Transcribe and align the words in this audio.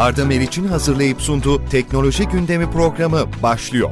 Arda 0.00 0.24
Meriç'in 0.24 0.66
hazırlayıp 0.66 1.20
sunduğu 1.20 1.64
Teknoloji 1.68 2.28
Gündemi 2.28 2.70
programı 2.70 3.18
başlıyor. 3.42 3.90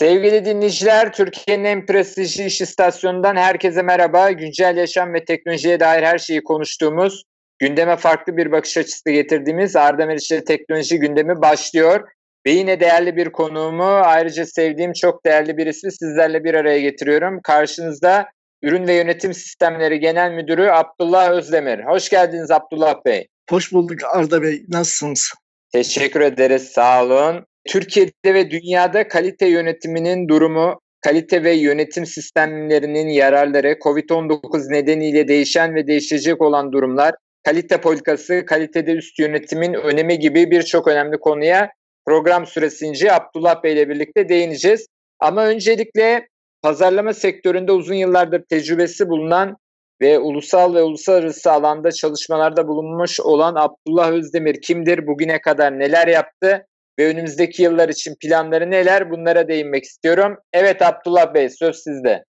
Sevgili 0.00 0.44
dinleyiciler, 0.44 1.12
Türkiye'nin 1.12 1.64
en 1.64 1.86
prestijli 1.86 2.44
iş 2.44 2.60
istasyonundan 2.60 3.36
herkese 3.36 3.82
merhaba. 3.82 4.30
Güncel 4.30 4.76
yaşam 4.76 5.14
ve 5.14 5.24
teknolojiye 5.24 5.80
dair 5.80 6.02
her 6.02 6.18
şeyi 6.18 6.44
konuştuğumuz, 6.44 7.24
gündeme 7.58 7.96
farklı 7.96 8.36
bir 8.36 8.52
bakış 8.52 8.76
açısı 8.76 9.10
getirdiğimiz 9.10 9.76
Arda 9.76 10.06
Meriç'le 10.06 10.46
teknoloji 10.46 10.98
gündemi 10.98 11.42
başlıyor. 11.42 12.08
Ve 12.46 12.50
yine 12.50 12.80
değerli 12.80 13.16
bir 13.16 13.30
konuğumu, 13.30 13.84
ayrıca 13.84 14.46
sevdiğim 14.46 14.92
çok 14.92 15.24
değerli 15.24 15.56
birisi 15.56 15.90
sizlerle 15.90 16.44
bir 16.44 16.54
araya 16.54 16.80
getiriyorum. 16.80 17.40
Karşınızda 17.42 18.26
Ürün 18.62 18.86
ve 18.86 18.94
Yönetim 18.94 19.34
Sistemleri 19.34 20.00
Genel 20.00 20.32
Müdürü 20.32 20.68
Abdullah 20.68 21.30
Özdemir. 21.30 21.84
Hoş 21.84 22.08
geldiniz 22.08 22.50
Abdullah 22.50 22.94
Bey. 23.04 23.26
Hoş 23.50 23.72
bulduk 23.72 23.98
Arda 24.12 24.42
Bey. 24.42 24.62
Nasılsınız? 24.68 25.32
Teşekkür 25.72 26.20
ederiz. 26.20 26.68
Sağ 26.68 27.04
olun. 27.04 27.46
Türkiye'de 27.68 28.34
ve 28.34 28.50
dünyada 28.50 29.08
kalite 29.08 29.46
yönetiminin 29.46 30.28
durumu, 30.28 30.80
kalite 31.00 31.44
ve 31.44 31.52
yönetim 31.52 32.06
sistemlerinin 32.06 33.08
yararları, 33.08 33.72
COVID-19 33.72 34.72
nedeniyle 34.72 35.28
değişen 35.28 35.74
ve 35.74 35.86
değişecek 35.86 36.42
olan 36.42 36.72
durumlar, 36.72 37.14
kalite 37.44 37.80
politikası, 37.80 38.44
kalitede 38.46 38.92
üst 38.92 39.18
yönetimin 39.18 39.74
önemi 39.74 40.18
gibi 40.18 40.50
birçok 40.50 40.88
önemli 40.88 41.20
konuya 41.20 41.70
program 42.06 42.46
süresince 42.46 43.12
Abdullah 43.12 43.62
Bey 43.62 43.72
ile 43.72 43.88
birlikte 43.88 44.28
değineceğiz. 44.28 44.86
Ama 45.20 45.46
öncelikle 45.46 46.28
pazarlama 46.62 47.12
sektöründe 47.12 47.72
uzun 47.72 47.94
yıllardır 47.94 48.42
tecrübesi 48.48 49.08
bulunan 49.08 49.56
ve 50.00 50.18
ulusal 50.18 50.74
ve 50.74 50.82
uluslararası 50.82 51.52
alanda 51.52 51.92
çalışmalarda 51.92 52.68
bulunmuş 52.68 53.20
olan 53.20 53.54
Abdullah 53.54 54.12
Özdemir 54.12 54.60
kimdir? 54.60 55.06
Bugüne 55.06 55.40
kadar 55.40 55.78
neler 55.78 56.08
yaptı? 56.08 56.66
Ve 56.98 57.06
önümüzdeki 57.06 57.62
yıllar 57.62 57.88
için 57.88 58.14
planları 58.20 58.70
neler? 58.70 59.10
Bunlara 59.10 59.48
değinmek 59.48 59.84
istiyorum. 59.84 60.36
Evet 60.52 60.82
Abdullah 60.82 61.34
Bey 61.34 61.50
söz 61.50 61.76
sizde. 61.76 62.24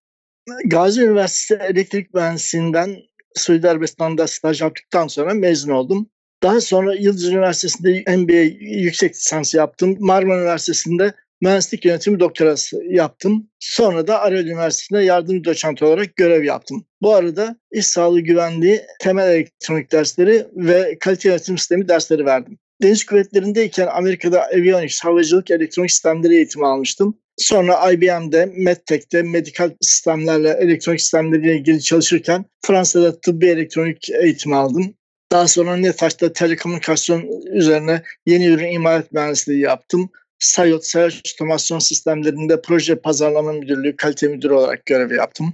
Gazi 0.65 1.03
Üniversitesi 1.03 1.63
Elektrik 1.63 2.13
Mühendisliğinden 2.13 2.95
Suudi 3.35 3.69
Arabistan'da 3.69 4.27
staj 4.27 4.61
yaptıktan 4.61 5.07
sonra 5.07 5.33
mezun 5.33 5.71
oldum. 5.71 6.09
Daha 6.43 6.61
sonra 6.61 6.95
Yıldız 6.95 7.27
Üniversitesi'nde 7.27 8.17
MBA 8.17 8.55
yüksek 8.59 9.15
lisans 9.15 9.53
yaptım. 9.53 9.97
Marmara 9.99 10.41
Üniversitesi'nde 10.41 11.13
mühendislik 11.41 11.85
yönetimi 11.85 12.19
doktorası 12.19 12.83
yaptım. 12.89 13.47
Sonra 13.59 14.07
da 14.07 14.21
Arel 14.21 14.45
Üniversitesi'nde 14.45 15.03
yardımcı 15.03 15.43
doçent 15.43 15.83
olarak 15.83 16.15
görev 16.15 16.43
yaptım. 16.43 16.85
Bu 17.01 17.13
arada 17.15 17.55
iş 17.71 17.87
sağlığı 17.87 18.21
güvenliği, 18.21 18.81
temel 18.99 19.31
elektronik 19.31 19.91
dersleri 19.91 20.47
ve 20.55 20.97
kalite 20.99 21.29
yönetim 21.29 21.57
sistemi 21.57 21.87
dersleri 21.87 22.25
verdim. 22.25 22.57
Deniz 22.81 23.05
kuvvetlerindeyken 23.05 23.87
Amerika'da 23.87 24.45
avionics, 24.45 25.03
havacılık 25.03 25.51
elektronik 25.51 25.91
sistemleri 25.91 26.35
eğitimi 26.35 26.67
almıştım. 26.67 27.17
Sonra 27.37 27.91
IBM'de, 27.91 28.45
MedTech'te 28.45 29.21
medikal 29.21 29.71
sistemlerle, 29.81 30.57
elektronik 30.61 31.01
sistemleriyle 31.01 31.57
ilgili 31.57 31.81
çalışırken 31.81 32.45
Fransa'da 32.65 33.19
tıbbi 33.19 33.47
elektronik 33.47 34.09
eğitimi 34.09 34.55
aldım. 34.55 34.93
Daha 35.31 35.47
sonra 35.47 35.75
Netaş'ta 35.75 36.33
telekomünikasyon 36.33 37.41
üzerine 37.53 38.01
yeni 38.25 38.45
ürün 38.45 38.71
imalat 38.71 39.11
mühendisliği 39.11 39.59
yaptım. 39.59 40.09
Sayot, 40.39 40.85
Sayaç 40.85 41.33
Otomasyon 41.35 41.79
Sistemlerinde 41.79 42.61
proje 42.61 42.95
pazarlama 42.95 43.51
müdürlüğü, 43.51 43.95
kalite 43.95 44.27
müdürü 44.27 44.53
olarak 44.53 44.85
görev 44.85 45.11
yaptım. 45.11 45.53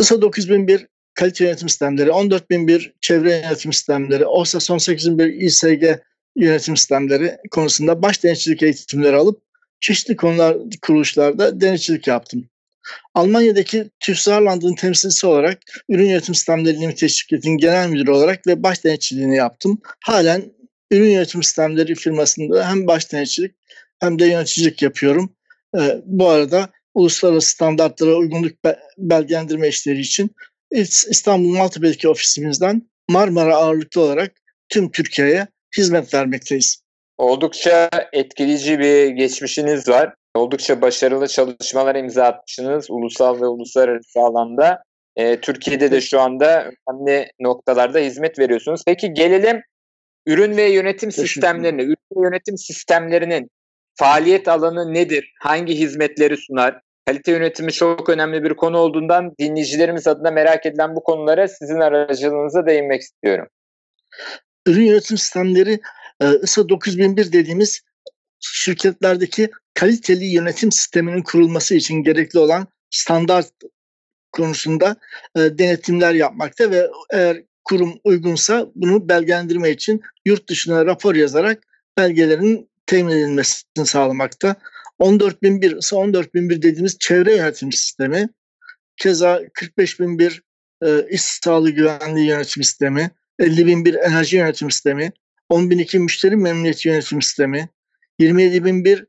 ISO 0.00 0.22
9001 0.22 0.86
kalite 1.14 1.44
yönetim 1.44 1.68
sistemleri, 1.68 2.10
14001 2.10 2.92
çevre 3.00 3.30
yönetim 3.30 3.72
sistemleri, 3.72 4.26
OSA 4.26 4.60
son 4.60 4.78
8001 4.78 5.26
İSG 5.26 6.00
yönetim 6.36 6.76
sistemleri 6.76 7.36
konusunda 7.50 8.02
baş 8.02 8.24
denetçilik 8.24 8.62
eğitimleri 8.62 9.16
alıp 9.16 9.42
çeşitli 9.80 10.16
konular 10.16 10.56
kuruluşlarda 10.82 11.60
denetçilik 11.60 12.06
yaptım. 12.06 12.48
Almanya'daki 13.14 13.90
TÜV 14.00 14.74
temsilcisi 14.76 15.26
olarak 15.26 15.58
ürün 15.88 16.06
yönetim 16.06 16.34
sistemleri 16.34 16.80
limite 16.80 17.08
şirketin 17.08 17.56
genel 17.56 17.88
müdürü 17.88 18.10
olarak 18.10 18.46
ve 18.46 18.62
baş 18.62 18.84
denetçiliğini 18.84 19.36
yaptım. 19.36 19.80
Halen 20.04 20.42
ürün 20.90 21.10
yönetim 21.10 21.42
sistemleri 21.42 21.94
firmasında 21.94 22.70
hem 22.70 22.86
baş 22.86 23.12
denetçilik 23.12 23.54
hem 24.00 24.18
de 24.18 24.26
yöneticilik 24.26 24.82
yapıyorum. 24.82 25.36
Ee, 25.78 25.96
bu 26.04 26.28
arada 26.28 26.70
uluslararası 26.94 27.50
standartlara 27.50 28.16
uygunluk 28.16 28.52
belgelendirme 28.98 29.68
işleri 29.68 30.00
için 30.00 30.30
İstanbul 31.10 31.48
Maltepe'deki 31.48 32.08
ofisimizden 32.08 32.82
Marmara 33.08 33.56
ağırlıklı 33.56 34.00
olarak 34.00 34.32
tüm 34.68 34.90
Türkiye'ye 34.90 35.46
hizmet 35.76 36.14
vermekteyiz. 36.14 36.82
Oldukça 37.18 37.90
etkileyici 38.12 38.78
bir 38.78 39.08
geçmişiniz 39.08 39.88
var. 39.88 40.14
Oldukça 40.34 40.82
başarılı 40.82 41.28
çalışmalar 41.28 41.94
imza 41.94 42.24
atmışsınız 42.24 42.90
ulusal 42.90 43.40
ve 43.40 43.46
uluslararası 43.46 44.20
alanda. 44.20 44.82
E, 45.16 45.40
Türkiye'de 45.40 45.90
de 45.90 46.00
şu 46.00 46.20
anda 46.20 46.70
önemli 46.90 47.30
noktalarda 47.40 47.98
hizmet 47.98 48.38
veriyorsunuz. 48.38 48.82
Peki 48.86 49.12
gelelim 49.12 49.62
ürün 50.26 50.56
ve 50.56 50.62
yönetim 50.62 51.12
sistemlerine. 51.12 51.82
Ürün 51.82 51.96
ve 52.16 52.26
yönetim 52.26 52.58
sistemlerinin 52.58 53.50
faaliyet 53.94 54.48
alanı 54.48 54.94
nedir? 54.94 55.32
Hangi 55.40 55.74
hizmetleri 55.74 56.36
sunar? 56.36 56.80
Kalite 57.06 57.32
yönetimi 57.32 57.72
çok 57.72 58.08
önemli 58.08 58.44
bir 58.44 58.54
konu 58.54 58.78
olduğundan 58.78 59.34
dinleyicilerimiz 59.38 60.06
adına 60.06 60.30
merak 60.30 60.66
edilen 60.66 60.96
bu 60.96 61.02
konulara 61.02 61.48
sizin 61.48 61.80
aracılığınıza 61.80 62.66
değinmek 62.66 63.00
istiyorum. 63.00 63.46
Ürün 64.66 64.84
yönetim 64.84 65.18
sistemleri 65.18 65.80
ISO 66.42 66.68
9001 66.68 67.32
dediğimiz 67.32 67.80
şirketlerdeki 68.40 69.50
kaliteli 69.74 70.24
yönetim 70.24 70.72
sisteminin 70.72 71.22
kurulması 71.22 71.74
için 71.74 71.94
gerekli 71.94 72.38
olan 72.38 72.66
standart 72.90 73.52
konusunda 74.32 74.96
e, 75.36 75.40
denetimler 75.40 76.14
yapmakta 76.14 76.70
ve 76.70 76.90
eğer 77.10 77.42
kurum 77.64 78.00
uygunsa 78.04 78.66
bunu 78.74 79.08
belgelendirme 79.08 79.70
için 79.70 80.00
yurt 80.24 80.48
dışına 80.48 80.86
rapor 80.86 81.14
yazarak 81.14 81.62
belgelerin 81.98 82.70
temin 82.86 83.12
edilmesini 83.12 83.86
sağlamakta. 83.86 84.56
14.001 85.00 85.78
ise 85.78 85.96
14.001 85.96 86.62
dediğimiz 86.62 86.98
çevre 86.98 87.36
yönetim 87.36 87.72
sistemi. 87.72 88.28
Keza 88.96 89.40
45.001 89.42 90.40
e, 90.82 91.08
iş 91.10 91.22
sağlığı 91.22 91.70
güvenliği 91.70 92.28
yönetim 92.28 92.62
sistemi, 92.62 93.10
50.001 93.40 93.98
enerji 93.98 94.36
yönetim 94.36 94.70
sistemi, 94.70 95.12
10.002 95.50 95.98
müşteri 95.98 96.36
memnuniyeti 96.36 96.88
yönetim 96.88 97.22
sistemi, 97.22 97.68
27.001 98.20 99.06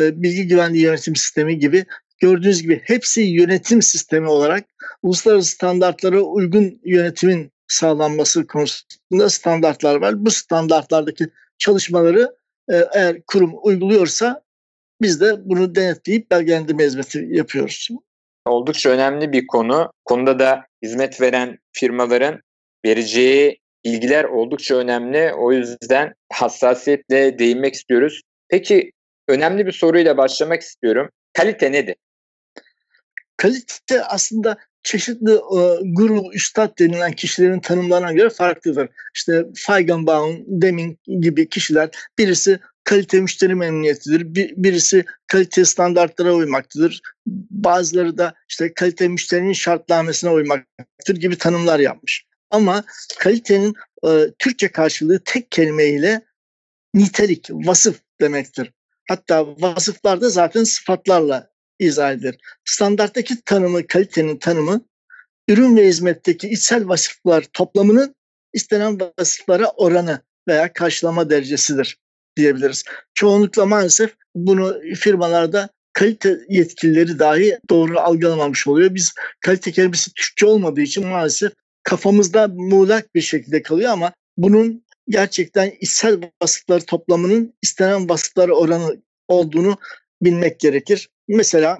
e, 0.00 0.22
bilgi 0.22 0.48
güvenliği 0.48 0.84
yönetim 0.84 1.16
sistemi 1.16 1.58
gibi 1.58 1.84
gördüğünüz 2.18 2.62
gibi 2.62 2.82
hepsi 2.84 3.22
yönetim 3.22 3.82
sistemi 3.82 4.28
olarak 4.28 4.64
uluslararası 5.02 5.50
standartlara 5.50 6.20
uygun 6.20 6.80
yönetimin 6.84 7.52
sağlanması 7.68 8.46
konusunda 8.46 9.30
standartlar 9.30 9.96
var. 9.96 10.24
Bu 10.24 10.30
standartlarda 10.30 11.10
çalışmaları 11.58 12.36
e, 12.72 12.84
eğer 12.94 13.22
kurum 13.26 13.54
uyguluyorsa 13.62 14.42
biz 15.02 15.20
de 15.20 15.48
bunu 15.48 15.74
denetleyip 15.74 16.30
belgelendirme 16.30 16.84
hizmeti 16.84 17.28
yapıyoruz. 17.30 17.88
Oldukça 18.46 18.90
önemli 18.90 19.32
bir 19.32 19.46
konu. 19.46 19.92
Konuda 20.04 20.38
da 20.38 20.66
hizmet 20.82 21.20
veren 21.20 21.58
firmaların 21.72 22.40
vereceği 22.84 23.58
bilgiler 23.84 24.24
oldukça 24.24 24.76
önemli. 24.76 25.32
O 25.34 25.52
yüzden 25.52 26.14
hassasiyetle 26.32 27.38
değinmek 27.38 27.74
istiyoruz. 27.74 28.22
Peki 28.48 28.92
önemli 29.28 29.66
bir 29.66 29.72
soruyla 29.72 30.16
başlamak 30.16 30.62
istiyorum. 30.62 31.10
Kalite 31.32 31.72
nedir? 31.72 31.96
Kalite 33.36 34.04
aslında 34.04 34.56
çeşitli 34.82 35.32
e, 35.32 35.60
guru, 35.82 36.32
üstad 36.32 36.78
denilen 36.78 37.12
kişilerin 37.12 37.60
tanımlarına 37.60 38.12
göre 38.12 38.30
farklıdır. 38.30 38.88
İşte 39.14 39.44
Feigenbaum, 39.54 40.44
Deming 40.46 40.98
gibi 41.06 41.48
kişiler 41.48 41.90
birisi 42.18 42.60
kalite 42.84 43.20
müşteri 43.20 43.54
memnuniyetidir. 43.54 44.34
Bir, 44.34 44.54
birisi 44.56 45.04
kalite 45.26 45.64
standartlara 45.64 46.34
uymaktadır. 46.34 47.00
Bazıları 47.50 48.18
da 48.18 48.34
işte 48.48 48.74
kalite 48.74 49.08
müşterinin 49.08 49.52
şartnamesine 49.52 50.30
uymaktır 50.30 51.16
gibi 51.16 51.38
tanımlar 51.38 51.78
yapmış. 51.78 52.24
Ama 52.50 52.84
kalitenin 53.18 53.74
e, 54.06 54.10
Türkçe 54.38 54.68
karşılığı 54.68 55.20
tek 55.24 55.50
kelimeyle 55.50 56.20
nitelik, 56.94 57.50
vasıf 57.50 58.03
demektir. 58.20 58.72
Hatta 59.08 59.46
vasıflar 59.46 60.20
da 60.20 60.28
zaten 60.28 60.64
sıfatlarla 60.64 61.50
izah 61.78 62.12
edilir. 62.12 62.36
Standarttaki 62.64 63.42
tanımı, 63.44 63.86
kalitenin 63.86 64.36
tanımı 64.36 64.80
ürün 65.48 65.76
ve 65.76 65.86
hizmetteki 65.86 66.48
içsel 66.48 66.88
vasıflar 66.88 67.42
toplamının 67.52 68.14
istenen 68.52 68.98
vasıflara 69.18 69.68
oranı 69.68 70.20
veya 70.48 70.72
karşılama 70.72 71.30
derecesidir 71.30 71.98
diyebiliriz. 72.36 72.84
Çoğunlukla 73.14 73.66
maalesef 73.66 74.14
bunu 74.34 74.80
firmalarda 74.96 75.68
kalite 75.92 76.38
yetkilileri 76.48 77.18
dahi 77.18 77.58
doğru 77.70 77.98
algılamamış 77.98 78.66
oluyor. 78.66 78.94
Biz 78.94 79.12
kalite 79.40 79.72
kelimesi 79.72 80.14
Türkçe 80.14 80.46
olmadığı 80.46 80.80
için 80.80 81.06
maalesef 81.06 81.52
kafamızda 81.82 82.48
muğlak 82.48 83.14
bir 83.14 83.20
şekilde 83.20 83.62
kalıyor 83.62 83.90
ama 83.90 84.12
bunun 84.36 84.83
gerçekten 85.08 85.72
içsel 85.80 86.20
vasıfları 86.42 86.84
toplamının 86.84 87.54
istenen 87.62 88.08
vasıfları 88.08 88.54
oranı 88.54 89.02
olduğunu 89.28 89.78
bilmek 90.22 90.60
gerekir. 90.60 91.08
Mesela 91.28 91.78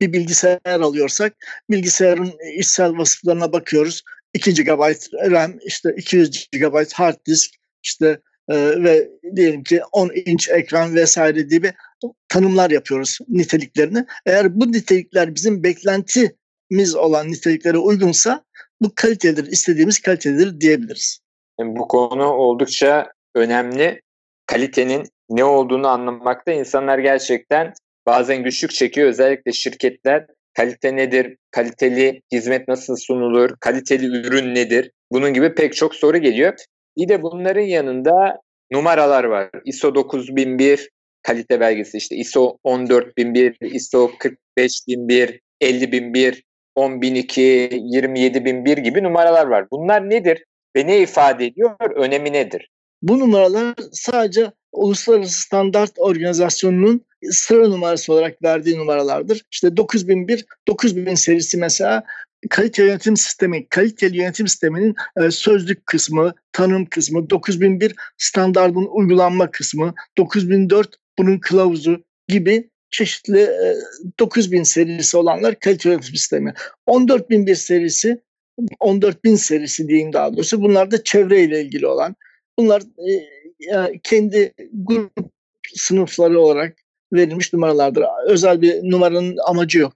bir 0.00 0.12
bilgisayar 0.12 0.80
alıyorsak 0.80 1.36
bilgisayarın 1.70 2.32
içsel 2.58 2.98
vasıflarına 2.98 3.52
bakıyoruz. 3.52 4.02
2 4.34 4.54
GB 4.54 4.80
RAM, 5.30 5.58
işte 5.64 5.94
200 5.96 6.48
GB 6.52 6.92
hard 6.92 7.26
disk, 7.26 7.50
işte 7.82 8.20
e, 8.48 8.56
ve 8.56 9.10
diyelim 9.36 9.62
ki 9.62 9.80
10 9.92 10.10
inç 10.26 10.48
ekran 10.48 10.94
vesaire 10.94 11.42
gibi 11.42 11.72
tanımlar 12.28 12.70
yapıyoruz 12.70 13.18
niteliklerini. 13.28 14.06
Eğer 14.26 14.60
bu 14.60 14.72
nitelikler 14.72 15.34
bizim 15.34 15.62
beklentimiz 15.62 16.94
olan 16.94 17.28
niteliklere 17.28 17.78
uygunsa 17.78 18.44
bu 18.80 18.92
kalitedir, 18.94 19.46
istediğimiz 19.46 20.00
kalitedir 20.00 20.60
diyebiliriz. 20.60 21.21
Bu 21.60 21.88
konu 21.88 22.26
oldukça 22.26 23.12
önemli. 23.34 24.00
Kalitenin 24.46 25.02
ne 25.30 25.44
olduğunu 25.44 25.88
anlamakta 25.88 26.52
insanlar 26.52 26.98
gerçekten 26.98 27.72
bazen 28.06 28.42
güçlük 28.42 28.70
çekiyor. 28.70 29.08
Özellikle 29.08 29.52
şirketler 29.52 30.26
kalite 30.54 30.96
nedir, 30.96 31.36
kaliteli 31.50 32.22
hizmet 32.32 32.68
nasıl 32.68 32.96
sunulur, 32.96 33.50
kaliteli 33.60 34.06
ürün 34.06 34.54
nedir? 34.54 34.90
Bunun 35.12 35.32
gibi 35.32 35.54
pek 35.54 35.74
çok 35.76 35.94
soru 35.94 36.18
geliyor. 36.18 36.54
Bir 36.98 37.08
de 37.08 37.22
bunların 37.22 37.60
yanında 37.60 38.40
numaralar 38.72 39.24
var. 39.24 39.50
ISO 39.64 39.94
9001 39.94 40.90
kalite 41.22 41.60
belgesi 41.60 41.96
işte 41.96 42.16
ISO 42.16 42.58
14001, 42.64 43.56
ISO 43.60 44.10
45001, 44.18 45.40
50001, 45.60 46.42
10002, 46.80 47.70
27001 47.72 48.78
gibi 48.78 49.02
numaralar 49.02 49.46
var. 49.46 49.66
Bunlar 49.70 50.10
nedir 50.10 50.44
ve 50.76 50.86
ne 50.86 51.00
ifade 51.00 51.46
ediyor? 51.46 51.76
Önemi 51.96 52.32
nedir? 52.32 52.70
Bu 53.02 53.18
numaralar 53.18 53.74
sadece 53.92 54.52
Uluslararası 54.72 55.40
Standart 55.40 55.92
Organizasyonu'nun 55.96 57.04
sıra 57.30 57.68
numarası 57.68 58.12
olarak 58.12 58.42
verdiği 58.42 58.78
numaralardır. 58.78 59.42
İşte 59.50 59.76
9001, 59.76 60.44
9000 60.68 61.14
serisi 61.14 61.56
mesela 61.56 62.04
kalite 62.50 62.84
yönetim 62.84 63.16
sistemi, 63.16 63.68
kaliteli 63.68 64.16
yönetim 64.16 64.48
sisteminin 64.48 64.94
e, 65.16 65.30
sözlük 65.30 65.86
kısmı, 65.86 66.34
tanım 66.52 66.86
kısmı, 66.86 67.30
9001 67.30 67.94
standartın 68.18 68.88
uygulanma 68.92 69.50
kısmı, 69.50 69.94
9004 70.18 70.96
bunun 71.18 71.38
kılavuzu 71.38 72.04
gibi 72.28 72.70
çeşitli 72.90 73.40
e, 73.40 73.74
9000 74.20 74.62
serisi 74.62 75.16
olanlar 75.16 75.58
kalite 75.58 75.88
yönetim 75.88 76.14
sistemi. 76.14 76.54
14001 76.86 77.54
serisi 77.54 78.22
14000 78.80 79.36
serisi 79.36 79.88
diyeyim 79.88 80.12
daha 80.12 80.36
doğrusu. 80.36 80.62
Bunlar 80.62 80.90
da 80.90 81.04
çevreyle 81.04 81.60
ilgili 81.60 81.86
olan. 81.86 82.16
Bunlar 82.58 82.82
e, 82.82 83.98
kendi 84.02 84.54
grup 84.72 85.12
sınıfları 85.74 86.40
olarak 86.40 86.76
verilmiş 87.12 87.52
numaralardır. 87.52 88.04
Özel 88.26 88.62
bir 88.62 88.90
numaranın 88.90 89.36
amacı 89.46 89.78
yok. 89.78 89.92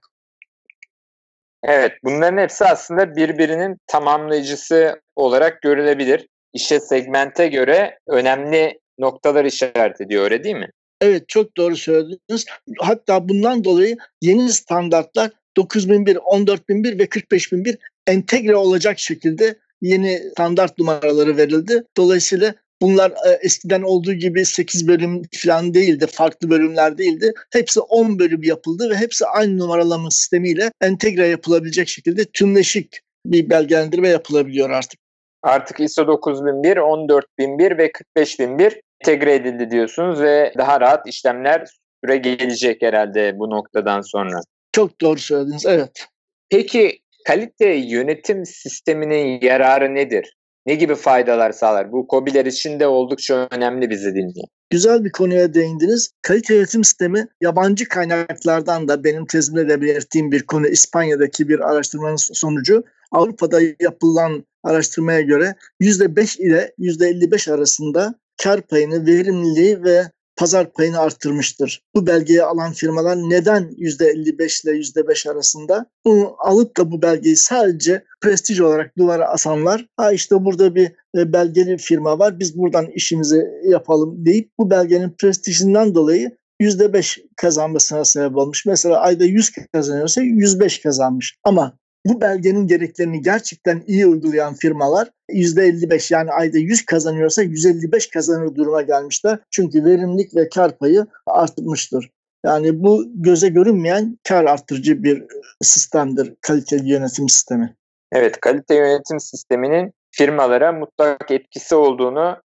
Evet, 1.63 1.91
bunların 2.03 2.37
hepsi 2.37 2.65
aslında 2.65 3.15
birbirinin 3.15 3.77
tamamlayıcısı 3.87 5.01
olarak 5.15 5.61
görülebilir. 5.61 6.27
İşe 6.53 6.79
segmente 6.79 7.47
göre 7.47 7.99
önemli 8.07 8.79
noktalar 8.99 9.45
işaret 9.45 10.01
ediyor 10.01 10.23
öyle 10.23 10.43
değil 10.43 10.55
mi? 10.55 10.69
Evet 11.01 11.29
çok 11.29 11.57
doğru 11.57 11.75
söylediniz. 11.75 12.45
Hatta 12.79 13.29
bundan 13.29 13.63
dolayı 13.63 13.97
yeni 14.21 14.49
standartlar 14.49 15.31
9001, 15.57 16.17
14001 16.17 16.99
ve 16.99 17.07
45001 17.07 17.77
entegre 18.07 18.55
olacak 18.55 18.99
şekilde 18.99 19.59
yeni 19.81 20.21
standart 20.31 20.79
numaraları 20.79 21.37
verildi. 21.37 21.83
Dolayısıyla 21.97 22.55
Bunlar 22.81 23.11
e, 23.11 23.29
eskiden 23.41 23.81
olduğu 23.81 24.13
gibi 24.13 24.45
8 24.45 24.87
bölüm 24.87 25.21
falan 25.35 25.73
değildi, 25.73 26.07
farklı 26.11 26.49
bölümler 26.49 26.97
değildi. 26.97 27.33
Hepsi 27.53 27.79
10 27.79 28.19
bölüm 28.19 28.43
yapıldı 28.43 28.89
ve 28.89 28.95
hepsi 28.95 29.25
aynı 29.25 29.59
numaralama 29.59 30.11
sistemiyle 30.11 30.71
entegre 30.81 31.27
yapılabilecek 31.27 31.87
şekilde 31.87 32.25
tümleşik 32.25 32.99
bir 33.25 33.49
belgelendirme 33.49 34.09
yapılabiliyor 34.09 34.69
artık. 34.69 34.99
Artık 35.43 35.79
ISO 35.79 36.07
9001, 36.07 36.77
14001 36.77 37.77
ve 37.77 37.91
45001 38.15 38.81
entegre 39.01 39.35
edildi 39.35 39.71
diyorsunuz 39.71 40.21
ve 40.21 40.53
daha 40.57 40.81
rahat 40.81 41.07
işlemler 41.07 41.67
süre 42.03 42.17
gelecek 42.17 42.81
herhalde 42.81 43.39
bu 43.39 43.49
noktadan 43.49 44.01
sonra. 44.01 44.39
Çok 44.71 45.01
doğru 45.01 45.19
söylediniz, 45.19 45.65
evet. 45.65 46.05
Peki 46.49 46.99
kalite 47.27 47.69
yönetim 47.69 48.45
sisteminin 48.45 49.39
yararı 49.41 49.95
nedir? 49.95 50.37
ne 50.67 50.75
gibi 50.75 50.95
faydalar 50.95 51.51
sağlar? 51.51 51.91
Bu 51.91 52.07
COBİ'ler 52.09 52.45
için 52.45 52.79
de 52.79 52.87
oldukça 52.87 53.47
önemli 53.51 53.89
bizi 53.89 54.15
dinliyor. 54.15 54.47
Güzel 54.69 55.05
bir 55.05 55.11
konuya 55.11 55.53
değindiniz. 55.53 56.11
Kalite 56.21 56.55
yönetim 56.55 56.83
sistemi 56.83 57.27
yabancı 57.41 57.87
kaynaklardan 57.87 58.87
da 58.87 59.03
benim 59.03 59.25
tezimde 59.25 59.69
de 59.69 59.81
belirttiğim 59.81 60.31
bir 60.31 60.43
konu 60.45 60.67
İspanya'daki 60.67 61.49
bir 61.49 61.59
araştırmanın 61.59 62.15
sonucu 62.15 62.83
Avrupa'da 63.11 63.59
yapılan 63.79 64.45
araştırmaya 64.63 65.21
göre 65.21 65.55
%5 65.81 66.39
ile 66.39 66.73
%55 66.79 67.53
arasında 67.53 68.15
kar 68.43 68.61
payını, 68.61 69.05
verimliliği 69.05 69.83
ve 69.83 70.03
pazar 70.37 70.73
payını 70.73 70.99
arttırmıştır. 70.99 71.83
Bu 71.95 72.07
belgeyi 72.07 72.43
alan 72.43 72.73
firmalar 72.73 73.17
neden 73.17 73.63
%55 73.77 74.63
ile 74.63 74.71
%5 74.71 75.31
arasında? 75.31 75.85
Bunu 76.05 76.35
alıp 76.39 76.77
da 76.77 76.91
bu 76.91 77.01
belgeyi 77.01 77.35
sadece 77.35 78.03
prestij 78.21 78.59
olarak 78.59 78.97
duvara 78.97 79.27
asanlar, 79.29 79.87
ha 79.97 80.11
işte 80.11 80.45
burada 80.45 80.75
bir 80.75 80.91
e, 81.17 81.33
belgeli 81.33 81.77
firma 81.77 82.19
var 82.19 82.39
biz 82.39 82.57
buradan 82.57 82.87
işimizi 82.95 83.47
yapalım 83.63 84.25
deyip 84.25 84.51
bu 84.59 84.69
belgenin 84.69 85.15
prestijinden 85.17 85.95
dolayı 85.95 86.37
%5 86.61 87.25
kazanmasına 87.35 88.05
sebep 88.05 88.37
olmuş. 88.37 88.65
Mesela 88.65 88.99
ayda 88.99 89.23
100 89.23 89.51
kazanıyorsa 89.73 90.21
105 90.21 90.81
kazanmış. 90.81 91.35
Ama 91.43 91.77
bu 92.09 92.21
belgenin 92.21 92.67
gereklerini 92.67 93.21
gerçekten 93.21 93.83
iyi 93.87 94.07
uygulayan 94.07 94.53
firmalar 94.53 95.09
%55 95.29 96.13
yani 96.13 96.31
ayda 96.31 96.57
100 96.57 96.85
kazanıyorsa 96.85 97.43
155 97.43 98.07
kazanır 98.09 98.55
duruma 98.55 98.81
gelmişler. 98.81 99.39
Çünkü 99.51 99.85
verimlilik 99.85 100.35
ve 100.35 100.49
kar 100.49 100.77
payı 100.77 101.05
artmıştır. 101.25 102.11
Yani 102.45 102.83
bu 102.83 103.05
göze 103.15 103.49
görünmeyen 103.49 104.17
kar 104.27 104.45
arttırıcı 104.45 105.03
bir 105.03 105.23
sistemdir 105.61 106.33
kaliteli 106.41 106.89
yönetim 106.89 107.29
sistemi. 107.29 107.75
Evet 108.11 108.39
kalite 108.39 108.75
yönetim 108.75 109.19
sisteminin 109.19 109.93
firmalara 110.11 110.71
mutlak 110.71 111.31
etkisi 111.31 111.75
olduğunu 111.75 112.37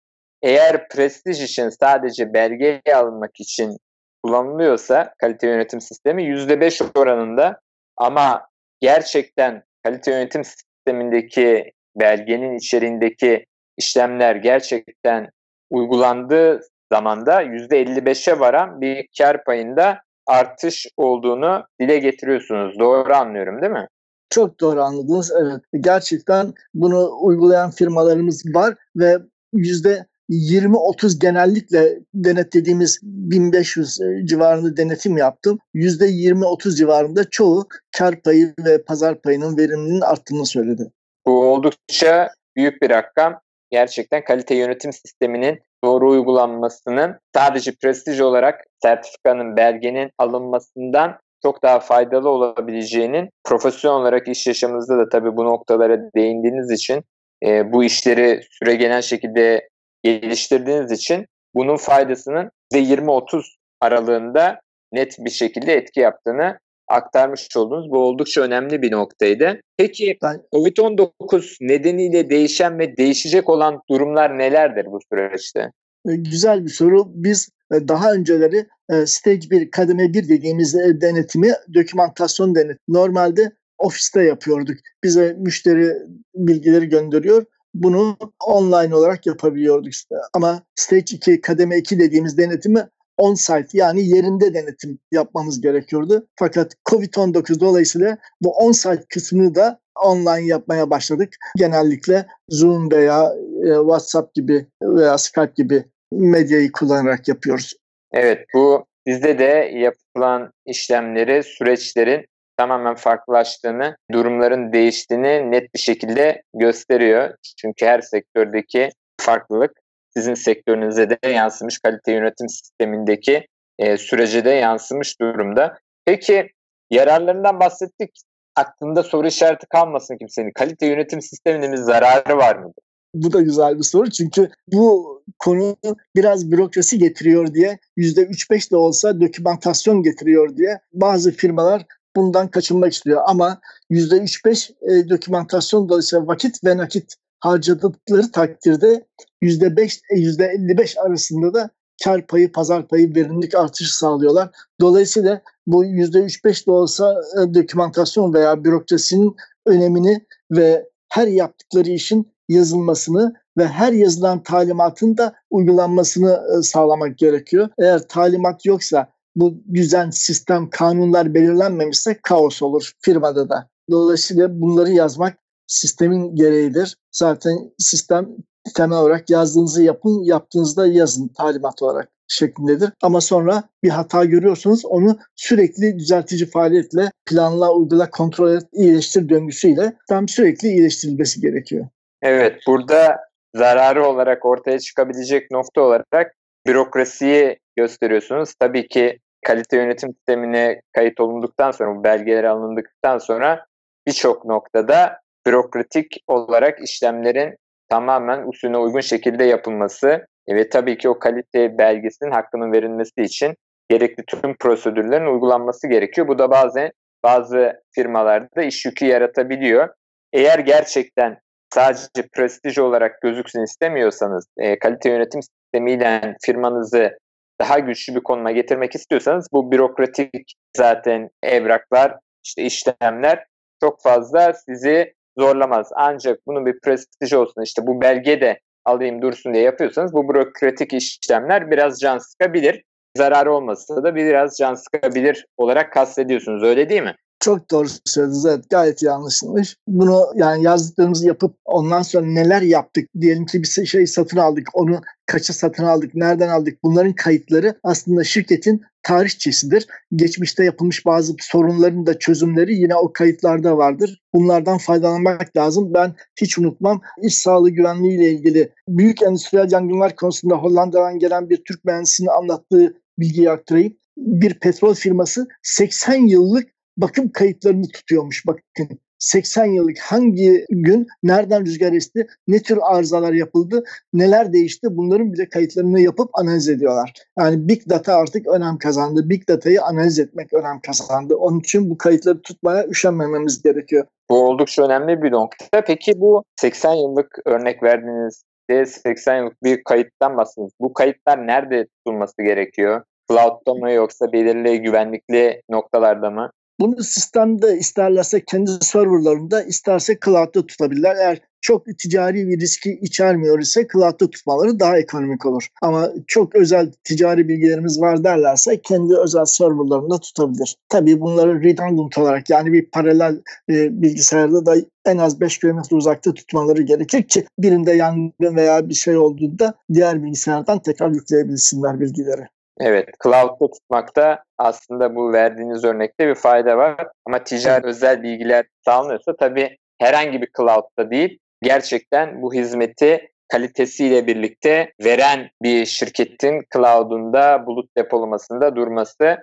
eğer 0.42 0.88
prestij 0.88 1.42
için 1.42 1.68
sadece 1.68 2.32
belge 2.32 2.82
alınmak 2.94 3.40
için 3.40 3.76
kullanılıyorsa 4.22 5.14
kalite 5.18 5.46
yönetim 5.46 5.80
sistemi 5.80 6.22
%5 6.22 6.98
oranında 6.98 7.60
ama 7.96 8.51
gerçekten 8.82 9.62
kalite 9.84 10.10
yönetim 10.10 10.44
sistemindeki 10.44 11.72
belgenin 11.96 12.56
içeriğindeki 12.56 13.46
işlemler 13.78 14.36
gerçekten 14.36 15.28
uygulandığı 15.70 16.60
zamanda 16.92 17.42
%55'e 17.42 18.40
varan 18.40 18.80
bir 18.80 19.08
kar 19.18 19.44
payında 19.44 20.00
artış 20.26 20.86
olduğunu 20.96 21.64
dile 21.80 21.98
getiriyorsunuz. 21.98 22.78
Doğru 22.78 23.14
anlıyorum 23.14 23.62
değil 23.62 23.72
mi? 23.72 23.86
Çok 24.30 24.60
doğru 24.60 24.82
anladınız. 24.82 25.32
Evet. 25.40 25.60
Gerçekten 25.84 26.52
bunu 26.74 27.10
uygulayan 27.20 27.70
firmalarımız 27.70 28.54
var 28.54 28.74
ve 28.96 29.18
yüzde 29.52 30.06
20-30 30.30 31.20
genellikle 31.20 31.98
denetlediğimiz 32.14 33.00
1500 33.02 34.00
e, 34.00 34.26
civarında 34.26 34.76
denetim 34.76 35.16
yaptım. 35.16 35.58
%20-30 35.74 36.76
civarında 36.76 37.30
çoğu 37.30 37.66
kar 37.98 38.22
payı 38.22 38.54
ve 38.58 38.84
pazar 38.84 39.22
payının 39.22 39.56
verimliliğinin 39.56 40.00
arttığını 40.00 40.46
söyledi. 40.46 40.90
Bu 41.26 41.44
oldukça 41.44 42.28
büyük 42.56 42.82
bir 42.82 42.90
rakam. 42.90 43.40
Gerçekten 43.70 44.24
kalite 44.24 44.54
yönetim 44.54 44.92
sisteminin 44.92 45.58
doğru 45.84 46.10
uygulanmasının 46.10 47.18
sadece 47.34 47.72
prestij 47.72 48.20
olarak 48.20 48.64
sertifikanın, 48.82 49.56
belgenin 49.56 50.10
alınmasından 50.18 51.18
çok 51.42 51.62
daha 51.62 51.80
faydalı 51.80 52.28
olabileceğinin 52.28 53.30
profesyonel 53.44 54.00
olarak 54.00 54.28
iş 54.28 54.46
yaşamınızda 54.46 54.98
da 54.98 55.08
tabii 55.08 55.36
bu 55.36 55.44
noktalara 55.44 55.98
değindiğiniz 56.14 56.70
için 56.70 57.04
e, 57.46 57.72
bu 57.72 57.84
işleri 57.84 58.40
süre 58.50 58.74
gelen 58.74 59.00
şekilde 59.00 59.68
geliştirdiğiniz 60.02 60.92
için 60.92 61.26
bunun 61.54 61.76
faydasının 61.76 62.50
%20-30 62.72 63.44
aralığında 63.80 64.60
net 64.92 65.16
bir 65.18 65.30
şekilde 65.30 65.74
etki 65.74 66.00
yaptığını 66.00 66.58
aktarmış 66.88 67.56
oldunuz. 67.56 67.90
Bu 67.90 67.98
oldukça 67.98 68.40
önemli 68.40 68.82
bir 68.82 68.92
noktaydı. 68.92 69.60
Peki 69.76 70.18
COVID-19 70.52 71.56
nedeniyle 71.60 72.30
değişen 72.30 72.78
ve 72.78 72.96
değişecek 72.96 73.48
olan 73.48 73.82
durumlar 73.90 74.38
nelerdir 74.38 74.86
bu 74.86 74.98
süreçte? 75.12 75.60
E, 76.08 76.16
güzel 76.16 76.64
bir 76.64 76.70
soru. 76.70 77.04
Biz 77.14 77.48
e, 77.74 77.88
daha 77.88 78.12
önceleri 78.12 78.66
e, 78.90 79.06
stage 79.06 79.50
1, 79.50 79.70
kademe 79.70 80.14
1 80.14 80.28
dediğimiz 80.28 80.74
denetimi, 80.74 81.52
dokümantasyon 81.74 82.54
denetimi. 82.54 82.78
Normalde 82.88 83.52
ofiste 83.78 84.22
yapıyorduk. 84.22 84.76
Bize 85.04 85.36
müşteri 85.38 85.92
bilgileri 86.34 86.88
gönderiyor. 86.88 87.44
Bunu 87.74 88.16
online 88.46 88.94
olarak 88.94 89.26
yapabiliyorduk. 89.26 89.92
Ama 90.34 90.62
stage 90.74 91.16
2, 91.16 91.40
kademe 91.40 91.78
2 91.78 91.98
dediğimiz 91.98 92.38
denetimi 92.38 92.88
on-site 93.18 93.78
yani 93.78 94.08
yerinde 94.08 94.54
denetim 94.54 94.98
yapmamız 95.12 95.60
gerekiyordu. 95.60 96.26
Fakat 96.38 96.72
Covid-19 96.90 97.60
dolayısıyla 97.60 98.18
bu 98.40 98.50
on-site 98.50 99.04
kısmını 99.08 99.54
da 99.54 99.80
online 100.04 100.46
yapmaya 100.46 100.90
başladık. 100.90 101.36
Genellikle 101.56 102.26
Zoom 102.48 102.90
veya 102.90 103.32
e, 103.64 103.74
WhatsApp 103.74 104.34
gibi 104.34 104.66
veya 104.82 105.18
Skype 105.18 105.52
gibi 105.56 105.84
medyayı 106.12 106.72
kullanarak 106.72 107.28
yapıyoruz. 107.28 107.72
Evet 108.12 108.46
bu 108.54 108.86
bizde 109.06 109.38
de 109.38 109.70
yapılan 109.74 110.52
işlemleri, 110.66 111.42
süreçlerin 111.42 112.26
tamamen 112.62 112.94
farklılaştığını, 112.94 113.96
durumların 114.12 114.72
değiştiğini 114.72 115.50
net 115.50 115.74
bir 115.74 115.78
şekilde 115.78 116.42
gösteriyor. 116.54 117.34
Çünkü 117.56 117.86
her 117.86 118.00
sektördeki 118.00 118.90
farklılık 119.20 119.72
sizin 120.16 120.34
sektörünüze 120.34 121.10
de 121.10 121.28
yansımış, 121.28 121.78
kalite 121.78 122.12
yönetim 122.12 122.48
sistemindeki 122.48 123.46
e, 123.78 123.96
sürece 123.96 124.44
de 124.44 124.50
yansımış 124.50 125.20
durumda. 125.20 125.78
Peki 126.04 126.48
yararlarından 126.90 127.60
bahsettik. 127.60 128.10
Aklında 128.56 129.02
soru 129.02 129.26
işareti 129.26 129.66
kalmasın 129.66 130.16
kimsenin. 130.16 130.52
Kalite 130.54 130.86
yönetim 130.86 131.22
sisteminin 131.22 131.72
bir 131.72 131.76
zararı 131.76 132.36
var 132.36 132.56
mıdır? 132.56 132.84
Bu 133.14 133.32
da 133.32 133.40
güzel 133.40 133.78
bir 133.78 133.82
soru 133.82 134.10
çünkü 134.10 134.50
bu 134.72 135.22
konu 135.38 135.76
biraz 136.16 136.52
bürokrasi 136.52 136.98
getiriyor 136.98 137.54
diye 137.54 137.78
%3-5 137.96 138.70
de 138.70 138.76
olsa 138.76 139.20
dokümantasyon 139.20 140.02
getiriyor 140.02 140.56
diye 140.56 140.80
bazı 140.92 141.32
firmalar 141.32 141.86
bundan 142.16 142.48
kaçınmak 142.48 142.92
istiyor. 142.92 143.22
Ama 143.26 143.60
%3-5 143.90 144.72
e, 144.82 145.08
dokümantasyon 145.08 145.88
dolayısıyla 145.88 146.26
vakit 146.26 146.64
ve 146.64 146.76
nakit 146.76 147.14
harcadıkları 147.40 148.32
takdirde 148.32 149.06
%5 149.42 150.00
%55 150.10 150.96
e, 150.96 151.00
arasında 151.00 151.54
da 151.54 151.70
kar 152.04 152.26
payı, 152.26 152.52
pazar 152.52 152.88
payı, 152.88 153.14
verimlilik 153.14 153.54
artışı 153.54 153.96
sağlıyorlar. 153.98 154.50
Dolayısıyla 154.80 155.42
bu 155.66 155.84
%3-5 155.84 156.66
de 156.66 156.70
olsa 156.70 157.14
e, 157.42 157.54
dokümantasyon 157.54 158.34
veya 158.34 158.64
bürokrasinin 158.64 159.36
önemini 159.66 160.26
ve 160.50 160.88
her 161.08 161.26
yaptıkları 161.26 161.90
işin 161.90 162.32
yazılmasını 162.48 163.34
ve 163.58 163.66
her 163.66 163.92
yazılan 163.92 164.42
talimatın 164.42 165.16
da 165.16 165.34
uygulanmasını 165.50 166.42
e, 166.58 166.62
sağlamak 166.62 167.18
gerekiyor. 167.18 167.68
Eğer 167.78 168.08
talimat 168.08 168.66
yoksa 168.66 169.12
bu 169.36 169.54
düzen, 169.74 170.10
sistem, 170.10 170.70
kanunlar 170.70 171.34
belirlenmemişse 171.34 172.18
kaos 172.22 172.62
olur 172.62 172.92
firmada 173.00 173.48
da. 173.48 173.68
Dolayısıyla 173.90 174.60
bunları 174.60 174.90
yazmak 174.90 175.38
sistemin 175.66 176.36
gereğidir. 176.36 176.96
Zaten 177.12 177.58
sistem 177.78 178.28
temel 178.76 178.98
olarak 178.98 179.30
yazdığınızı 179.30 179.82
yapın, 179.82 180.22
yaptığınızda 180.22 180.86
yazın 180.86 181.28
talimat 181.28 181.82
olarak 181.82 182.08
şeklindedir. 182.28 182.90
Ama 183.02 183.20
sonra 183.20 183.62
bir 183.82 183.88
hata 183.88 184.24
görüyorsunuz 184.24 184.84
onu 184.84 185.18
sürekli 185.36 185.98
düzeltici 185.98 186.50
faaliyetle 186.50 187.10
planla, 187.26 187.74
uygula, 187.74 188.10
kontrol 188.10 188.54
et, 188.54 188.62
iyileştir 188.72 189.28
döngüsüyle 189.28 189.96
tam 190.08 190.28
sürekli 190.28 190.68
iyileştirilmesi 190.68 191.40
gerekiyor. 191.40 191.86
Evet 192.22 192.60
burada 192.66 193.18
zararı 193.56 194.06
olarak 194.06 194.44
ortaya 194.44 194.78
çıkabilecek 194.78 195.50
nokta 195.50 195.80
olarak 195.80 196.34
bürokrasiyi 196.66 197.58
gösteriyorsunuz. 197.76 198.54
Tabii 198.60 198.88
ki 198.88 199.18
kalite 199.46 199.76
yönetim 199.76 200.14
sistemine 200.14 200.80
kayıt 200.92 201.20
olunduktan 201.20 201.70
sonra, 201.70 201.96
bu 201.96 202.04
belgeler 202.04 202.44
alındıktan 202.44 203.18
sonra 203.18 203.66
birçok 204.06 204.44
noktada 204.44 205.18
bürokratik 205.46 206.16
olarak 206.26 206.82
işlemlerin 206.82 207.56
tamamen 207.88 208.48
usulüne 208.48 208.78
uygun 208.78 209.00
şekilde 209.00 209.44
yapılması 209.44 210.26
ve 210.48 210.68
tabii 210.68 210.98
ki 210.98 211.08
o 211.08 211.18
kalite 211.18 211.78
belgesinin 211.78 212.30
hakkının 212.30 212.72
verilmesi 212.72 213.22
için 213.22 213.54
gerekli 213.90 214.24
tüm 214.26 214.56
prosedürlerin 214.56 215.26
uygulanması 215.26 215.88
gerekiyor. 215.88 216.28
Bu 216.28 216.38
da 216.38 216.50
bazen 216.50 216.90
bazı 217.24 217.82
firmalarda 217.94 218.62
iş 218.62 218.84
yükü 218.84 219.06
yaratabiliyor. 219.06 219.88
Eğer 220.32 220.58
gerçekten 220.58 221.38
sadece 221.74 222.28
prestij 222.32 222.78
olarak 222.78 223.20
gözüksün 223.20 223.62
istemiyorsanız, 223.62 224.46
e, 224.58 224.78
kalite 224.78 225.10
yönetim 225.10 225.40
sistemiyle 225.42 226.36
firmanızı 226.42 227.18
daha 227.62 227.78
güçlü 227.78 228.14
bir 228.14 228.20
konuma 228.20 228.50
getirmek 228.50 228.94
istiyorsanız 228.94 229.48
bu 229.52 229.72
bürokratik 229.72 230.54
zaten 230.76 231.30
evraklar, 231.42 232.18
işte 232.44 232.62
işlemler 232.62 233.44
çok 233.80 234.02
fazla 234.02 234.52
sizi 234.52 235.14
zorlamaz. 235.38 235.90
Ancak 235.96 236.38
bunun 236.46 236.66
bir 236.66 236.80
prestij 236.80 237.32
olsun 237.32 237.62
işte 237.62 237.86
bu 237.86 238.00
belge 238.00 238.40
de 238.40 238.60
alayım 238.84 239.22
dursun 239.22 239.54
diye 239.54 239.64
yapıyorsanız 239.64 240.12
bu 240.12 240.28
bürokratik 240.28 240.92
işlemler 240.92 241.70
biraz 241.70 242.00
can 242.00 242.18
sıkabilir. 242.18 242.82
Zararı 243.16 243.52
olmasa 243.52 244.02
da 244.02 244.14
biraz 244.14 244.56
can 244.56 244.74
sıkabilir 244.74 245.46
olarak 245.56 245.92
kastediyorsunuz 245.92 246.62
öyle 246.62 246.88
değil 246.88 247.02
mi? 247.02 247.14
Çok 247.42 247.70
doğru 247.70 247.88
söylediniz. 248.04 248.46
Evet 248.46 248.70
gayet 248.70 249.02
iyi 249.02 249.10
anlaşılmış. 249.10 249.76
Bunu 249.88 250.26
yani 250.34 250.62
yazdıklarımızı 250.62 251.26
yapıp 251.26 251.56
ondan 251.64 252.02
sonra 252.02 252.26
neler 252.26 252.62
yaptık? 252.62 253.08
Diyelim 253.20 253.46
ki 253.46 253.62
bir 253.62 253.86
şey 253.86 254.06
satın 254.06 254.36
aldık. 254.36 254.68
Onu 254.72 255.00
kaça 255.26 255.52
satın 255.52 255.84
aldık? 255.84 256.14
Nereden 256.14 256.48
aldık? 256.48 256.78
Bunların 256.82 257.12
kayıtları 257.12 257.74
aslında 257.82 258.24
şirketin 258.24 258.82
tarihçesidir. 259.02 259.86
Geçmişte 260.16 260.64
yapılmış 260.64 261.06
bazı 261.06 261.34
sorunların 261.40 262.06
da 262.06 262.18
çözümleri 262.18 262.74
yine 262.74 262.94
o 262.96 263.12
kayıtlarda 263.12 263.76
vardır. 263.76 264.22
Bunlardan 264.34 264.78
faydalanmak 264.78 265.56
lazım. 265.56 265.94
Ben 265.94 266.14
hiç 266.40 266.58
unutmam 266.58 267.00
iş 267.22 267.38
sağlığı 267.38 267.70
güvenliği 267.70 268.18
ile 268.18 268.30
ilgili 268.30 268.72
büyük 268.88 269.22
endüstriyel 269.22 269.72
yangınlar 269.72 270.16
konusunda 270.16 270.54
Hollanda'dan 270.54 271.18
gelen 271.18 271.50
bir 271.50 271.64
Türk 271.64 271.84
mühendisinin 271.84 272.28
anlattığı 272.28 272.94
bilgiyi 273.18 273.50
aktarayım. 273.50 273.96
Bir 274.16 274.54
petrol 274.54 274.94
firması 274.94 275.48
80 275.62 276.14
yıllık 276.26 276.71
bakım 276.96 277.32
kayıtlarını 277.32 277.88
tutuyormuş. 277.88 278.46
Bakın 278.46 278.98
80 279.22 279.64
yıllık 279.64 279.98
hangi 279.98 280.66
gün 280.70 281.06
nereden 281.22 281.66
rüzgar 281.66 281.92
esti, 281.92 282.26
ne 282.48 282.58
tür 282.62 282.78
arızalar 282.82 283.32
yapıldı, 283.32 283.84
neler 284.12 284.52
değişti 284.52 284.88
bunların 284.90 285.32
bile 285.32 285.48
kayıtlarını 285.48 286.00
yapıp 286.00 286.30
analiz 286.38 286.68
ediyorlar. 286.68 287.12
Yani 287.38 287.68
Big 287.68 287.88
Data 287.88 288.16
artık 288.16 288.46
önem 288.46 288.78
kazandı. 288.78 289.30
Big 289.30 289.48
Data'yı 289.48 289.82
analiz 289.82 290.18
etmek 290.18 290.52
önem 290.52 290.80
kazandı. 290.80 291.36
Onun 291.36 291.60
için 291.60 291.90
bu 291.90 291.98
kayıtları 291.98 292.42
tutmaya 292.42 292.86
üşenmememiz 292.86 293.62
gerekiyor. 293.62 294.06
Bu 294.30 294.48
oldukça 294.48 294.86
önemli 294.86 295.22
bir 295.22 295.32
nokta. 295.32 295.82
Peki 295.86 296.20
bu 296.20 296.44
80 296.60 296.94
yıllık 296.94 297.38
örnek 297.44 297.82
verdiğiniz 297.82 298.44
80 298.86 299.36
yıllık 299.36 299.62
bir 299.62 299.84
kayıttan 299.84 300.36
bahsediyorsunuz. 300.36 300.72
Bu 300.80 300.92
kayıtlar 300.92 301.46
nerede 301.46 301.86
tutulması 301.86 302.42
gerekiyor? 302.42 303.02
Cloud'da 303.30 303.74
mı 303.74 303.92
yoksa 303.92 304.32
belirli 304.32 304.82
güvenlikli 304.82 305.62
noktalarda 305.70 306.30
mı? 306.30 306.50
Bunu 306.82 307.02
sistemde 307.02 307.78
isterlerse 307.78 308.44
kendi 308.44 308.70
serverlarında 308.80 309.62
isterse 309.62 310.18
cloud'da 310.24 310.66
tutabilirler. 310.66 311.16
Eğer 311.16 311.40
çok 311.60 311.98
ticari 311.98 312.48
bir 312.48 312.60
riski 312.60 312.98
içermiyor 313.02 313.60
ise 313.60 313.86
cloud'da 313.92 314.30
tutmaları 314.30 314.80
daha 314.80 314.98
ekonomik 314.98 315.46
olur. 315.46 315.68
Ama 315.82 316.12
çok 316.26 316.54
özel 316.54 316.92
ticari 317.04 317.48
bilgilerimiz 317.48 318.00
var 318.00 318.24
derlerse 318.24 318.80
kendi 318.80 319.16
özel 319.16 319.44
serverlarında 319.44 320.18
tutabilir. 320.18 320.76
Tabii 320.88 321.20
bunları 321.20 321.62
redundant 321.62 322.18
olarak 322.18 322.50
yani 322.50 322.72
bir 322.72 322.90
paralel 322.90 323.40
e, 323.70 324.02
bilgisayarda 324.02 324.66
da 324.66 324.74
en 325.04 325.18
az 325.18 325.40
5 325.40 325.58
kilometre 325.58 325.96
uzakta 325.96 326.34
tutmaları 326.34 326.82
gerekir 326.82 327.22
ki 327.22 327.44
birinde 327.58 327.92
yangın 327.92 328.56
veya 328.56 328.88
bir 328.88 328.94
şey 328.94 329.16
olduğunda 329.16 329.74
diğer 329.92 330.22
bilgisayardan 330.22 330.78
tekrar 330.78 331.10
yükleyebilsinler 331.10 332.00
bilgileri. 332.00 332.48
Evet, 332.80 333.08
cloud'da 333.22 333.70
tutmakta 333.70 334.44
aslında 334.58 335.14
bu 335.14 335.32
verdiğiniz 335.32 335.84
örnekte 335.84 336.28
bir 336.28 336.34
fayda 336.34 336.78
var. 336.78 337.08
Ama 337.26 337.44
ticari 337.44 337.86
özel 337.86 338.22
bilgiler 338.22 338.66
sağlanıyorsa 338.84 339.36
tabii 339.36 339.78
herhangi 339.98 340.42
bir 340.42 340.48
cloud'da 340.56 341.10
değil, 341.10 341.38
gerçekten 341.62 342.42
bu 342.42 342.54
hizmeti 342.54 343.28
kalitesiyle 343.48 344.26
birlikte 344.26 344.92
veren 345.04 345.50
bir 345.62 345.86
şirketin 345.86 346.62
cloud'unda, 346.74 347.66
bulut 347.66 347.96
depolamasında 347.96 348.76
durması 348.76 349.36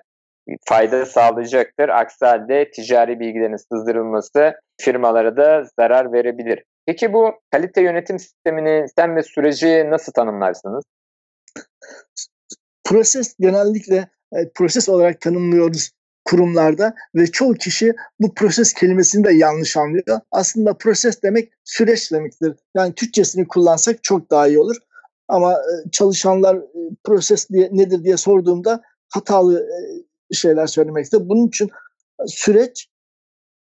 fayda 0.68 1.06
sağlayacaktır. 1.06 1.88
Aksi 1.88 2.26
halde 2.26 2.70
ticari 2.70 3.20
bilgilerin 3.20 3.56
sızdırılması 3.56 4.54
firmalara 4.80 5.36
da 5.36 5.64
zarar 5.78 6.12
verebilir. 6.12 6.64
Peki 6.86 7.12
bu 7.12 7.32
kalite 7.50 7.82
yönetim 7.82 8.18
sistemini 8.18 8.86
sen 8.96 9.16
ve 9.16 9.22
süreci 9.22 9.90
nasıl 9.90 10.12
tanımlarsınız? 10.12 10.84
Proses 12.90 13.34
genellikle 13.40 14.08
e, 14.32 14.48
proses 14.54 14.88
olarak 14.88 15.20
tanımlıyoruz 15.20 15.90
kurumlarda 16.24 16.94
ve 17.14 17.26
çoğu 17.26 17.54
kişi 17.54 17.92
bu 18.20 18.34
proses 18.34 18.72
kelimesini 18.72 19.24
de 19.24 19.32
yanlış 19.32 19.76
anlıyor. 19.76 20.20
Aslında 20.30 20.74
proses 20.74 21.22
demek 21.22 21.52
süreç 21.64 22.12
demektir. 22.12 22.54
Yani 22.76 22.94
Türkçesini 22.94 23.48
kullansak 23.48 24.04
çok 24.04 24.30
daha 24.30 24.48
iyi 24.48 24.58
olur. 24.58 24.76
Ama 25.28 25.52
e, 25.52 25.90
çalışanlar 25.92 26.56
e, 26.56 26.62
proses 27.04 27.50
diye, 27.50 27.68
nedir 27.72 28.04
diye 28.04 28.16
sorduğumda 28.16 28.82
hatalı 29.08 29.68
şeyler 30.32 30.66
söylemekte. 30.66 31.28
Bunun 31.28 31.48
için 31.48 31.70
süreç 32.26 32.88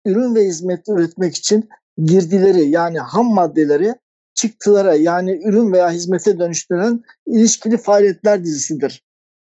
ürün 0.05 0.36
ve 0.36 0.45
hizmet 0.45 0.89
üretmek 0.89 1.36
için 1.36 1.69
girdileri 1.98 2.69
yani 2.69 3.00
ham 3.00 3.34
maddeleri 3.34 3.95
çıktılara 4.34 4.95
yani 4.95 5.41
ürün 5.45 5.74
veya 5.74 5.91
hizmete 5.91 6.39
dönüştüren 6.39 7.03
ilişkili 7.25 7.77
faaliyetler 7.77 8.43
dizisidir. 8.43 9.04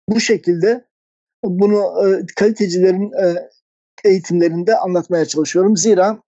Bu 0.08 0.20
şekilde 0.20 0.84
bunu 1.44 2.06
e, 2.06 2.26
kalitecilerin 2.36 3.12
e, 3.12 3.48
eğitimlerinde 4.04 4.78
anlatmaya 4.78 5.26
çalışıyorum. 5.26 5.76
Zira 5.76 6.22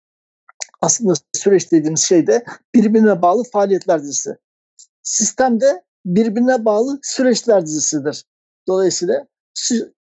aslında 0.80 1.12
süreç 1.34 1.72
dediğimiz 1.72 2.00
şey 2.00 2.26
de 2.26 2.44
birbirine 2.74 3.22
bağlı 3.22 3.42
faaliyetler 3.52 4.02
dizisi. 4.02 4.30
Sistemde 5.02 5.82
birbirine 6.04 6.64
bağlı 6.64 6.98
süreçler 7.02 7.66
dizisidir. 7.66 8.24
Dolayısıyla 8.68 9.26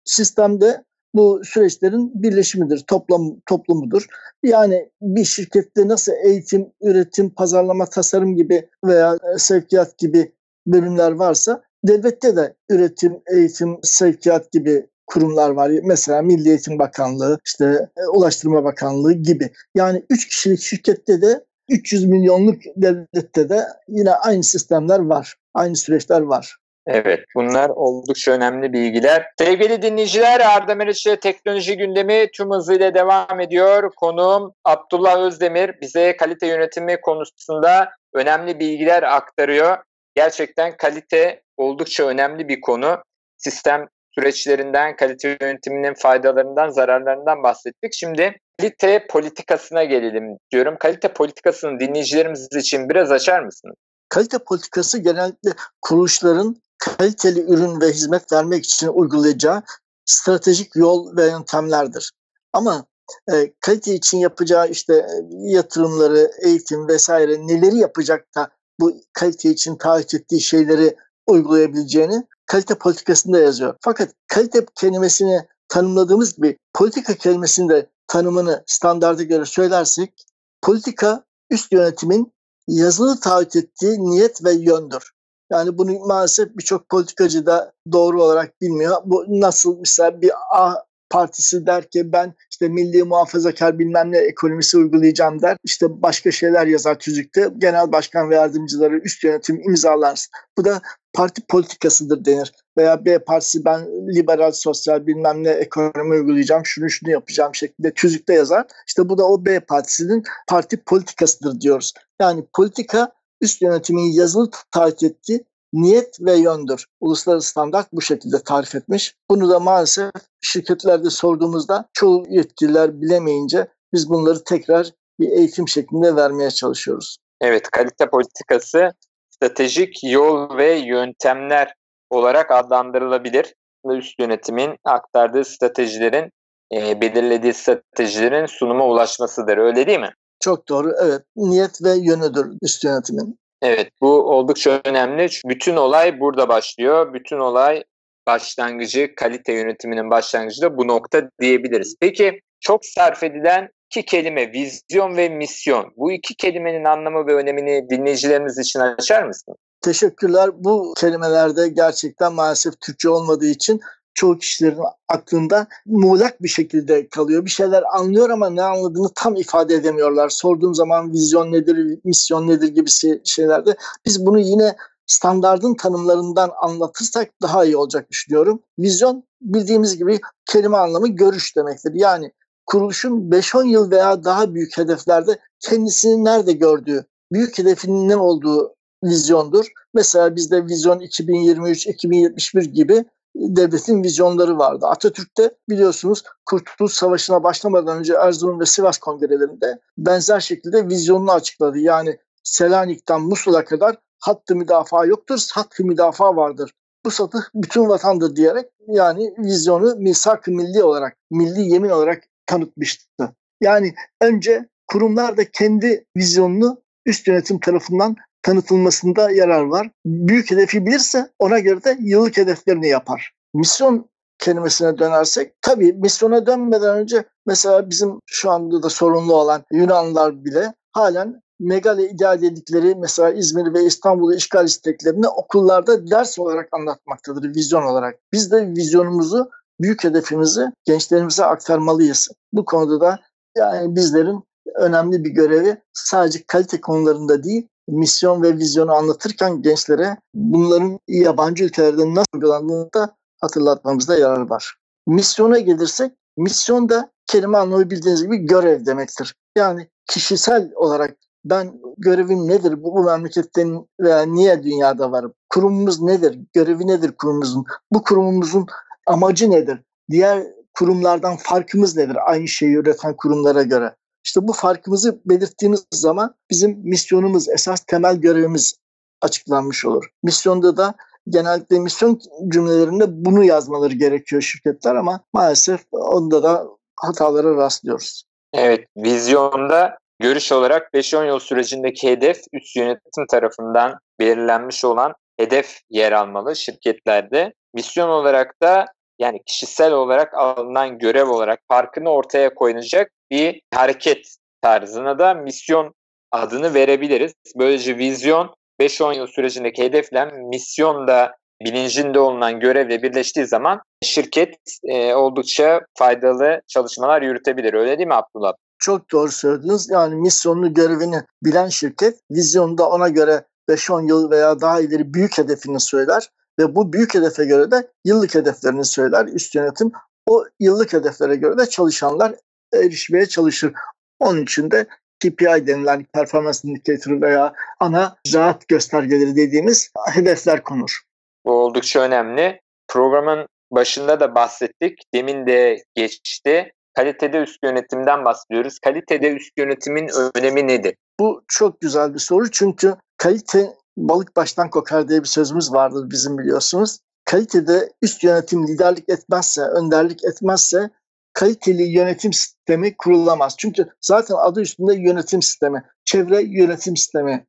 sistemde 0.05 0.83
bu 1.13 1.41
süreçlerin 1.43 2.23
birleşimidir, 2.23 2.79
toplam 2.79 3.39
toplumudur. 3.45 4.05
Yani 4.43 4.89
bir 5.01 5.25
şirkette 5.25 5.87
nasıl 5.87 6.11
eğitim, 6.25 6.71
üretim, 6.81 7.29
pazarlama, 7.29 7.85
tasarım 7.85 8.35
gibi 8.35 8.69
veya 8.85 9.17
sevkiyat 9.37 9.97
gibi 9.97 10.33
bölümler 10.67 11.11
varsa 11.11 11.63
devlette 11.83 12.35
de 12.35 12.53
üretim, 12.69 13.21
eğitim, 13.33 13.79
sevkiyat 13.83 14.51
gibi 14.51 14.85
kurumlar 15.07 15.49
var. 15.49 15.71
Mesela 15.83 16.21
Milli 16.21 16.49
Eğitim 16.49 16.79
Bakanlığı, 16.79 17.39
işte 17.45 17.89
e, 17.97 18.07
Ulaştırma 18.17 18.63
Bakanlığı 18.63 19.13
gibi. 19.13 19.51
Yani 19.75 20.03
3 20.09 20.27
kişilik 20.27 20.61
şirkette 20.61 21.21
de 21.21 21.45
300 21.69 22.05
milyonluk 22.05 22.61
devlette 22.75 23.49
de 23.49 23.63
yine 23.87 24.11
aynı 24.11 24.43
sistemler 24.43 24.99
var. 24.99 25.35
Aynı 25.53 25.75
süreçler 25.75 26.21
var. 26.21 26.55
Evet 26.87 27.19
bunlar 27.35 27.69
oldukça 27.69 28.31
önemli 28.31 28.73
bilgiler. 28.73 29.25
Sevgili 29.39 29.81
dinleyiciler 29.81 30.39
Arda 30.39 30.75
Meriç'le 30.75 31.21
teknoloji 31.21 31.77
gündemi 31.77 32.27
tüm 32.33 32.51
hızıyla 32.51 32.93
devam 32.93 33.39
ediyor. 33.39 33.91
Konuğum 33.95 34.53
Abdullah 34.65 35.21
Özdemir 35.21 35.81
bize 35.81 36.17
kalite 36.17 36.47
yönetimi 36.47 37.01
konusunda 37.01 37.89
önemli 38.13 38.59
bilgiler 38.59 39.03
aktarıyor. 39.03 39.77
Gerçekten 40.15 40.77
kalite 40.77 41.41
oldukça 41.61 42.07
önemli 42.07 42.47
bir 42.47 42.61
konu. 42.61 42.97
Sistem 43.37 43.87
süreçlerinden, 44.15 44.95
kalite 44.95 45.37
yönetiminin 45.41 45.93
faydalarından, 45.93 46.69
zararlarından 46.69 47.43
bahsettik. 47.43 47.93
Şimdi 47.93 48.37
kalite 48.59 49.07
politikasına 49.09 49.83
gelelim 49.83 50.37
diyorum. 50.51 50.75
Kalite 50.79 51.13
politikasını 51.13 51.79
dinleyicilerimiz 51.79 52.47
için 52.55 52.89
biraz 52.89 53.11
açar 53.11 53.43
mısınız? 53.43 53.75
Kalite 54.09 54.37
politikası 54.37 54.99
genellikle 54.99 55.51
kuruluşların 55.81 56.55
kaliteli 56.77 57.39
ürün 57.39 57.81
ve 57.81 57.87
hizmet 57.87 58.31
vermek 58.31 58.65
için 58.65 58.87
uygulayacağı 58.87 59.63
stratejik 60.05 60.75
yol 60.75 61.17
ve 61.17 61.25
yöntemlerdir. 61.25 62.11
Ama 62.53 62.85
e, 63.33 63.53
kalite 63.59 63.93
için 63.93 64.17
yapacağı 64.17 64.69
işte 64.69 64.93
e, 64.93 65.05
yatırımları, 65.31 66.31
eğitim 66.41 66.87
vesaire 66.87 67.47
neleri 67.47 67.77
yapacak 67.77 68.35
da 68.35 68.49
bu 68.79 68.93
kalite 69.13 69.49
için 69.49 69.75
taahhüt 69.75 70.13
ettiği 70.13 70.41
şeyleri 70.41 70.95
uygulayabileceğini 71.31 72.27
kalite 72.45 72.75
politikasında 72.75 73.39
yazıyor. 73.39 73.75
Fakat 73.81 74.09
kalite 74.27 74.65
kelimesini 74.75 75.47
tanımladığımız 75.67 76.35
gibi 76.35 76.57
politika 76.73 77.13
kelimesinin 77.13 77.69
de 77.69 77.89
tanımını 78.07 78.63
standarda 78.67 79.23
göre 79.23 79.45
söylersek 79.45 80.25
politika 80.61 81.23
üst 81.49 81.71
yönetimin 81.71 82.33
yazılı 82.67 83.19
taahhüt 83.19 83.55
ettiği 83.55 83.99
niyet 83.99 84.43
ve 84.43 84.51
yöndür. 84.51 85.11
Yani 85.51 85.77
bunu 85.77 85.99
maalesef 85.99 86.57
birçok 86.57 86.89
politikacı 86.89 87.45
da 87.45 87.73
doğru 87.91 88.23
olarak 88.23 88.61
bilmiyor. 88.61 88.97
Bu 89.05 89.25
nasıl 89.27 89.79
mesela 89.79 90.21
bir 90.21 90.31
A 90.51 90.75
partisi 91.11 91.65
der 91.65 91.89
ki 91.89 92.11
ben 92.13 92.33
işte 92.51 92.67
milli 92.69 93.03
muhafazakar 93.03 93.79
bilmem 93.79 94.11
ne 94.11 94.17
ekonomisi 94.17 94.77
uygulayacağım 94.77 95.41
der. 95.41 95.57
İşte 95.63 96.01
başka 96.01 96.31
şeyler 96.31 96.67
yazar 96.67 96.99
tüzükte. 96.99 97.49
Genel 97.57 97.91
başkan 97.91 98.29
ve 98.29 98.35
yardımcıları 98.35 98.97
üst 98.97 99.23
yönetim 99.23 99.61
imzalar. 99.69 100.27
Bu 100.57 100.65
da 100.65 100.81
parti 101.13 101.41
politikasıdır 101.49 102.25
denir. 102.25 102.51
Veya 102.77 103.05
B 103.05 103.19
partisi 103.19 103.65
ben 103.65 103.87
liberal 104.15 104.51
sosyal 104.51 105.07
bilmem 105.07 105.43
ne 105.43 105.49
ekonomi 105.49 106.15
uygulayacağım, 106.15 106.65
şunu 106.65 106.89
şunu 106.89 107.09
yapacağım 107.09 107.55
şeklinde 107.55 107.93
tüzükte 107.93 108.33
yazar. 108.33 108.65
İşte 108.87 109.09
bu 109.09 109.17
da 109.17 109.27
o 109.27 109.45
B 109.45 109.59
partisinin 109.59 110.23
parti 110.49 110.77
politikasıdır 110.77 111.61
diyoruz. 111.61 111.93
Yani 112.21 112.45
politika 112.53 113.11
üst 113.41 113.61
yönetimin 113.61 114.11
yazılı 114.11 114.49
taahhüt 114.71 115.03
ettiği 115.03 115.45
niyet 115.73 116.17
ve 116.21 116.35
yöndür. 116.35 116.85
Uluslararası 116.99 117.49
standart 117.49 117.87
bu 117.93 118.01
şekilde 118.01 118.43
tarif 118.43 118.75
etmiş. 118.75 119.15
Bunu 119.29 119.49
da 119.49 119.59
maalesef 119.59 120.11
şirketlerde 120.41 121.09
sorduğumuzda 121.09 121.85
çoğu 121.93 122.25
yetkililer 122.29 123.01
bilemeyince 123.01 123.67
biz 123.93 124.09
bunları 124.09 124.43
tekrar 124.43 124.91
bir 125.19 125.29
eğitim 125.29 125.67
şeklinde 125.67 126.15
vermeye 126.15 126.51
çalışıyoruz. 126.51 127.17
Evet, 127.41 127.69
kalite 127.71 128.09
politikası 128.09 128.93
stratejik 129.29 129.99
yol 130.03 130.57
ve 130.57 130.73
yöntemler 130.73 131.73
olarak 132.09 132.51
adlandırılabilir. 132.51 133.55
Üst 133.91 134.19
yönetimin 134.19 134.77
aktardığı 134.85 135.45
stratejilerin, 135.45 136.31
e, 136.73 137.01
belirlediği 137.01 137.53
stratejilerin 137.53 138.45
sunuma 138.45 138.85
ulaşmasıdır. 138.87 139.57
Öyle 139.57 139.87
değil 139.87 139.99
mi? 139.99 140.13
Çok 140.39 140.69
doğru. 140.69 140.93
Evet. 141.03 141.21
Niyet 141.35 141.83
ve 141.83 141.91
yönüdür 141.91 142.57
üst 142.61 142.83
yönetimin. 142.83 143.39
Evet 143.61 143.89
bu 144.01 144.07
oldukça 144.07 144.81
önemli. 144.85 145.29
Bütün 145.45 145.75
olay 145.75 146.19
burada 146.19 146.49
başlıyor. 146.49 147.13
Bütün 147.13 147.39
olay 147.39 147.83
başlangıcı, 148.27 149.15
kalite 149.15 149.53
yönetiminin 149.53 150.09
başlangıcı 150.09 150.61
da 150.61 150.77
bu 150.77 150.87
nokta 150.87 151.29
diyebiliriz. 151.41 151.95
Peki 151.99 152.41
çok 152.59 152.85
sarf 152.85 153.23
edilen 153.23 153.69
iki 153.85 154.05
kelime 154.05 154.53
vizyon 154.53 155.17
ve 155.17 155.29
misyon. 155.29 155.93
Bu 155.97 156.11
iki 156.11 156.35
kelimenin 156.35 156.85
anlamı 156.85 157.27
ve 157.27 157.35
önemini 157.35 157.89
dinleyicilerimiz 157.89 158.59
için 158.59 158.79
açar 158.79 159.23
mısın? 159.23 159.55
Teşekkürler. 159.81 160.49
Bu 160.53 160.93
kelimelerde 160.97 161.67
gerçekten 161.67 162.33
maalesef 162.33 162.73
Türkçe 162.81 163.09
olmadığı 163.09 163.47
için 163.47 163.79
çoğu 164.13 164.37
kişilerin 164.37 164.79
aklında 165.09 165.67
muğlak 165.85 166.43
bir 166.43 166.47
şekilde 166.47 167.09
kalıyor. 167.09 167.45
Bir 167.45 167.49
şeyler 167.49 167.83
anlıyor 167.93 168.29
ama 168.29 168.49
ne 168.49 168.63
anladığını 168.63 169.09
tam 169.15 169.35
ifade 169.35 169.75
edemiyorlar. 169.75 170.29
Sorduğum 170.29 170.75
zaman 170.75 171.13
vizyon 171.13 171.51
nedir, 171.51 171.99
misyon 172.03 172.47
nedir 172.47 172.67
gibi 172.67 172.89
şeylerde 173.23 173.75
biz 174.05 174.25
bunu 174.25 174.39
yine 174.39 174.75
standardın 175.05 175.75
tanımlarından 175.75 176.51
anlatırsak 176.61 177.29
daha 177.41 177.65
iyi 177.65 177.77
olacak 177.77 178.09
düşünüyorum. 178.11 178.63
Vizyon 178.79 179.23
bildiğimiz 179.41 179.97
gibi 179.97 180.19
kelime 180.45 180.77
anlamı 180.77 181.07
görüş 181.07 181.55
demektir. 181.55 181.91
Yani 181.95 182.31
kuruluşun 182.65 183.29
5-10 183.29 183.67
yıl 183.67 183.91
veya 183.91 184.23
daha 184.23 184.53
büyük 184.53 184.77
hedeflerde 184.77 185.39
kendisini 185.59 186.23
nerede 186.23 186.51
gördüğü, 186.51 187.05
büyük 187.31 187.57
hedefinin 187.57 188.09
ne 188.09 188.15
olduğu 188.15 188.75
vizyondur. 189.03 189.65
Mesela 189.93 190.35
bizde 190.35 190.65
vizyon 190.65 190.99
2023-2071 190.99 192.63
gibi 192.63 193.05
devletin 193.35 194.03
vizyonları 194.03 194.57
vardı. 194.57 194.85
Atatürk'te 194.87 195.51
biliyorsunuz 195.69 196.23
Kurtuluş 196.45 196.93
Savaşı'na 196.93 197.43
başlamadan 197.43 197.97
önce 197.97 198.13
Erzurum 198.13 198.59
ve 198.59 198.65
Sivas 198.65 198.97
kongrelerinde 198.97 199.79
benzer 199.97 200.39
şekilde 200.39 200.87
vizyonunu 200.87 201.31
açıkladı. 201.31 201.79
Yani 201.79 202.17
Selanik'ten 202.43 203.21
Musul'a 203.21 203.65
kadar 203.65 203.97
hattı 204.19 204.55
müdafaa 204.55 205.05
yoktur, 205.05 205.39
hattı 205.53 205.85
müdafaa 205.85 206.35
vardır. 206.35 206.71
Bu 207.05 207.11
satı 207.11 207.37
bütün 207.55 207.89
vatandır 207.89 208.35
diyerek 208.35 208.69
yani 208.87 209.33
vizyonu 209.37 209.95
misak-ı 209.95 210.51
milli 210.51 210.83
olarak, 210.83 211.17
milli 211.31 211.61
yemin 211.61 211.89
olarak 211.89 212.23
tanıtmıştı. 212.45 213.35
Yani 213.61 213.93
önce 214.21 214.69
kurumlar 214.87 215.37
da 215.37 215.51
kendi 215.51 216.05
vizyonunu 216.17 216.81
üst 217.05 217.27
yönetim 217.27 217.59
tarafından 217.59 218.15
tanıtılmasında 218.43 219.31
yarar 219.31 219.63
var. 219.63 219.89
Büyük 220.05 220.51
hedefi 220.51 220.85
bilirse 220.85 221.29
ona 221.39 221.59
göre 221.59 221.83
de 221.83 221.97
yıllık 221.99 222.37
hedeflerini 222.37 222.87
yapar. 222.87 223.31
Misyon 223.53 224.09
kelimesine 224.39 224.97
dönersek 224.97 225.53
tabii 225.61 225.93
misyona 225.93 226.45
dönmeden 226.45 226.97
önce 226.97 227.23
mesela 227.45 227.89
bizim 227.89 228.19
şu 228.25 228.51
anda 228.51 228.83
da 228.83 228.89
sorunlu 228.89 229.35
olan 229.35 229.63
Yunanlılar 229.71 230.45
bile 230.45 230.73
halen 230.91 231.41
megale 231.59 232.09
ideal 232.09 232.41
dedikleri 232.41 232.95
mesela 232.95 233.31
İzmir 233.31 233.73
ve 233.73 233.83
İstanbul'u 233.83 234.35
işgal 234.35 234.65
isteklerini 234.65 235.27
okullarda 235.27 236.11
ders 236.11 236.39
olarak 236.39 236.69
anlatmaktadır, 236.71 237.55
vizyon 237.55 237.83
olarak. 237.83 238.19
Biz 238.33 238.51
de 238.51 238.67
vizyonumuzu, 238.67 239.49
büyük 239.81 240.03
hedefimizi 240.03 240.61
gençlerimize 240.85 241.45
aktarmalıyız. 241.45 242.27
Bu 242.53 242.65
konuda 242.65 243.01
da 243.01 243.19
yani 243.57 243.95
bizlerin 243.95 244.43
önemli 244.75 245.23
bir 245.23 245.29
görevi 245.29 245.77
sadece 245.93 246.43
kalite 246.47 246.81
konularında 246.81 247.43
değil, 247.43 247.67
misyon 247.91 248.43
ve 248.43 248.57
vizyonu 248.57 248.93
anlatırken 248.93 249.61
gençlere 249.61 250.17
bunların 250.33 250.99
yabancı 251.07 251.63
ülkelerde 251.63 252.15
nasıl 252.15 252.25
uygulandığını 252.33 252.93
da 252.93 253.15
hatırlatmamızda 253.41 254.17
yarar 254.17 254.49
var. 254.49 254.75
Misyona 255.07 255.59
gelirsek, 255.59 256.11
misyon 256.37 256.89
da 256.89 257.11
kelime 257.25 257.57
anlamı 257.57 257.89
bildiğiniz 257.89 258.23
gibi 258.23 258.37
görev 258.37 258.85
demektir. 258.85 259.35
Yani 259.57 259.87
kişisel 260.07 260.71
olarak 260.75 261.17
ben 261.45 261.81
görevim 261.97 262.47
nedir 262.47 262.83
bu, 262.83 262.95
bu 262.95 263.03
memleketten 263.03 263.87
veya 264.01 264.21
niye 264.21 264.63
dünyada 264.63 265.11
varım? 265.11 265.33
Kurumumuz 265.49 266.01
nedir? 266.01 266.39
Görevi 266.53 266.87
nedir 266.87 267.11
kurumumuzun? 267.11 267.65
Bu 267.91 268.03
kurumumuzun 268.03 268.65
amacı 269.07 269.51
nedir? 269.51 269.81
Diğer 270.11 270.47
kurumlardan 270.73 271.37
farkımız 271.37 271.97
nedir 271.97 272.17
aynı 272.25 272.47
şeyi 272.47 272.75
üreten 272.75 273.15
kurumlara 273.15 273.63
göre? 273.63 273.95
İşte 274.23 274.47
bu 274.47 274.53
farkımızı 274.53 275.21
belirttiğimiz 275.25 275.85
zaman 275.91 276.35
bizim 276.49 276.79
misyonumuz, 276.83 277.49
esas 277.49 277.79
temel 277.79 278.15
görevimiz 278.15 278.75
açıklanmış 279.21 279.85
olur. 279.85 280.05
Misyonda 280.23 280.77
da 280.77 280.93
genellikle 281.29 281.79
misyon 281.79 282.19
cümlelerinde 282.47 283.05
bunu 283.25 283.43
yazmaları 283.43 283.93
gerekiyor 283.93 284.41
şirketler 284.41 284.95
ama 284.95 285.19
maalesef 285.33 285.81
onda 285.91 286.43
da 286.43 286.67
hatalara 286.95 287.55
rastlıyoruz. 287.55 288.23
Evet, 288.53 288.87
vizyonda 288.97 289.97
görüş 290.19 290.51
olarak 290.51 290.93
5-10 290.93 291.27
yıl 291.27 291.39
sürecindeki 291.39 292.09
hedef 292.09 292.41
üst 292.53 292.75
yönetim 292.75 293.27
tarafından 293.31 293.99
belirlenmiş 294.19 294.85
olan 294.85 295.13
hedef 295.39 295.79
yer 295.89 296.11
almalı 296.11 296.55
şirketlerde. 296.55 297.53
Misyon 297.73 298.09
olarak 298.09 298.61
da 298.61 298.85
yani 299.21 299.41
kişisel 299.45 299.93
olarak 299.93 300.33
alınan 300.33 300.97
görev 300.99 301.29
olarak 301.29 301.59
farkını 301.67 302.09
ortaya 302.09 302.53
koyulacak 302.53 303.11
bir 303.31 303.61
hareket 303.73 304.35
tarzına 304.61 305.19
da 305.19 305.33
misyon 305.33 305.93
adını 306.31 306.73
verebiliriz. 306.73 307.33
Böylece 307.55 307.97
vizyon 307.97 308.55
5-10 308.81 309.17
yıl 309.17 309.27
sürecindeki 309.27 309.83
hedefle 309.83 310.25
misyon 310.25 311.07
da 311.07 311.35
bilincinde 311.65 312.19
olunan 312.19 312.59
görevle 312.59 313.03
birleştiği 313.03 313.45
zaman 313.45 313.81
şirket 314.03 314.55
e, 314.83 315.13
oldukça 315.13 315.81
faydalı 315.97 316.61
çalışmalar 316.67 317.21
yürütebilir. 317.21 317.73
Öyle 317.73 317.97
değil 317.97 318.07
mi 318.07 318.13
Abdullah? 318.13 318.53
Çok 318.79 319.11
doğru 319.11 319.31
söylediniz. 319.31 319.89
Yani 319.91 320.15
misyonunu, 320.15 320.73
görevini 320.73 321.21
bilen 321.43 321.67
şirket 321.67 322.19
vizyonda 322.31 322.89
ona 322.89 323.09
göre 323.09 323.43
5-10 323.69 324.07
yıl 324.07 324.31
veya 324.31 324.61
daha 324.61 324.81
ileri 324.81 325.13
büyük 325.13 325.37
hedefini 325.37 325.79
söyler 325.79 326.29
ve 326.61 326.75
bu 326.75 326.93
büyük 326.93 327.15
hedefe 327.15 327.45
göre 327.45 327.71
de 327.71 327.87
yıllık 328.05 328.35
hedeflerini 328.35 328.85
söyler 328.85 329.25
üst 329.25 329.55
yönetim. 329.55 329.91
O 330.25 330.45
yıllık 330.59 330.93
hedeflere 330.93 331.35
göre 331.35 331.57
de 331.57 331.69
çalışanlar 331.69 332.35
erişmeye 332.73 333.25
çalışır. 333.25 333.73
Onun 334.19 334.43
için 334.43 334.71
de 334.71 334.87
KPI 335.19 335.67
denilen 335.67 336.05
performans 336.13 336.65
indikatörü 336.65 337.21
veya 337.21 337.53
ana 337.79 338.15
rahat 338.33 338.67
göstergeleri 338.67 339.35
dediğimiz 339.35 339.91
hedefler 340.13 340.63
konur. 340.63 341.01
Bu 341.45 341.51
oldukça 341.51 341.99
önemli. 341.99 342.61
Programın 342.87 343.47
başında 343.71 344.19
da 344.19 344.35
bahsettik. 344.35 344.99
Demin 345.13 345.47
de 345.47 345.83
geçti. 345.95 346.73
Kalitede 346.93 347.37
üst 347.37 347.63
yönetimden 347.63 348.25
bahsediyoruz. 348.25 348.79
Kalitede 348.79 349.31
üst 349.31 349.57
yönetimin 349.57 350.09
önemi 350.35 350.67
nedir? 350.67 350.95
Bu 351.19 351.43
çok 351.47 351.81
güzel 351.81 352.13
bir 352.13 352.19
soru 352.19 352.51
çünkü 352.51 352.95
kalite 353.17 353.73
balık 353.97 354.35
baştan 354.35 354.69
kokar 354.69 355.09
diye 355.09 355.21
bir 355.23 355.27
sözümüz 355.27 355.73
vardır 355.73 356.09
bizim 356.09 356.37
biliyorsunuz. 356.37 356.99
Kalitede 357.25 357.93
üst 358.01 358.23
yönetim 358.23 358.67
liderlik 358.67 359.09
etmezse, 359.09 359.61
önderlik 359.61 360.23
etmezse 360.23 360.89
kaliteli 361.33 361.83
yönetim 361.83 362.33
sistemi 362.33 362.97
kurulamaz. 362.97 363.55
Çünkü 363.57 363.89
zaten 364.01 364.35
adı 364.35 364.61
üstünde 364.61 364.95
yönetim 364.95 365.41
sistemi, 365.41 365.83
çevre 366.05 366.41
yönetim 366.41 366.97
sistemi, 366.97 367.47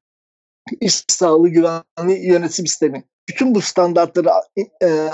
iş 0.81 1.05
sağlığı 1.09 1.49
güvenli 1.49 2.27
yönetim 2.27 2.67
sistemi. 2.67 3.05
Bütün 3.29 3.55
bu 3.55 3.61
standartları 3.61 4.29
e, 4.85 5.11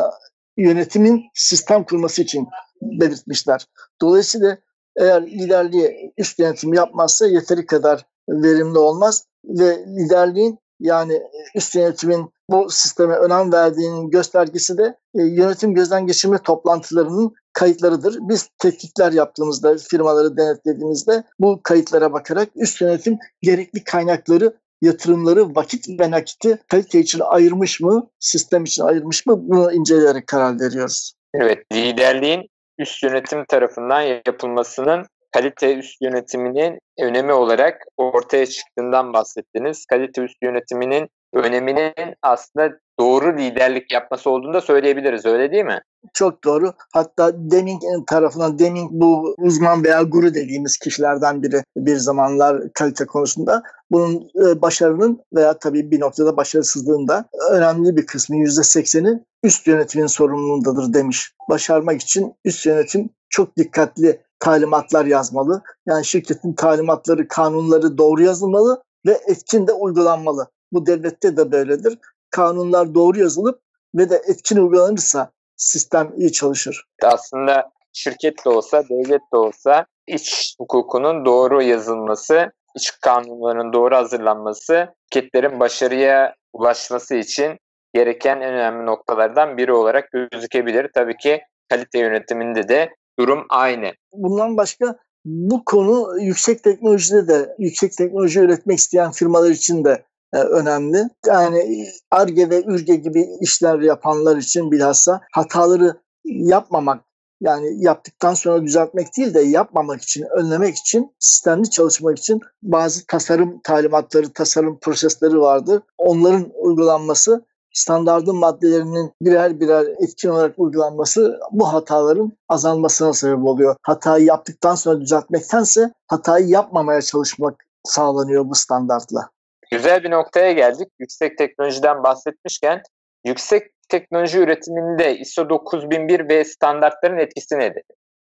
yönetimin 0.57 1.25
sistem 1.35 1.85
kurması 1.85 2.23
için 2.23 2.49
belirtmişler. 2.83 3.67
Dolayısıyla 4.01 4.59
eğer 4.97 5.27
liderliği 5.27 6.13
üst 6.19 6.39
yönetim 6.39 6.75
yapmazsa 6.75 7.27
yeteri 7.27 7.67
kadar 7.67 8.07
verimli 8.29 8.79
olmaz 8.79 9.25
ve 9.45 9.87
liderliğin 9.87 10.59
yani 10.81 11.23
üst 11.55 11.75
yönetimin 11.75 12.33
bu 12.51 12.71
sisteme 12.71 13.15
önem 13.15 13.53
verdiğinin 13.53 14.11
göstergesi 14.11 14.79
de 14.79 14.97
e, 15.15 15.23
yönetim 15.23 15.75
gözden 15.75 16.07
geçirme 16.07 16.39
toplantılarının 16.39 17.35
kayıtlarıdır. 17.53 18.19
Biz 18.21 18.49
tetkikler 18.59 19.13
yaptığımızda, 19.13 19.77
firmaları 19.79 20.37
denetlediğimizde 20.37 21.23
bu 21.39 21.61
kayıtlara 21.63 22.13
bakarak 22.13 22.49
üst 22.57 22.81
yönetim 22.81 23.19
gerekli 23.43 23.85
kaynakları 23.85 24.57
yatırımları, 24.83 25.55
vakit 25.55 26.01
ve 26.01 26.11
nakiti 26.11 26.59
kalite 26.69 27.01
için 27.01 27.21
ayırmış 27.21 27.81
mı, 27.81 28.09
sistem 28.19 28.65
için 28.65 28.83
ayırmış 28.83 29.27
mı 29.27 29.49
bunu 29.49 29.73
inceleyerek 29.73 30.27
karar 30.27 30.61
veriyoruz. 30.61 31.13
Evet, 31.35 31.59
liderliğin 31.73 32.49
üst 32.79 33.03
yönetim 33.03 33.45
tarafından 33.45 34.01
yapılmasının 34.27 35.07
kalite 35.33 35.75
üst 35.75 36.03
yönetiminin 36.03 36.79
önemi 37.01 37.33
olarak 37.33 37.83
ortaya 37.97 38.47
çıktığından 38.47 39.13
bahsettiniz. 39.13 39.87
Kalite 39.87 40.23
üst 40.23 40.37
yönetiminin 40.43 41.09
öneminin 41.33 42.15
aslında 42.23 42.71
doğru 43.01 43.39
liderlik 43.39 43.93
yapması 43.93 44.31
olduğunu 44.31 44.55
da 44.55 44.61
söyleyebiliriz 44.61 45.27
öyle 45.27 45.53
değil 45.53 45.65
mi? 45.65 45.81
Çok 46.15 46.45
doğru. 46.45 46.73
Hatta 46.93 47.33
Deming 47.35 47.83
tarafından 48.07 48.59
Deming 48.59 48.91
bu 48.91 49.35
uzman 49.39 49.85
veya 49.85 50.03
guru 50.03 50.35
dediğimiz 50.35 50.77
kişilerden 50.79 51.43
biri 51.43 51.63
bir 51.77 51.97
zamanlar 51.97 52.73
kalite 52.75 53.07
konusunda. 53.07 53.63
Bunun 53.91 54.15
e, 54.15 54.63
başarının 54.63 55.21
veya 55.35 55.59
tabii 55.59 55.91
bir 55.91 56.01
noktada 56.01 56.37
başarısızlığın 56.37 57.09
da 57.09 57.29
önemli 57.51 57.97
bir 57.97 58.07
kısmı 58.07 58.37
%80'i 58.37 59.25
üst 59.43 59.67
yönetimin 59.67 60.07
sorumluluğundadır 60.07 60.95
demiş. 60.95 61.33
Başarmak 61.51 62.01
için 62.01 62.35
üst 62.45 62.67
yönetim 62.67 63.11
çok 63.31 63.57
dikkatli 63.57 64.21
talimatlar 64.41 65.05
yazmalı. 65.05 65.63
Yani 65.87 66.05
şirketin 66.05 66.53
talimatları, 66.53 67.29
kanunları 67.29 67.99
doğru 67.99 68.23
yazılmalı 68.23 68.83
ve 69.07 69.21
etkin 69.27 69.67
de 69.67 69.73
uygulanmalı. 69.73 70.51
Bu 70.73 70.87
devlette 70.87 71.37
de 71.37 71.53
böyledir. 71.53 71.99
Kanunlar 72.31 72.95
doğru 72.95 73.19
yazılıp 73.19 73.61
ve 73.95 74.11
de 74.11 74.23
etkin 74.27 74.57
uygulanırsa 74.57 75.31
sistem 75.57 76.13
iyi 76.17 76.33
çalışır. 76.33 76.85
Aslında 77.03 77.71
şirket 77.93 78.45
de 78.45 78.49
olsa, 78.49 78.85
devlet 78.89 79.21
de 79.33 79.37
olsa 79.37 79.87
iç 80.07 80.55
hukukunun 80.59 81.25
doğru 81.25 81.63
yazılması, 81.63 82.53
iç 82.77 82.93
kanunların 83.01 83.73
doğru 83.73 83.95
hazırlanması 83.97 84.89
şirketlerin 85.13 85.61
başarıya 85.61 86.35
ulaşması 86.53 87.15
için 87.15 87.59
gereken 87.95 88.41
en 88.41 88.55
önemli 88.55 88.87
noktalardan 88.87 89.57
biri 89.57 89.73
olarak 89.73 90.09
gözükebilir. 90.33 90.91
Tabii 90.95 91.17
ki 91.17 91.41
kalite 91.69 91.99
yönetiminde 91.99 92.69
de 92.69 92.95
durum 93.19 93.47
aynı. 93.51 93.93
Bundan 94.13 94.57
başka 94.57 94.99
bu 95.25 95.65
konu 95.65 96.21
yüksek 96.21 96.65
teknolojide 96.65 97.29
de 97.29 97.55
yüksek 97.59 97.93
teknoloji 97.93 98.41
üretmek 98.41 98.79
isteyen 98.79 99.13
firmalar 99.13 99.51
için 99.51 99.85
de 99.85 100.05
e, 100.35 100.39
önemli. 100.39 101.05
Yani 101.27 101.87
ARGE 102.11 102.51
ve 102.51 102.65
ÜRGE 102.65 102.95
gibi 102.95 103.27
işler 103.41 103.79
yapanlar 103.79 104.37
için 104.37 104.71
bilhassa 104.71 105.21
hataları 105.33 105.97
yapmamak 106.25 107.05
yani 107.41 107.85
yaptıktan 107.85 108.35
sonra 108.35 108.63
düzeltmek 108.63 109.17
değil 109.17 109.35
de 109.35 109.41
yapmamak 109.41 110.03
için, 110.03 110.25
önlemek 110.37 110.77
için, 110.77 111.13
sistemli 111.19 111.71
çalışmak 111.71 112.19
için 112.19 112.41
bazı 112.63 113.07
tasarım 113.07 113.61
talimatları, 113.65 114.33
tasarım 114.33 114.79
prosesleri 114.81 115.41
vardır. 115.41 115.83
Onların 115.99 116.51
uygulanması 116.55 117.45
standartın 117.79 118.37
maddelerinin 118.37 119.13
birer 119.23 119.61
birer 119.61 119.87
etkin 120.03 120.29
olarak 120.29 120.55
uygulanması 120.59 121.41
bu 121.51 121.73
hataların 121.73 122.33
azalmasına 122.49 123.13
sebep 123.13 123.45
oluyor. 123.45 123.77
Hatayı 123.83 124.25
yaptıktan 124.25 124.75
sonra 124.75 125.01
düzeltmektense 125.01 125.93
hatayı 126.07 126.47
yapmamaya 126.47 127.03
çalışmak 127.03 127.65
sağlanıyor 127.85 128.49
bu 128.49 128.55
standartla. 128.55 129.31
Güzel 129.71 130.05
bir 130.05 130.11
noktaya 130.11 130.53
geldik. 130.53 130.89
Yüksek 130.99 131.39
teknolojiden 131.39 132.03
bahsetmişken 132.03 132.83
yüksek 133.25 133.73
teknoloji 133.89 134.39
üretiminde 134.39 135.19
ISO 135.19 135.49
9001 135.49 136.29
ve 136.29 136.45
standartların 136.45 137.19
etkisi 137.19 137.59
nedir? 137.59 137.83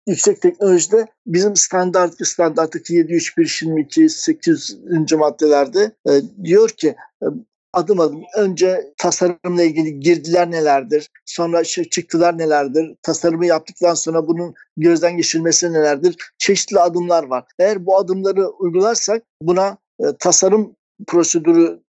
Yüksek 0.08 0.42
teknolojide 0.42 1.06
bizim 1.26 1.56
standart 1.56 2.28
standarttaki 2.28 2.94
731 2.94 3.60
22 3.66 4.10
800. 4.10 4.78
maddelerde 5.12 5.92
e, 6.10 6.12
diyor 6.44 6.70
ki 6.70 6.96
e, 7.24 7.26
adım 7.74 8.00
adım 8.00 8.24
önce 8.38 8.94
tasarımla 8.98 9.64
ilgili 9.64 10.00
girdiler 10.00 10.52
nelerdir, 10.52 11.10
sonra 11.26 11.64
çıktılar 11.64 12.38
nelerdir, 12.38 12.96
tasarımı 13.04 13.46
yaptıktan 13.46 13.94
sonra 13.94 14.28
bunun 14.28 14.54
gözden 14.78 15.18
geçirilmesi 15.18 15.74
nelerdir, 15.74 16.16
çeşitli 16.38 16.80
adımlar 16.80 17.24
var. 17.24 17.46
Eğer 17.60 17.86
bu 17.86 17.98
adımları 17.98 18.48
uygularsak 18.48 19.24
buna 19.42 19.78
e, 20.00 20.04
tasarım 20.20 20.76
prosedürü 21.08 21.80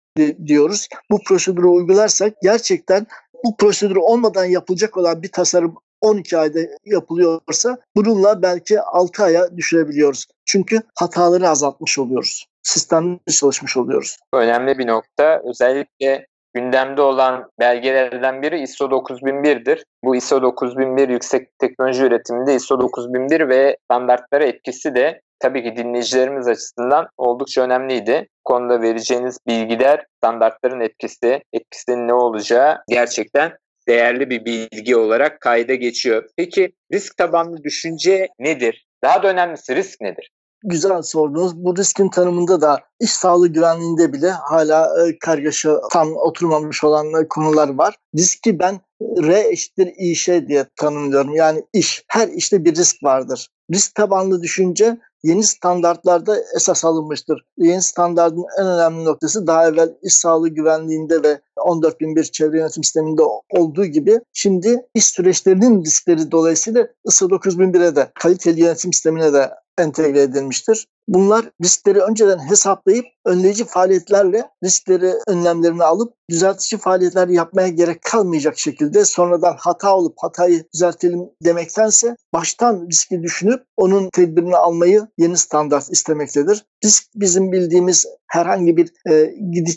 diyoruz. 0.46 0.88
Bu 1.10 1.18
prosedürü 1.22 1.66
uygularsak 1.66 2.34
gerçekten 2.42 3.06
bu 3.44 3.56
prosedür 3.56 3.96
olmadan 3.96 4.44
yapılacak 4.44 4.96
olan 4.96 5.22
bir 5.22 5.32
tasarım 5.32 5.74
12 6.00 6.38
ayda 6.38 6.58
yapılıyorsa 6.84 7.78
bununla 7.96 8.42
belki 8.42 8.80
6 8.80 9.22
aya 9.22 9.56
düşürebiliyoruz. 9.56 10.26
Çünkü 10.44 10.82
hataları 10.94 11.48
azaltmış 11.48 11.98
oluyoruz. 11.98 12.46
Sistemli 12.62 13.18
çalışmış 13.38 13.76
oluyoruz. 13.76 14.16
Önemli 14.34 14.78
bir 14.78 14.86
nokta. 14.86 15.42
Özellikle 15.44 16.26
gündemde 16.54 17.02
olan 17.02 17.50
belgelerden 17.60 18.42
biri 18.42 18.60
ISO 18.60 18.84
9001'dir. 18.84 19.84
Bu 20.04 20.16
ISO 20.16 20.42
9001 20.42 21.08
yüksek 21.08 21.58
teknoloji 21.58 22.04
üretiminde 22.04 22.54
ISO 22.54 22.80
9001 22.80 23.48
ve 23.48 23.76
standartlara 23.84 24.44
etkisi 24.44 24.94
de 24.94 25.20
tabii 25.38 25.62
ki 25.62 25.76
dinleyicilerimiz 25.76 26.48
açısından 26.48 27.08
oldukça 27.16 27.62
önemliydi. 27.62 28.26
Bu 28.28 28.52
konuda 28.52 28.82
vereceğiniz 28.82 29.38
bilgiler, 29.46 30.06
standartların 30.16 30.80
etkisi, 30.80 31.42
etkisinin 31.52 32.08
ne 32.08 32.14
olacağı 32.14 32.78
gerçekten 32.88 33.52
değerli 33.88 34.30
bir 34.30 34.44
bilgi 34.44 34.96
olarak 34.96 35.40
kayda 35.40 35.74
geçiyor. 35.74 36.28
Peki 36.36 36.72
risk 36.92 37.16
tabanlı 37.16 37.64
düşünce 37.64 38.28
nedir? 38.38 38.86
Daha 39.04 39.22
da 39.22 39.28
önemlisi 39.28 39.76
risk 39.76 40.00
nedir? 40.00 40.30
Güzel 40.64 41.02
sordunuz. 41.02 41.56
Bu 41.56 41.76
riskin 41.76 42.08
tanımında 42.08 42.60
da 42.60 42.80
iş 43.00 43.12
sağlığı 43.12 43.48
güvenliğinde 43.48 44.12
bile 44.12 44.30
hala 44.30 45.06
e, 45.06 45.18
kargaşa 45.18 45.80
tam 45.92 46.16
oturmamış 46.16 46.84
olan 46.84 47.28
konular 47.28 47.68
var. 47.68 47.96
Riski 48.16 48.58
ben 48.58 48.80
R 49.22 49.48
eşittir 49.48 49.92
İŞ 49.98 50.28
diye 50.28 50.66
tanımlıyorum. 50.76 51.34
Yani 51.34 51.64
iş, 51.72 52.04
her 52.08 52.28
işte 52.28 52.64
bir 52.64 52.74
risk 52.74 53.02
vardır. 53.02 53.48
Risk 53.72 53.94
tabanlı 53.94 54.42
düşünce 54.42 54.98
yeni 55.22 55.44
standartlarda 55.44 56.36
esas 56.56 56.84
alınmıştır. 56.84 57.44
Yeni 57.58 57.82
standartın 57.82 58.44
en 58.58 58.66
önemli 58.66 59.04
noktası 59.04 59.46
daha 59.46 59.68
evvel 59.68 59.94
iş 60.02 60.14
sağlığı 60.14 60.48
güvenliğinde 60.48 61.22
ve 61.22 61.40
14001 61.56 62.24
çevre 62.24 62.58
yönetim 62.58 62.84
sisteminde 62.84 63.22
olduğu 63.50 63.84
gibi 63.84 64.20
şimdi 64.32 64.86
iş 64.94 65.06
süreçlerinin 65.06 65.84
riskleri 65.84 66.30
dolayısıyla 66.30 66.88
ISO 67.08 67.26
9001'e 67.26 67.96
de 67.96 68.10
kaliteli 68.14 68.60
yönetim 68.60 68.92
sistemine 68.92 69.32
de 69.32 69.50
entegre 69.78 70.22
edilmiştir. 70.22 70.86
Bunlar 71.10 71.50
riskleri 71.62 72.00
önceden 72.00 72.38
hesaplayıp 72.38 73.06
önleyici 73.24 73.64
faaliyetlerle 73.64 74.48
riskleri 74.64 75.14
önlemlerini 75.28 75.84
alıp 75.84 76.14
düzeltici 76.30 76.80
faaliyetler 76.80 77.28
yapmaya 77.28 77.68
gerek 77.68 78.02
kalmayacak 78.02 78.58
şekilde 78.58 79.04
sonradan 79.04 79.56
hata 79.58 79.96
olup 79.96 80.14
hatayı 80.16 80.64
düzeltelim 80.74 81.20
demektense 81.44 82.16
baştan 82.34 82.86
riski 82.90 83.22
düşünüp 83.22 83.62
onun 83.76 84.10
tedbirini 84.10 84.56
almayı 84.56 85.06
yeni 85.18 85.36
standart 85.36 85.90
istemektedir. 85.90 86.64
Risk 86.84 87.04
bizim 87.14 87.52
bildiğimiz 87.52 88.06
herhangi 88.26 88.76
bir 88.76 88.92
e, 89.10 89.34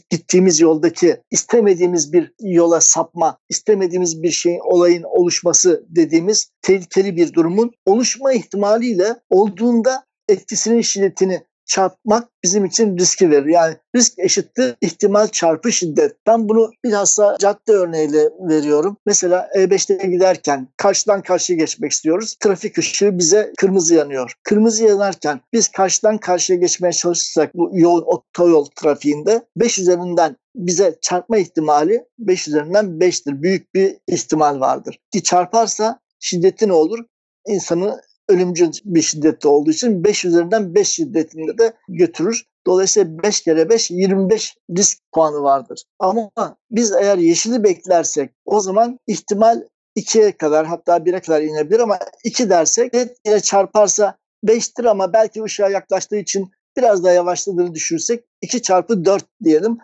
gittiğimiz 0.10 0.60
yoldaki 0.60 1.22
istemediğimiz 1.32 2.14
bir 2.14 2.34
yola 2.40 2.82
sapma, 2.82 3.38
istemediğimiz 3.50 4.24
bir 4.24 4.32
şeyin 4.32 4.60
olayın 4.64 5.04
oluşması 5.04 5.86
dediğimiz 5.90 6.50
tehlikeli 6.62 7.18
bir 7.18 7.34
durumun 7.34 7.72
oluşma 7.86 8.34
ihtimaliyle 8.34 9.16
olduğunda 9.30 10.04
etkisinin 10.34 10.82
şiddetini 10.82 11.44
çarpmak 11.66 12.30
bizim 12.44 12.66
için 12.66 12.98
riski 12.98 13.32
verir. 13.32 13.46
Yani 13.46 13.78
risk 13.96 14.20
eşittir 14.20 14.76
ihtimal 14.82 15.28
çarpı 15.28 15.72
şiddet. 15.72 16.16
Ben 16.28 16.50
bunu 16.50 16.72
bilhassa 16.84 17.38
cadde 17.40 17.72
örneğiyle 17.72 18.30
veriyorum. 18.40 18.98
Mesela 19.06 19.50
E5'te 19.56 20.08
giderken 20.08 20.68
karşıdan 20.78 21.22
karşıya 21.22 21.58
geçmek 21.58 21.92
istiyoruz. 21.92 22.36
Trafik 22.40 22.78
ışığı 22.78 23.18
bize 23.18 23.54
kırmızı 23.58 23.96
yanıyor. 23.96 24.34
Kırmızı 24.44 24.84
yanarken 24.84 25.42
biz 25.54 25.68
karşıdan 25.68 26.18
karşıya 26.18 26.60
geçmeye 26.60 26.94
çalışırsak 26.94 27.54
bu 27.56 27.72
yoğun 27.74 28.02
otoyol 28.02 28.66
trafiğinde 28.66 29.46
5 29.56 29.80
üzerinden 29.80 30.38
bize 30.56 30.96
çarpma 31.02 31.38
ihtimali 31.38 32.06
5 32.20 32.48
üzerinden 32.48 32.86
5'tir. 32.86 33.42
Büyük 33.42 33.76
bir 33.76 33.98
ihtimal 34.08 34.60
vardır. 34.60 35.00
Ki 35.12 35.24
çarparsa 35.24 36.00
şiddeti 36.20 36.68
ne 36.68 36.74
olur? 36.74 37.00
İnsanı 37.48 38.02
ölümcül 38.30 38.72
bir 38.86 39.02
şiddette 39.02 39.48
olduğu 39.48 39.72
için 39.72 40.04
5 40.04 40.26
üzerinden 40.26 40.76
5 40.76 40.88
şiddetinde 40.88 41.58
de 41.58 41.74
götürür. 41.88 42.44
Dolayısıyla 42.66 43.24
5 43.24 43.42
kere 43.42 43.70
5 43.70 43.92
25 43.92 44.56
risk 44.78 44.98
puanı 45.14 45.44
vardır. 45.44 45.84
Ama 46.00 46.32
biz 46.72 46.92
eğer 46.92 47.18
yeşili 47.18 47.64
beklersek 47.64 48.32
o 48.46 48.60
zaman 48.60 49.00
ihtimal 49.08 49.62
2'ye 49.98 50.38
kadar 50.38 50.66
hatta 50.66 50.98
1'e 50.98 51.20
kadar 51.20 51.42
inebilir 51.42 51.80
ama 51.80 52.00
2 52.24 52.50
dersek 52.50 52.94
yine 53.26 53.40
çarparsa 53.40 54.18
5'tir 54.46 54.90
ama 54.90 55.14
belki 55.14 55.44
ışığa 55.44 55.70
yaklaştığı 55.70 56.18
için 56.18 56.52
biraz 56.78 57.04
daha 57.04 57.14
yavaşladığını 57.14 57.74
düşünürsek 57.74 58.24
2 58.42 58.62
çarpı 58.62 59.06
4 59.06 59.26
diyelim 59.44 59.78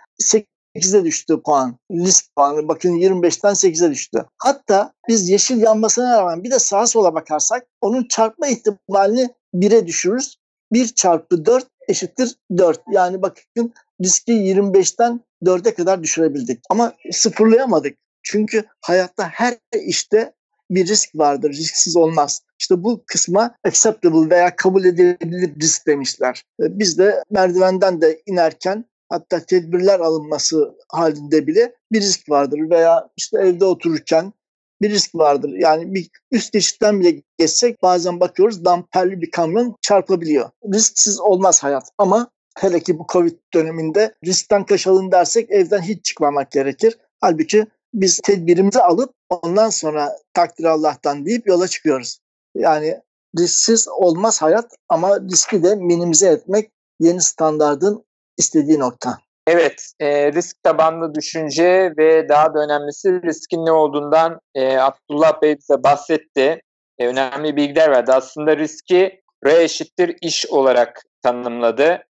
8'e 0.75 1.03
düştü 1.05 1.41
puan. 1.45 1.77
Risk 1.91 2.36
puanı 2.36 2.67
bakın 2.67 2.93
25'ten 2.93 3.53
8'e 3.53 3.91
düştü. 3.91 4.25
Hatta 4.38 4.93
biz 5.08 5.29
yeşil 5.29 5.62
yanmasına 5.62 6.17
rağmen 6.17 6.43
bir 6.43 6.51
de 6.51 6.60
sağa 6.60 6.88
sola 6.88 7.13
bakarsak 7.13 7.67
onun 7.82 8.08
çarpma 8.08 8.47
ihtimalini 8.47 9.29
1'e 9.53 9.88
düşürürüz. 9.88 10.36
1 10.71 10.88
çarpı 10.88 11.45
4 11.45 11.67
eşittir 11.88 12.36
4. 12.58 12.82
Yani 12.91 13.21
bakın 13.21 13.73
riski 14.03 14.32
25'ten 14.32 15.21
4'e 15.43 15.73
kadar 15.73 16.03
düşürebildik. 16.03 16.60
Ama 16.69 16.93
sıfırlayamadık. 17.12 17.97
Çünkü 18.23 18.63
hayatta 18.82 19.29
her 19.29 19.58
işte 19.86 20.34
bir 20.69 20.88
risk 20.88 21.10
vardır. 21.15 21.49
Risksiz 21.49 21.95
olmaz. 21.95 22.41
İşte 22.60 22.84
bu 22.84 23.03
kısma 23.08 23.55
acceptable 23.63 24.29
veya 24.29 24.55
kabul 24.55 24.86
edilebilir 24.86 25.62
risk 25.62 25.88
demişler. 25.88 26.43
Biz 26.60 26.97
de 26.97 27.23
merdivenden 27.29 28.01
de 28.01 28.21
inerken 28.25 28.86
hatta 29.10 29.45
tedbirler 29.45 30.00
alınması 30.00 30.76
halinde 30.89 31.48
bile 31.48 31.76
bir 31.91 32.02
risk 32.02 32.30
vardır 32.30 32.69
veya 32.69 33.10
işte 33.17 33.39
evde 33.39 33.65
otururken 33.65 34.34
bir 34.82 34.89
risk 34.89 35.15
vardır. 35.15 35.50
Yani 35.50 35.93
bir 35.93 36.10
üst 36.32 36.54
geçitten 36.54 37.00
bile 37.00 37.22
geçsek 37.38 37.82
bazen 37.84 38.19
bakıyoruz 38.19 38.65
damperli 38.65 39.22
bir 39.22 39.32
kamyon 39.32 39.76
çarpabiliyor. 39.82 40.50
Risksiz 40.74 41.19
olmaz 41.19 41.63
hayat 41.63 41.89
ama 41.98 42.32
hele 42.58 42.80
ki 42.80 43.00
bu 43.00 43.06
Covid 43.12 43.36
döneminde 43.54 44.15
riskten 44.26 44.65
kaçalım 44.65 45.12
dersek 45.12 45.52
evden 45.52 45.82
hiç 45.82 46.06
çıkmamak 46.06 46.52
gerekir. 46.52 46.98
Halbuki 47.22 47.65
biz 47.93 48.19
tedbirimizi 48.19 48.80
alıp 48.80 49.13
ondan 49.30 49.69
sonra 49.69 50.17
takdir 50.34 50.63
Allah'tan 50.63 51.26
deyip 51.26 51.48
yola 51.48 51.67
çıkıyoruz. 51.67 52.19
Yani 52.56 53.02
risksiz 53.39 53.88
olmaz 53.88 54.41
hayat 54.41 54.76
ama 54.89 55.22
riski 55.22 55.63
de 55.63 55.76
minimize 55.76 56.28
etmek 56.28 56.72
yeni 57.00 57.22
standardın 57.22 58.06
istediği 58.39 58.80
nokta. 58.80 59.17
Evet, 59.47 59.91
e, 59.99 60.34
risk 60.34 60.63
tabanlı 60.63 61.15
düşünce 61.15 61.93
ve 61.97 62.30
daha 62.30 62.54
da 62.54 62.60
önemlisi 62.60 63.21
riskin 63.23 63.65
ne 63.65 63.71
olduğundan 63.71 64.39
e, 64.56 64.78
Abdullah 64.78 65.41
Bey 65.41 65.58
bize 65.58 65.84
bahsetti. 65.84 66.62
E, 66.99 67.08
önemli 67.08 67.56
bilgiler 67.56 67.91
verdi. 67.91 68.12
Aslında 68.13 68.58
riski 68.58 69.21
R 69.45 69.63
eşittir 69.63 70.17
iş 70.21 70.45
olarak 70.47 71.04
tanımladı. 71.23 72.04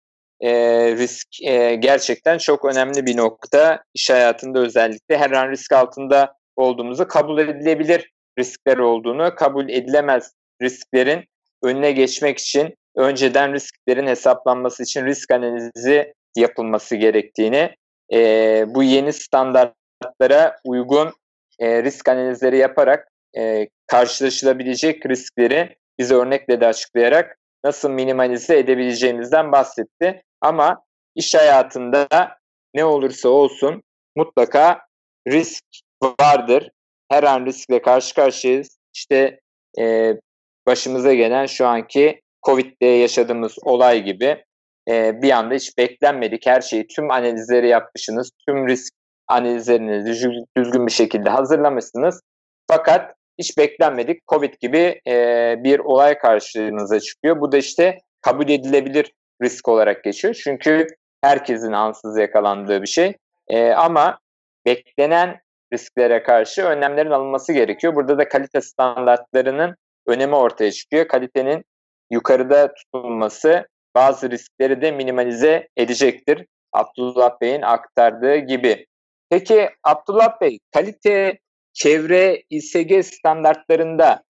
E, 0.40 0.50
risk 0.96 1.42
e, 1.42 1.74
gerçekten 1.74 2.38
çok 2.38 2.64
önemli 2.64 3.06
bir 3.06 3.16
nokta. 3.16 3.82
İş 3.94 4.10
hayatında 4.10 4.58
özellikle 4.58 5.18
her 5.18 5.30
an 5.30 5.50
risk 5.50 5.72
altında 5.72 6.34
olduğumuzu 6.56 7.08
kabul 7.08 7.38
edilebilir 7.38 8.10
riskler 8.38 8.78
olduğunu, 8.78 9.34
kabul 9.34 9.68
edilemez 9.68 10.32
risklerin 10.62 11.24
önüne 11.62 11.92
geçmek 11.92 12.38
için 12.38 12.74
önceden 12.96 13.52
risklerin 13.52 14.06
hesaplanması 14.06 14.82
için 14.82 15.04
risk 15.04 15.30
analizi 15.30 16.14
yapılması 16.40 16.96
gerektiğini, 16.96 17.76
e, 18.12 18.64
bu 18.68 18.82
yeni 18.82 19.12
standartlara 19.12 20.56
uygun 20.64 21.12
e, 21.58 21.82
risk 21.82 22.08
analizleri 22.08 22.58
yaparak 22.58 23.08
e, 23.38 23.68
karşılaşılabilecek 23.86 25.06
riskleri 25.06 25.76
bize 25.98 26.14
örnekle 26.14 26.60
de 26.60 26.66
açıklayarak 26.66 27.38
nasıl 27.64 27.90
minimalize 27.90 28.58
edebileceğimizden 28.58 29.52
bahsetti. 29.52 30.22
Ama 30.40 30.82
iş 31.14 31.34
hayatında 31.34 32.08
ne 32.74 32.84
olursa 32.84 33.28
olsun 33.28 33.82
mutlaka 34.16 34.80
risk 35.28 35.64
vardır. 36.20 36.70
Her 37.10 37.22
an 37.22 37.46
riskle 37.46 37.82
karşı 37.82 38.14
karşıyayız. 38.14 38.78
İşte 38.94 39.40
e, 39.78 40.14
başımıza 40.66 41.14
gelen 41.14 41.46
şu 41.46 41.66
anki 41.66 42.20
Covid'de 42.46 42.86
yaşadığımız 42.86 43.56
olay 43.62 44.02
gibi 44.02 44.44
e, 44.88 45.22
bir 45.22 45.30
anda 45.30 45.54
hiç 45.54 45.78
beklenmedik 45.78 46.46
her 46.46 46.60
şeyi, 46.60 46.86
tüm 46.86 47.10
analizleri 47.10 47.68
yapmışsınız, 47.68 48.30
tüm 48.48 48.68
risk 48.68 48.94
analizlerini 49.28 50.06
düzgün 50.56 50.86
bir 50.86 50.92
şekilde 50.92 51.30
hazırlamışsınız. 51.30 52.20
Fakat 52.68 53.14
hiç 53.38 53.58
beklenmedik 53.58 54.26
Covid 54.28 54.54
gibi 54.60 55.00
e, 55.06 55.54
bir 55.64 55.78
olay 55.78 56.18
karşınıza 56.18 57.00
çıkıyor. 57.00 57.40
Bu 57.40 57.52
da 57.52 57.56
işte 57.56 57.98
kabul 58.20 58.48
edilebilir 58.48 59.12
risk 59.42 59.68
olarak 59.68 60.04
geçiyor. 60.04 60.34
Çünkü 60.44 60.86
herkesin 61.22 61.72
ansız 61.72 62.18
yakalandığı 62.18 62.82
bir 62.82 62.86
şey. 62.86 63.16
E, 63.48 63.70
ama 63.70 64.18
beklenen 64.66 65.40
risklere 65.72 66.22
karşı 66.22 66.62
önlemlerin 66.62 67.10
alınması 67.10 67.52
gerekiyor. 67.52 67.94
Burada 67.94 68.18
da 68.18 68.28
kalite 68.28 68.60
standartlarının 68.60 69.76
önemi 70.06 70.34
ortaya 70.34 70.72
çıkıyor. 70.72 71.08
Kalitenin 71.08 71.64
yukarıda 72.10 72.74
tutulması 72.74 73.66
bazı 73.96 74.30
riskleri 74.30 74.82
de 74.82 74.90
minimalize 74.90 75.68
edecektir. 75.76 76.46
Abdullah 76.72 77.40
Bey'in 77.40 77.62
aktardığı 77.62 78.36
gibi. 78.36 78.86
Peki 79.30 79.68
Abdullah 79.84 80.40
Bey, 80.40 80.58
kalite 80.74 81.38
çevre 81.72 82.42
İSG 82.50 83.04
standartlarında 83.04 84.22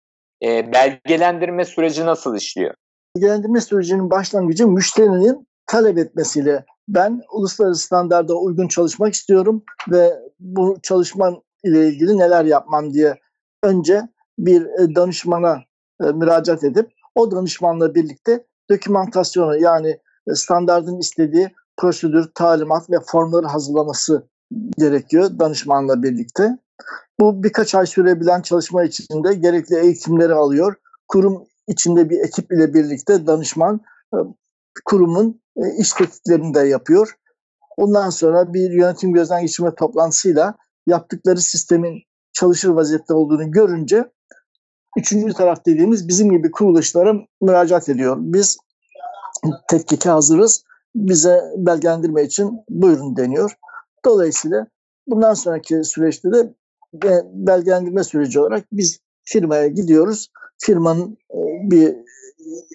e, 0.43 0.73
belgelendirme 0.73 1.65
süreci 1.65 2.07
nasıl 2.07 2.37
işliyor? 2.37 2.75
Belgelendirme 3.17 3.61
sürecinin 3.61 4.11
başlangıcı 4.11 4.69
müşterinin 4.69 5.49
talep 5.67 5.99
etmesiyle 5.99 6.65
ben 6.89 7.23
uluslararası 7.33 7.83
standarda 7.83 8.35
uygun 8.35 8.69
çalışmak 8.69 9.15
istiyorum 9.15 9.65
ve 9.91 10.11
bu 10.41 10.77
çalışman 10.83 11.43
ile 11.65 11.89
ilgili 11.89 12.19
neler 12.19 12.45
yapmam 12.45 12.93
diye 12.93 13.15
önce 13.63 14.03
bir 14.39 14.63
e, 14.63 14.95
danışmana 14.95 15.63
e, 16.01 16.05
müracaat 16.05 16.65
edip 16.65 16.91
o 17.15 17.31
danışmanla 17.31 17.95
birlikte 17.95 18.45
dokümantasyonu 18.71 19.57
yani 19.57 19.89
e, 20.31 20.35
standardın 20.35 20.99
istediği 20.99 21.51
prosedür, 21.77 22.31
talimat 22.35 22.91
ve 22.91 22.97
formları 23.07 23.47
hazırlaması 23.47 24.29
gerekiyor 24.79 25.31
danışmanla 25.39 26.03
birlikte. 26.03 26.59
Bu 27.21 27.43
birkaç 27.43 27.75
ay 27.75 27.87
sürebilen 27.87 28.43
çalışma 28.43 28.85
içinde 28.85 29.35
gerekli 29.35 29.77
eğitimleri 29.77 30.35
alıyor. 30.35 30.75
Kurum 31.09 31.45
içinde 31.69 32.11
bir 32.11 32.21
ekip 32.21 32.53
ile 32.53 32.75
birlikte 32.75 33.27
danışman 33.27 33.81
e, 34.15 34.17
kurumun 34.85 35.41
e, 35.57 35.63
iş 35.79 35.93
tetkiklerini 35.93 36.55
de 36.55 36.61
yapıyor. 36.61 37.15
Ondan 37.77 38.11
sonra 38.11 38.55
bir 38.55 38.71
yönetim 38.71 39.13
gözden 39.13 39.43
geçirme 39.43 39.75
toplantısıyla 39.75 40.55
yaptıkları 40.87 41.41
sistemin 41.41 42.03
çalışır 42.33 42.69
vaziyette 42.69 43.15
olduğunu 43.15 43.51
görünce 43.51 44.11
üçüncü 44.97 45.33
taraf 45.35 45.67
dediğimiz 45.67 46.09
bizim 46.09 46.31
gibi 46.31 46.51
kuruluşlara 46.51 47.15
müracaat 47.41 47.89
ediyor. 47.89 48.17
Biz 48.21 48.59
tetkike 49.69 50.11
hazırız. 50.11 50.65
Bize 50.95 51.41
belgelendirme 51.57 52.23
için 52.23 52.65
buyurun 52.69 53.17
deniyor. 53.17 53.57
Dolayısıyla 54.05 54.67
bundan 55.07 55.35
sonraki 55.35 55.85
süreçte 55.85 56.33
de 56.33 56.53
belgelendirme 57.33 58.05
süreci 58.05 58.41
olarak 58.41 58.65
biz 58.73 59.01
firmaya 59.25 59.67
gidiyoruz. 59.67 60.29
Firmanın 60.59 61.19
e, 61.31 61.39
bir 61.71 61.97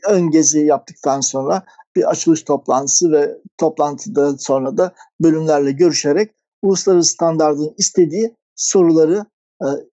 ön 0.08 0.32
gezi 0.32 0.60
yaptıktan 0.60 1.22
sonra 1.22 1.64
bir 1.96 2.10
açılış 2.10 2.44
toplantısı 2.44 3.12
ve 3.12 3.38
toplantıda 3.58 4.38
sonra 4.38 4.78
da 4.78 4.94
bölümlerle 5.22 5.72
görüşerek 5.72 6.32
uluslararası 6.62 7.12
standartın 7.12 7.74
istediği 7.78 8.36
soruları 8.56 9.26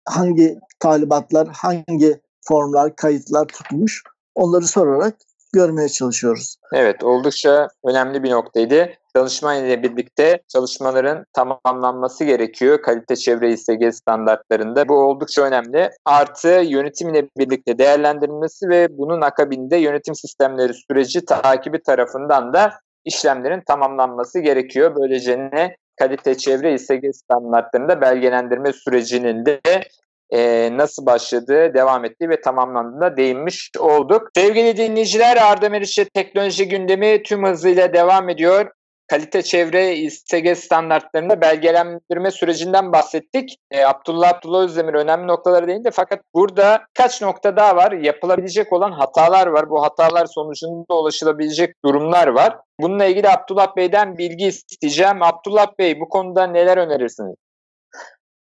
hangi 0.05 0.59
talimatlar, 0.79 1.47
hangi 1.47 2.21
formlar, 2.47 2.95
kayıtlar 2.95 3.45
tutmuş 3.45 4.03
onları 4.35 4.67
sorarak 4.67 5.15
görmeye 5.53 5.89
çalışıyoruz. 5.89 6.55
Evet, 6.73 7.03
oldukça 7.03 7.67
önemli 7.85 8.23
bir 8.23 8.31
noktaydı. 8.31 8.89
Çalışma 9.15 9.55
ile 9.55 9.83
birlikte 9.83 10.41
çalışmaların 10.47 11.25
tamamlanması 11.33 12.23
gerekiyor 12.23 12.81
kalite 12.81 13.15
çevre 13.15 13.51
İSG 13.51 13.93
standartlarında. 13.93 14.87
Bu 14.87 14.93
oldukça 14.93 15.41
önemli. 15.41 15.89
Artı 16.05 16.49
yönetim 16.49 17.09
ile 17.09 17.29
birlikte 17.37 17.77
değerlendirilmesi 17.77 18.69
ve 18.69 18.87
bunun 18.97 19.21
akabinde 19.21 19.77
yönetim 19.77 20.15
sistemleri 20.15 20.73
süreci 20.73 21.25
takibi 21.25 21.81
tarafından 21.81 22.53
da 22.53 22.73
işlemlerin 23.05 23.61
tamamlanması 23.67 24.39
gerekiyor. 24.39 24.95
Böylece 24.99 25.37
ne 25.39 25.75
kalite 25.95 26.37
çevre 26.37 26.73
İSG 26.73 27.05
standartlarında 27.13 28.01
belgelendirme 28.01 28.73
sürecinin 28.73 29.45
de 29.45 29.61
e, 30.29 30.69
nasıl 30.77 31.05
başladığı, 31.05 31.73
devam 31.73 32.05
ettiği 32.05 32.29
ve 32.29 32.41
tamamlandığına 32.41 33.17
değinmiş 33.17 33.71
olduk. 33.79 34.29
Sevgili 34.35 34.77
dinleyiciler 34.77 35.37
Arda 35.37 35.69
Meriç'e 35.69 36.05
teknoloji 36.05 36.67
gündemi 36.67 37.23
tüm 37.23 37.45
hızıyla 37.45 37.93
devam 37.93 38.29
ediyor 38.29 38.71
kalite 39.13 39.41
çevre 39.41 39.95
İSTG 39.95 40.57
standartlarında 40.57 41.41
belgelendirme 41.41 42.31
sürecinden 42.31 42.91
bahsettik. 42.91 43.57
E, 43.71 43.85
Abdullah 43.85 44.29
Abdullah 44.29 44.63
Özdemir 44.63 44.93
önemli 44.93 45.27
noktalara 45.27 45.67
değindi 45.67 45.89
fakat 45.93 46.19
burada 46.33 46.81
kaç 46.93 47.21
nokta 47.21 47.55
daha 47.55 47.75
var? 47.75 47.91
Yapılabilecek 47.91 48.73
olan 48.73 48.91
hatalar 48.91 49.47
var. 49.47 49.69
Bu 49.69 49.83
hatalar 49.83 50.25
sonucunda 50.25 50.93
ulaşılabilecek 50.93 51.75
durumlar 51.85 52.27
var. 52.27 52.57
Bununla 52.79 53.05
ilgili 53.05 53.29
Abdullah 53.29 53.75
Bey'den 53.75 54.17
bilgi 54.17 54.45
isteyeceğim. 54.45 55.21
Abdullah 55.21 55.67
Bey 55.79 55.99
bu 55.99 56.09
konuda 56.09 56.47
neler 56.47 56.77
önerirsiniz? 56.77 57.35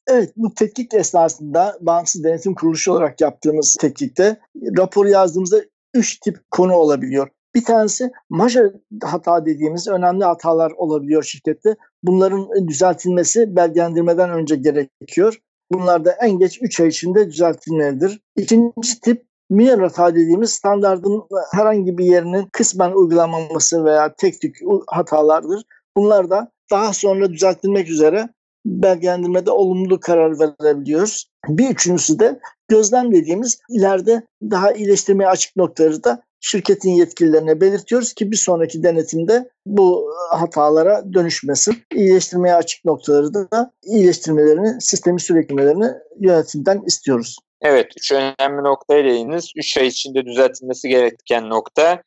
Evet 0.07 0.33
bu 0.35 0.53
tetkik 0.53 0.93
esnasında 0.93 1.77
bağımsız 1.81 2.23
denetim 2.23 2.55
kuruluşu 2.55 2.91
olarak 2.91 3.21
yaptığımız 3.21 3.77
tetkikte 3.81 4.39
rapor 4.77 5.05
yazdığımızda 5.05 5.61
üç 5.93 6.19
tip 6.19 6.37
konu 6.51 6.73
olabiliyor. 6.73 7.29
Bir 7.57 7.63
tanesi 7.63 8.11
majör 8.29 8.71
hata 9.03 9.45
dediğimiz 9.45 9.87
önemli 9.87 10.23
hatalar 10.23 10.71
olabiliyor 10.71 11.23
şirkette. 11.23 11.75
Bunların 12.03 12.67
düzeltilmesi 12.67 13.55
belgelendirmeden 13.55 14.29
önce 14.29 14.55
gerekiyor. 14.55 15.41
Bunlar 15.71 16.05
da 16.05 16.11
en 16.11 16.39
geç 16.39 16.59
3 16.61 16.79
ay 16.79 16.87
içinde 16.87 17.31
düzeltilmelidir. 17.31 18.21
İkinci 18.35 19.01
tip 19.01 19.25
minor 19.49 19.79
hata 19.79 20.15
dediğimiz 20.15 20.49
standartın 20.49 21.23
herhangi 21.51 21.97
bir 21.97 22.05
yerinin 22.05 22.47
kısmen 22.51 22.91
uygulanmaması 22.91 23.85
veya 23.85 24.13
tek 24.17 24.41
tük 24.41 24.57
hatalardır. 24.87 25.63
Bunlar 25.97 26.29
da 26.29 26.51
daha 26.71 26.93
sonra 26.93 27.29
düzeltilmek 27.29 27.89
üzere 27.89 28.29
belgelendirmede 28.65 29.51
olumlu 29.51 29.99
karar 29.99 30.39
verebiliyoruz. 30.39 31.31
Bir 31.47 31.69
üçüncüsü 31.69 32.19
de 32.19 32.39
gözlem 32.67 33.11
dediğimiz 33.11 33.59
ileride 33.69 34.23
daha 34.41 34.71
iyileştirmeye 34.71 35.29
açık 35.29 35.55
noktaları 35.55 36.03
da 36.03 36.26
şirketin 36.47 36.91
yetkililerine 36.91 37.61
belirtiyoruz 37.61 38.13
ki 38.13 38.31
bir 38.31 38.37
sonraki 38.37 38.83
denetimde 38.83 39.49
bu 39.65 40.13
hatalara 40.31 41.13
dönüşmesin. 41.13 41.75
İyileştirmeye 41.95 42.55
açık 42.55 42.85
noktaları 42.85 43.33
da 43.33 43.71
iyileştirmelerini, 43.83 44.81
sistemi 44.81 45.19
süreklemelerini 45.19 45.91
yönetimden 46.19 46.81
istiyoruz. 46.85 47.37
Evet, 47.61 47.91
üç 47.97 48.11
önemli 48.11 48.63
noktaya 48.63 49.03
değindiniz. 49.03 49.51
Üç 49.55 49.77
ay 49.77 49.87
içinde 49.87 50.25
düzeltilmesi 50.25 50.89
gereken 50.89 51.49
nokta, 51.49 52.01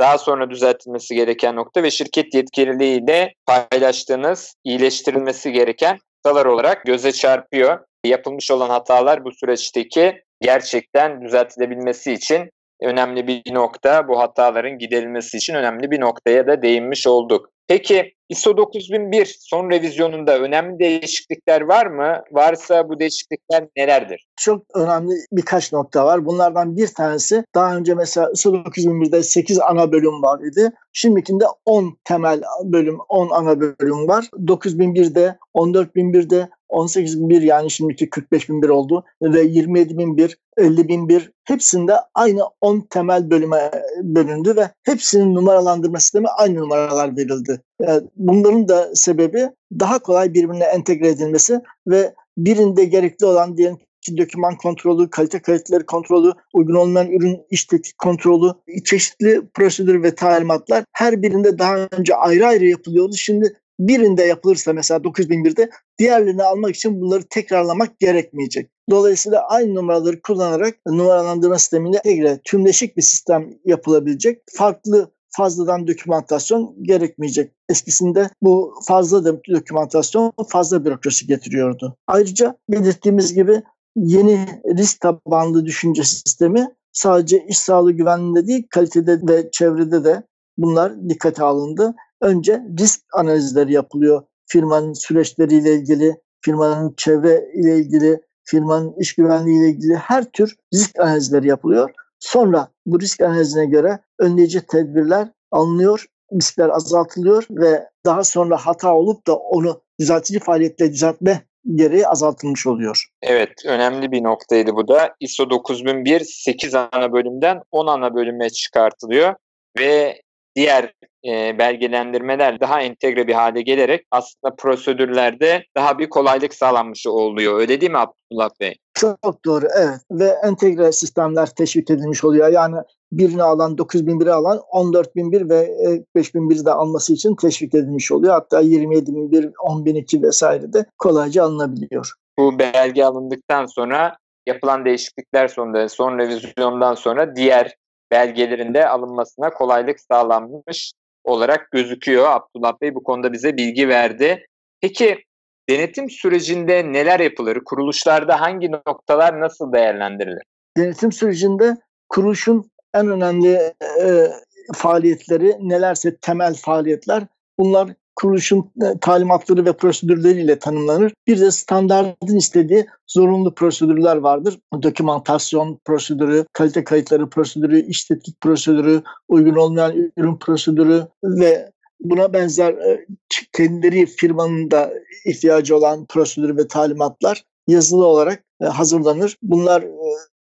daha 0.00 0.18
sonra 0.18 0.50
düzeltilmesi 0.50 1.14
gereken 1.14 1.56
nokta 1.56 1.82
ve 1.82 1.90
şirket 1.90 2.34
yetkililiğiyle 2.34 3.34
paylaştığınız 3.46 4.54
iyileştirilmesi 4.64 5.52
gereken 5.52 5.98
hatalar 6.24 6.46
olarak 6.46 6.84
göze 6.84 7.12
çarpıyor. 7.12 7.78
Yapılmış 8.04 8.50
olan 8.50 8.70
hatalar 8.70 9.24
bu 9.24 9.32
süreçteki 9.32 10.22
gerçekten 10.40 11.22
düzeltilebilmesi 11.22 12.12
için 12.12 12.50
önemli 12.82 13.26
bir 13.26 13.42
nokta. 13.54 14.08
Bu 14.08 14.18
hataların 14.20 14.78
giderilmesi 14.78 15.36
için 15.36 15.54
önemli 15.54 15.90
bir 15.90 16.00
noktaya 16.00 16.46
da 16.46 16.62
değinmiş 16.62 17.06
olduk. 17.06 17.50
Peki 17.68 18.14
ISO 18.28 18.56
9001 18.56 19.36
son 19.40 19.70
revizyonunda 19.70 20.38
önemli 20.38 20.78
değişiklikler 20.78 21.60
var 21.60 21.86
mı? 21.86 22.22
Varsa 22.32 22.88
bu 22.88 23.00
değişiklikler 23.00 23.64
nelerdir? 23.76 24.26
Çok 24.36 24.64
önemli 24.74 25.14
birkaç 25.32 25.72
nokta 25.72 26.06
var. 26.06 26.26
Bunlardan 26.26 26.76
bir 26.76 26.86
tanesi 26.86 27.44
daha 27.54 27.76
önce 27.76 27.94
mesela 27.94 28.30
ISO 28.34 28.54
9001'de 28.54 29.22
8 29.22 29.58
ana 29.60 29.92
bölüm 29.92 30.22
var 30.22 30.40
idi. 30.52 30.72
Şimdikinde 30.92 31.44
10 31.64 31.98
temel 32.04 32.42
bölüm, 32.64 32.98
10 33.08 33.30
ana 33.30 33.60
bölüm 33.60 34.08
var. 34.08 34.24
9001'de, 34.46 35.36
14001'de, 35.54 36.48
18.001 36.68 37.44
yani 37.44 37.70
şimdiki 37.70 38.06
45.001 38.06 38.68
oldu 38.70 39.04
ve 39.22 39.42
27.001, 39.42 40.36
50.001 40.58 41.30
hepsinde 41.44 41.94
aynı 42.14 42.42
10 42.60 42.80
temel 42.80 43.30
bölüme 43.30 43.70
bölündü 44.02 44.56
ve 44.56 44.70
hepsinin 44.82 45.34
numaralandırma 45.34 46.00
sistemi 46.00 46.28
aynı 46.28 46.60
numaralar 46.60 47.16
verildi. 47.16 47.60
Yani 47.80 48.08
bunların 48.16 48.68
da 48.68 48.90
sebebi 48.94 49.50
daha 49.80 49.98
kolay 49.98 50.34
birbirine 50.34 50.64
entegre 50.64 51.08
edilmesi 51.08 51.60
ve 51.86 52.14
birinde 52.38 52.84
gerekli 52.84 53.26
olan 53.26 53.56
diyelim 53.56 53.78
ki 54.00 54.16
doküman 54.18 54.56
kontrolü, 54.56 55.10
kalite 55.10 55.38
kayıtları 55.42 55.86
kontrolü, 55.86 56.32
uygun 56.54 56.74
olmayan 56.74 57.10
ürün 57.10 57.40
iş 57.50 57.68
kontrolü, 57.98 58.52
çeşitli 58.84 59.42
prosedür 59.54 60.02
ve 60.02 60.14
talimatlar 60.14 60.84
her 60.92 61.22
birinde 61.22 61.58
daha 61.58 61.76
önce 61.76 62.14
ayrı 62.14 62.46
ayrı 62.46 62.64
yapılıyordu. 62.64 63.14
Şimdi 63.16 63.56
birinde 63.80 64.22
yapılırsa 64.22 64.72
mesela 64.72 65.00
9001'de 65.00 65.70
diğerlerini 65.98 66.42
almak 66.42 66.76
için 66.76 67.00
bunları 67.00 67.22
tekrarlamak 67.30 67.98
gerekmeyecek. 67.98 68.70
Dolayısıyla 68.90 69.48
aynı 69.48 69.74
numaraları 69.74 70.22
kullanarak 70.22 70.74
numaralandırma 70.86 71.58
sistemiyle 71.58 72.00
entegre, 72.04 72.40
tümleşik 72.44 72.96
bir 72.96 73.02
sistem 73.02 73.50
yapılabilecek. 73.64 74.42
Farklı 74.54 75.10
fazladan 75.36 75.86
dokümantasyon 75.86 76.74
gerekmeyecek. 76.82 77.52
Eskisinde 77.68 78.30
bu 78.42 78.74
fazla 78.86 79.24
dokümantasyon 79.24 80.32
fazla 80.48 80.84
bürokrasi 80.84 81.26
getiriyordu. 81.26 81.96
Ayrıca 82.06 82.56
belirttiğimiz 82.70 83.34
gibi 83.34 83.62
yeni 83.96 84.46
risk 84.78 85.00
tabanlı 85.00 85.64
düşünce 85.66 86.04
sistemi 86.04 86.68
sadece 86.92 87.46
iş 87.46 87.58
sağlığı 87.58 87.92
güvenliğinde 87.92 88.46
değil 88.46 88.66
kalitede 88.70 89.20
ve 89.28 89.50
çevrede 89.52 90.04
de 90.04 90.22
bunlar 90.58 91.08
dikkate 91.08 91.42
alındı. 91.42 91.94
Önce 92.20 92.62
risk 92.78 93.00
analizleri 93.12 93.72
yapılıyor. 93.72 94.22
Firmanın 94.46 94.92
süreçleriyle 94.92 95.74
ilgili, 95.74 96.16
firmanın 96.40 96.94
çevre 96.96 97.50
ile 97.54 97.76
ilgili, 97.78 98.20
firmanın 98.44 98.94
iş 98.98 99.14
güvenliği 99.14 99.58
ile 99.58 99.68
ilgili 99.68 99.94
her 99.94 100.24
tür 100.24 100.56
risk 100.74 101.00
analizleri 101.00 101.48
yapılıyor. 101.48 101.90
Sonra 102.26 102.68
bu 102.86 103.00
risk 103.00 103.20
analizine 103.20 103.66
göre 103.66 103.98
önleyici 104.18 104.66
tedbirler 104.66 105.28
alınıyor, 105.50 106.06
riskler 106.32 106.68
azaltılıyor 106.68 107.46
ve 107.50 107.88
daha 108.06 108.24
sonra 108.24 108.56
hata 108.56 108.94
olup 108.94 109.26
da 109.26 109.36
onu 109.36 109.82
düzeltici 110.00 110.40
faaliyetle 110.40 110.92
düzeltme 110.92 111.42
gereği 111.74 112.08
azaltılmış 112.08 112.66
oluyor. 112.66 113.06
Evet, 113.22 113.50
önemli 113.66 114.12
bir 114.12 114.22
noktaydı 114.22 114.76
bu 114.76 114.88
da. 114.88 115.14
ISO 115.20 115.50
9001 115.50 116.20
8 116.20 116.74
ana 116.74 117.12
bölümden 117.12 117.62
10 117.70 117.86
ana 117.86 118.14
bölüme 118.14 118.50
çıkartılıyor 118.50 119.34
ve 119.78 120.22
diğer 120.56 120.92
e, 121.28 121.58
belgelendirmeler 121.58 122.60
daha 122.60 122.80
entegre 122.80 123.26
bir 123.26 123.34
hale 123.34 123.62
gelerek 123.62 124.06
aslında 124.10 124.54
prosedürlerde 124.56 125.64
daha 125.76 125.98
bir 125.98 126.08
kolaylık 126.08 126.54
sağlanmış 126.54 127.06
oluyor. 127.06 127.60
Öyle 127.60 127.80
değil 127.80 127.92
mi 127.92 127.98
Abdullah 127.98 128.50
Bey? 128.60 128.74
Çok 128.94 129.44
doğru 129.44 129.66
evet 129.78 130.00
ve 130.10 130.34
entegre 130.44 130.92
sistemler 130.92 131.46
teşvik 131.46 131.90
edilmiş 131.90 132.24
oluyor. 132.24 132.48
Yani 132.48 132.76
birini 133.12 133.42
alan 133.42 133.76
9001'i 133.76 134.30
alan 134.30 134.60
14001 134.72 135.48
ve 135.48 135.68
5001'i 136.16 136.64
de 136.64 136.70
alması 136.70 137.12
için 137.12 137.36
teşvik 137.36 137.74
edilmiş 137.74 138.12
oluyor. 138.12 138.32
Hatta 138.32 138.60
27001, 138.60 139.50
10002 139.58 140.22
vesaire 140.22 140.72
de 140.72 140.86
kolayca 140.98 141.44
alınabiliyor. 141.44 142.12
Bu 142.38 142.58
belge 142.58 143.04
alındıktan 143.04 143.66
sonra 143.66 144.16
yapılan 144.46 144.84
değişiklikler 144.84 145.48
sonunda 145.48 145.88
son 145.88 146.18
revizyondan 146.18 146.94
sonra 146.94 147.36
diğer 147.36 147.76
belgelerin 148.10 148.74
de 148.74 148.88
alınmasına 148.88 149.50
kolaylık 149.50 150.00
sağlanmış 150.00 150.92
olarak 151.24 151.70
gözüküyor. 151.70 152.30
Abdullah 152.30 152.80
Bey 152.80 152.94
bu 152.94 153.02
konuda 153.02 153.32
bize 153.32 153.56
bilgi 153.56 153.88
verdi. 153.88 154.46
Peki 154.80 155.24
denetim 155.68 156.10
sürecinde 156.10 156.92
neler 156.92 157.20
yapılır? 157.20 157.58
Kuruluşlarda 157.64 158.40
hangi 158.40 158.70
noktalar 158.72 159.40
nasıl 159.40 159.72
değerlendirilir? 159.72 160.42
Denetim 160.76 161.12
sürecinde 161.12 161.76
kuruluşun 162.08 162.70
en 162.94 163.08
önemli 163.08 163.72
e, 164.02 164.26
faaliyetleri 164.74 165.56
nelerse 165.60 166.16
temel 166.16 166.54
faaliyetler 166.54 167.22
bunlar 167.58 167.88
kuruluşun 168.16 168.70
e, 168.82 168.98
talimatları 169.00 169.64
ve 169.64 169.72
prosedürleriyle 169.72 170.58
tanımlanır. 170.58 171.12
Bir 171.26 171.40
de 171.40 171.50
standartın 171.50 172.36
istediği 172.36 172.86
zorunlu 173.06 173.54
prosedürler 173.54 174.16
vardır. 174.16 174.58
Dokümantasyon 174.82 175.80
prosedürü, 175.84 176.46
kalite 176.52 176.84
kayıtları 176.84 177.30
prosedürü, 177.30 177.86
iş 177.86 178.08
prosedürü, 178.40 179.02
uygun 179.28 179.54
olmayan 179.54 180.12
ürün 180.16 180.36
prosedürü 180.36 181.06
ve 181.24 181.70
buna 182.00 182.32
benzer 182.32 182.72
e, 182.72 183.06
kendileri 183.52 184.06
firmanın 184.06 184.70
da 184.70 184.92
ihtiyacı 185.24 185.76
olan 185.76 186.06
prosedür 186.06 186.56
ve 186.56 186.68
talimatlar 186.68 187.44
yazılı 187.68 188.06
olarak 188.06 188.44
e, 188.60 188.64
hazırlanır. 188.64 189.36
Bunlar 189.42 189.84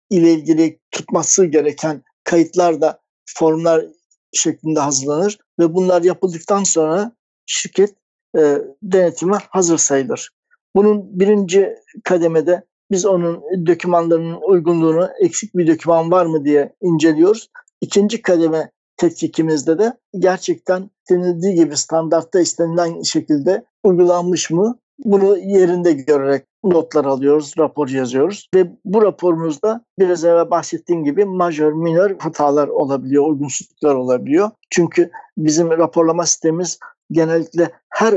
ile 0.09 0.33
ilgili 0.33 0.79
tutması 0.91 1.45
gereken 1.45 2.03
kayıtlar 2.23 2.81
da 2.81 2.99
formlar 3.25 3.85
şeklinde 4.33 4.79
hazırlanır 4.79 5.37
ve 5.59 5.73
bunlar 5.73 6.01
yapıldıktan 6.01 6.63
sonra 6.63 7.11
şirket 7.45 7.95
e, 8.37 8.57
denetime 8.83 9.37
hazır 9.49 9.77
sayılır. 9.77 10.29
Bunun 10.75 11.19
birinci 11.19 11.75
kademede 12.03 12.63
biz 12.91 13.05
onun 13.05 13.43
dokümanlarının 13.67 14.41
uygunluğunu 14.41 15.09
eksik 15.19 15.55
bir 15.55 15.67
doküman 15.67 16.11
var 16.11 16.25
mı 16.25 16.45
diye 16.45 16.73
inceliyoruz. 16.81 17.49
İkinci 17.81 18.21
kademe 18.21 18.71
tetkikimizde 18.97 19.79
de 19.79 19.93
gerçekten 20.19 20.89
denildiği 21.09 21.55
gibi 21.55 21.77
standartta 21.77 22.39
istenilen 22.39 23.01
şekilde 23.01 23.65
uygulanmış 23.83 24.51
mı 24.51 24.79
bunu 24.99 25.37
yerinde 25.37 25.93
görerek 25.93 26.45
notlar 26.63 27.05
alıyoruz, 27.05 27.53
rapor 27.57 27.89
yazıyoruz 27.89 28.49
ve 28.55 28.71
bu 28.85 29.01
raporumuzda 29.01 29.85
biraz 29.99 30.25
evvel 30.25 30.51
bahsettiğim 30.51 31.03
gibi 31.03 31.25
majör, 31.25 31.73
minör 31.73 32.19
hatalar 32.19 32.67
olabiliyor, 32.67 33.27
uygunsuzluklar 33.27 33.95
olabiliyor. 33.95 34.49
Çünkü 34.69 35.11
bizim 35.37 35.69
raporlama 35.69 36.25
sistemimiz 36.25 36.79
genellikle 37.11 37.71
her 37.89 38.13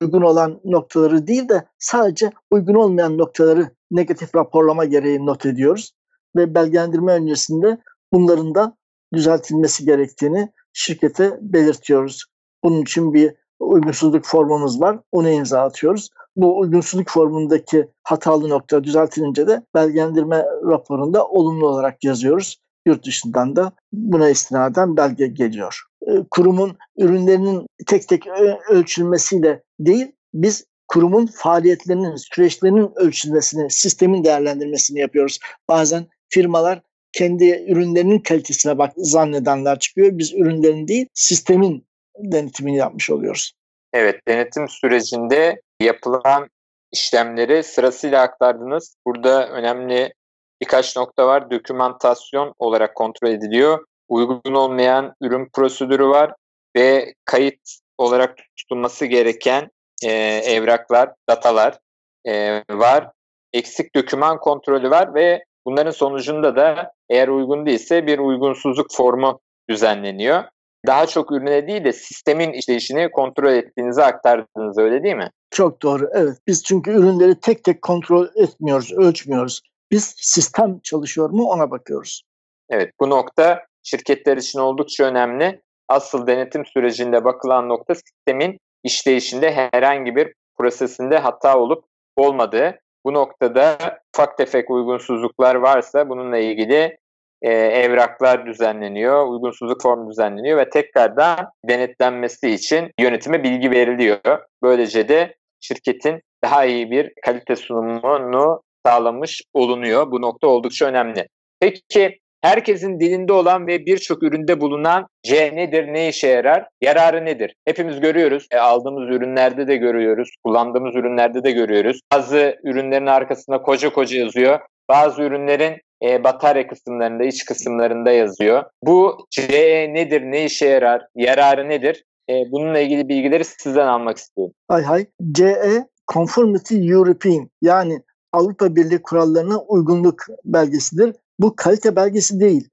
uygun 0.00 0.22
olan 0.22 0.60
noktaları 0.64 1.26
değil 1.26 1.48
de 1.48 1.64
sadece 1.78 2.32
uygun 2.50 2.74
olmayan 2.74 3.18
noktaları 3.18 3.70
negatif 3.90 4.34
raporlama 4.34 4.84
gereği 4.84 5.26
not 5.26 5.46
ediyoruz 5.46 5.92
ve 6.36 6.54
belgelendirme 6.54 7.12
öncesinde 7.12 7.78
bunların 8.12 8.54
da 8.54 8.76
düzeltilmesi 9.14 9.84
gerektiğini 9.84 10.52
şirkete 10.72 11.38
belirtiyoruz. 11.40 12.24
Bunun 12.64 12.82
için 12.82 13.14
bir 13.14 13.34
uygunsuzluk 13.60 14.24
formumuz 14.24 14.80
var. 14.80 15.00
Onu 15.12 15.28
imza 15.28 15.60
atıyoruz. 15.60 16.10
Bu 16.36 16.58
uygunsuzluk 16.58 17.08
formundaki 17.08 17.88
hatalı 18.02 18.48
nokta 18.48 18.84
düzeltilince 18.84 19.46
de 19.46 19.62
belgelendirme 19.74 20.44
raporunda 20.68 21.26
olumlu 21.26 21.68
olarak 21.68 22.04
yazıyoruz. 22.04 22.56
Yurt 22.90 23.06
dışından 23.06 23.56
da 23.56 23.72
buna 23.92 24.30
istinaden 24.30 24.96
belge 24.96 25.26
geliyor. 25.26 25.82
E, 26.06 26.10
kurumun 26.30 26.78
ürünlerinin 26.96 27.66
tek 27.86 28.08
tek 28.08 28.26
ölçülmesiyle 28.70 29.62
değil, 29.80 30.12
biz 30.34 30.64
kurumun 30.88 31.26
faaliyetlerinin, 31.26 32.16
süreçlerinin 32.16 32.90
ölçülmesini, 32.96 33.70
sistemin 33.70 34.24
değerlendirmesini 34.24 35.00
yapıyoruz. 35.00 35.38
Bazen 35.68 36.06
firmalar 36.28 36.82
kendi 37.12 37.64
ürünlerinin 37.68 38.18
kalitesine 38.18 38.78
bak 38.78 38.92
zannedenler 38.96 39.78
çıkıyor. 39.78 40.10
Biz 40.12 40.34
ürünlerin 40.34 40.88
değil, 40.88 41.06
sistemin 41.14 41.86
denetimini 42.18 42.76
yapmış 42.76 43.10
oluyoruz. 43.10 43.52
Evet, 43.92 44.20
denetim 44.28 44.68
sürecinde 44.68 45.60
yapılan 45.80 46.48
işlemleri 46.92 47.62
sırasıyla 47.62 48.22
aktardınız. 48.22 48.94
Burada 49.06 49.48
önemli 49.48 50.12
birkaç 50.60 50.96
nokta 50.96 51.26
var. 51.26 51.50
Dokümantasyon 51.50 52.54
olarak 52.58 52.94
kontrol 52.94 53.28
ediliyor. 53.28 53.84
Uygun 54.08 54.54
olmayan 54.54 55.14
ürün 55.20 55.48
prosedürü 55.52 56.06
var 56.06 56.34
ve 56.76 57.14
kayıt 57.24 57.60
olarak 57.98 58.36
tutulması 58.56 59.06
gereken 59.06 59.70
e, 60.04 60.10
evraklar, 60.44 61.10
datalar 61.28 61.78
e, 62.26 62.62
var. 62.70 63.10
Eksik 63.52 63.94
doküman 63.94 64.38
kontrolü 64.38 64.90
var 64.90 65.14
ve 65.14 65.44
bunların 65.66 65.90
sonucunda 65.90 66.56
da 66.56 66.92
eğer 67.08 67.28
uygun 67.28 67.66
değilse 67.66 68.06
bir 68.06 68.18
uygunsuzluk 68.18 68.86
formu 68.92 69.40
düzenleniyor 69.68 70.44
daha 70.86 71.06
çok 71.06 71.32
ürüne 71.32 71.66
değil 71.66 71.84
de 71.84 71.92
sistemin 71.92 72.52
işleyişini 72.52 73.10
kontrol 73.10 73.52
ettiğinizi 73.52 74.02
aktardınız 74.02 74.78
öyle 74.78 75.02
değil 75.02 75.16
mi? 75.16 75.30
Çok 75.50 75.82
doğru 75.82 76.10
evet. 76.14 76.38
Biz 76.46 76.64
çünkü 76.64 76.90
ürünleri 76.90 77.40
tek 77.40 77.64
tek 77.64 77.82
kontrol 77.82 78.26
etmiyoruz, 78.36 78.92
ölçmüyoruz. 78.92 79.60
Biz 79.90 80.14
sistem 80.16 80.80
çalışıyor 80.82 81.30
mu 81.30 81.44
ona 81.44 81.70
bakıyoruz. 81.70 82.22
Evet 82.70 82.92
bu 83.00 83.10
nokta 83.10 83.64
şirketler 83.82 84.36
için 84.36 84.58
oldukça 84.58 85.04
önemli. 85.04 85.62
Asıl 85.88 86.26
denetim 86.26 86.66
sürecinde 86.66 87.24
bakılan 87.24 87.68
nokta 87.68 87.94
sistemin 87.94 88.58
işleyişinde 88.84 89.52
herhangi 89.52 90.16
bir 90.16 90.34
prosesinde 90.58 91.18
hata 91.18 91.58
olup 91.58 91.84
olmadığı. 92.16 92.78
Bu 93.04 93.14
noktada 93.14 93.78
ufak 94.14 94.38
tefek 94.38 94.70
uygunsuzluklar 94.70 95.54
varsa 95.54 96.08
bununla 96.08 96.38
ilgili 96.38 96.98
e, 97.42 97.50
evraklar 97.52 98.46
düzenleniyor, 98.46 99.26
uygunsuzluk 99.26 99.82
formu 99.82 100.10
düzenleniyor 100.10 100.58
ve 100.58 100.70
tekrardan 100.70 101.50
denetlenmesi 101.68 102.50
için 102.50 102.90
yönetime 103.00 103.42
bilgi 103.42 103.70
veriliyor. 103.70 104.20
Böylece 104.62 105.08
de 105.08 105.34
şirketin 105.60 106.20
daha 106.44 106.64
iyi 106.64 106.90
bir 106.90 107.12
kalite 107.24 107.56
sunumunu 107.56 108.62
sağlamış 108.86 109.42
olunuyor. 109.54 110.10
Bu 110.10 110.22
nokta 110.22 110.46
oldukça 110.46 110.86
önemli. 110.86 111.28
Peki 111.60 112.18
herkesin 112.42 113.00
dilinde 113.00 113.32
olan 113.32 113.66
ve 113.66 113.86
birçok 113.86 114.22
üründe 114.22 114.60
bulunan 114.60 115.06
C 115.22 115.56
nedir, 115.56 115.86
ne 115.92 116.08
işe 116.08 116.28
yarar, 116.28 116.68
yararı 116.80 117.24
nedir? 117.24 117.54
Hepimiz 117.64 118.00
görüyoruz, 118.00 118.46
e, 118.50 118.58
aldığımız 118.58 119.08
ürünlerde 119.08 119.66
de 119.66 119.76
görüyoruz, 119.76 120.30
kullandığımız 120.44 120.96
ürünlerde 120.96 121.44
de 121.44 121.50
görüyoruz. 121.50 122.00
Bazı 122.12 122.56
ürünlerin 122.64 123.06
arkasında 123.06 123.62
koca 123.62 123.92
koca 123.92 124.18
yazıyor. 124.18 124.60
Bazı 124.88 125.22
ürünlerin 125.22 125.76
e, 126.02 126.24
batarya 126.24 126.66
kısımlarında, 126.66 127.24
iç 127.24 127.44
kısımlarında 127.44 128.10
yazıyor. 128.10 128.64
Bu 128.82 129.26
CE 129.30 129.94
nedir, 129.94 130.22
ne 130.22 130.44
işe 130.44 130.66
yarar, 130.66 131.06
yararı 131.14 131.68
nedir? 131.68 132.04
E, 132.30 132.32
bununla 132.52 132.78
ilgili 132.78 133.08
bilgileri 133.08 133.44
sizden 133.44 133.86
almak 133.86 134.16
istiyorum. 134.16 134.54
Hay 134.68 134.82
hay. 134.82 135.06
CE 135.32 135.86
Conformity 136.14 136.90
European 136.90 137.50
yani 137.62 138.00
Avrupa 138.32 138.76
Birliği 138.76 139.02
kurallarına 139.02 139.58
uygunluk 139.58 140.26
belgesidir. 140.44 141.16
Bu 141.38 141.56
kalite 141.56 141.96
belgesi 141.96 142.40
değil. 142.40 142.68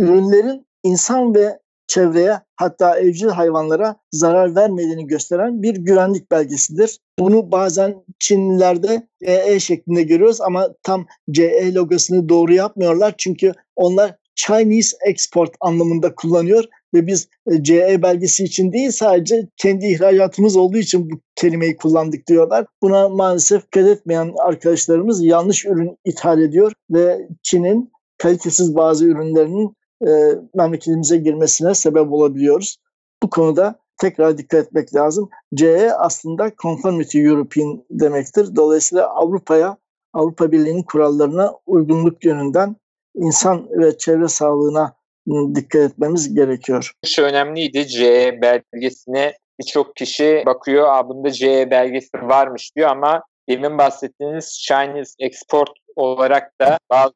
Ürünlerin 0.00 0.66
insan 0.82 1.34
ve 1.34 1.58
çevreye 1.86 2.40
hatta 2.56 2.98
evcil 2.98 3.28
hayvanlara 3.28 3.96
zarar 4.12 4.56
vermediğini 4.56 5.06
gösteren 5.06 5.62
bir 5.62 5.74
güvenlik 5.74 6.30
belgesidir. 6.30 6.98
Bunu 7.18 7.52
bazen 7.52 8.04
Çinlilerde 8.18 9.08
CE 9.24 9.60
şeklinde 9.60 10.02
görüyoruz 10.02 10.40
ama 10.40 10.68
tam 10.82 11.06
CE 11.30 11.74
logosunu 11.74 12.28
doğru 12.28 12.52
yapmıyorlar. 12.52 13.14
Çünkü 13.18 13.52
onlar 13.76 14.16
Chinese 14.34 14.96
export 15.06 15.54
anlamında 15.60 16.14
kullanıyor 16.14 16.64
ve 16.94 17.06
biz 17.06 17.28
e, 17.46 17.62
CE 17.62 18.02
belgesi 18.02 18.44
için 18.44 18.72
değil 18.72 18.90
sadece 18.90 19.48
kendi 19.56 19.86
ihracatımız 19.86 20.56
olduğu 20.56 20.78
için 20.78 21.10
bu 21.10 21.14
kelimeyi 21.36 21.76
kullandık 21.76 22.26
diyorlar. 22.26 22.66
Buna 22.82 23.08
maalesef 23.08 23.62
dikkat 23.62 23.88
etmeyen 23.88 24.32
arkadaşlarımız 24.38 25.24
yanlış 25.24 25.66
ürün 25.66 25.98
ithal 26.04 26.40
ediyor 26.40 26.72
ve 26.90 27.28
Çin'in 27.42 27.92
kalitesiz 28.18 28.76
bazı 28.76 29.04
ürünlerinin 29.04 29.76
e, 30.06 30.10
memleketimize 30.54 31.16
girmesine 31.16 31.74
sebep 31.74 32.12
olabiliyoruz. 32.12 32.76
Bu 33.22 33.30
konuda 33.30 33.78
tekrar 34.00 34.38
dikkat 34.38 34.66
etmek 34.66 34.94
lazım. 34.94 35.28
CE 35.54 35.94
aslında 35.94 36.52
Conformity 36.62 37.24
European 37.24 37.84
demektir. 37.90 38.56
Dolayısıyla 38.56 39.08
Avrupa'ya, 39.08 39.76
Avrupa 40.12 40.52
Birliği'nin 40.52 40.82
kurallarına 40.82 41.54
uygunluk 41.66 42.24
yönünden 42.24 42.76
insan 43.14 43.68
ve 43.70 43.98
çevre 43.98 44.28
sağlığına 44.28 44.99
dikkat 45.54 45.82
etmemiz 45.82 46.34
gerekiyor. 46.34 46.92
Şu 47.06 47.22
önemliydi. 47.22 47.86
CE 47.86 48.38
belgesine 48.42 49.34
birçok 49.60 49.96
kişi 49.96 50.42
bakıyor. 50.46 50.88
Aa, 50.88 51.08
bunda 51.08 51.30
CE 51.30 51.70
belgesi 51.70 52.10
varmış 52.22 52.76
diyor 52.76 52.88
ama 52.88 53.22
demin 53.48 53.78
bahsettiğiniz 53.78 54.60
Chinese 54.62 55.14
Export 55.18 55.70
olarak 55.96 56.60
da 56.60 56.78
bazı 56.90 57.14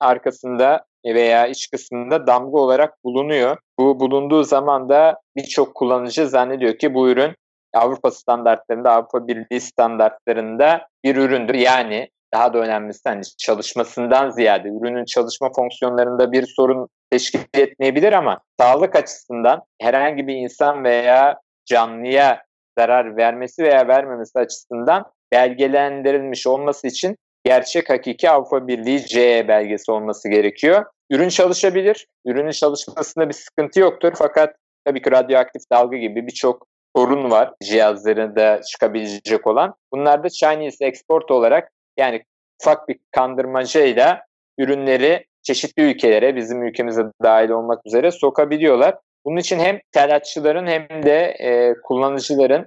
arkasında 0.00 0.84
veya 1.04 1.46
iç 1.46 1.70
kısmında 1.70 2.26
damga 2.26 2.58
olarak 2.58 3.04
bulunuyor. 3.04 3.56
Bu 3.78 4.00
bulunduğu 4.00 4.44
zaman 4.44 4.88
da 4.88 5.20
birçok 5.36 5.74
kullanıcı 5.74 6.28
zannediyor 6.28 6.78
ki 6.78 6.94
bu 6.94 7.08
ürün 7.08 7.34
Avrupa 7.74 8.10
standartlarında, 8.10 8.92
Avrupa 8.92 9.28
Birliği 9.28 9.60
standartlarında 9.60 10.88
bir 11.04 11.16
üründür. 11.16 11.54
Yani 11.54 12.08
daha 12.34 12.52
da 12.54 12.58
önemlisi 12.58 13.00
hani 13.04 13.22
çalışmasından 13.38 14.30
ziyade 14.30 14.68
ürünün 14.68 15.04
çalışma 15.04 15.52
fonksiyonlarında 15.56 16.32
bir 16.32 16.46
sorun 16.46 16.88
teşkil 17.10 17.40
etmeyebilir 17.54 18.12
ama 18.12 18.40
sağlık 18.60 18.96
açısından 18.96 19.62
herhangi 19.80 20.26
bir 20.26 20.34
insan 20.34 20.84
veya 20.84 21.40
canlıya 21.66 22.42
zarar 22.78 23.16
vermesi 23.16 23.62
veya 23.62 23.88
vermemesi 23.88 24.38
açısından 24.38 25.04
belgelendirilmiş 25.32 26.46
olması 26.46 26.86
için 26.86 27.16
gerçek 27.44 27.90
hakiki 27.90 28.30
Avrupa 28.30 28.68
Birliği 28.68 29.06
CE 29.06 29.48
belgesi 29.48 29.90
olması 29.90 30.28
gerekiyor. 30.28 30.84
Ürün 31.10 31.28
çalışabilir. 31.28 32.06
Ürünün 32.26 32.50
çalışmasında 32.50 33.28
bir 33.28 33.34
sıkıntı 33.34 33.80
yoktur 33.80 34.12
fakat 34.16 34.56
tabii 34.84 35.02
ki 35.02 35.10
radyoaktif 35.10 35.62
dalga 35.72 35.96
gibi 35.96 36.26
birçok 36.26 36.66
sorun 36.96 37.30
var 37.30 37.52
cihazlarında 37.62 38.62
çıkabilecek 38.62 39.46
olan. 39.46 39.74
Bunlar 39.92 40.24
da 40.24 40.28
Chinese 40.28 40.86
export 40.86 41.30
olarak 41.30 41.70
yani 41.98 42.22
ufak 42.62 42.88
bir 42.88 42.98
kandırmacayla 43.12 44.22
ürünleri 44.58 45.24
çeşitli 45.42 45.82
ülkelere 45.82 46.36
bizim 46.36 46.62
ülkemize 46.62 47.02
dahil 47.22 47.50
olmak 47.50 47.86
üzere 47.86 48.10
sokabiliyorlar. 48.10 48.96
Bunun 49.24 49.36
için 49.36 49.58
hem 49.58 49.76
ithalatçıların 49.76 50.66
hem 50.66 51.02
de 51.02 51.16
e, 51.40 51.74
kullanıcıların 51.84 52.66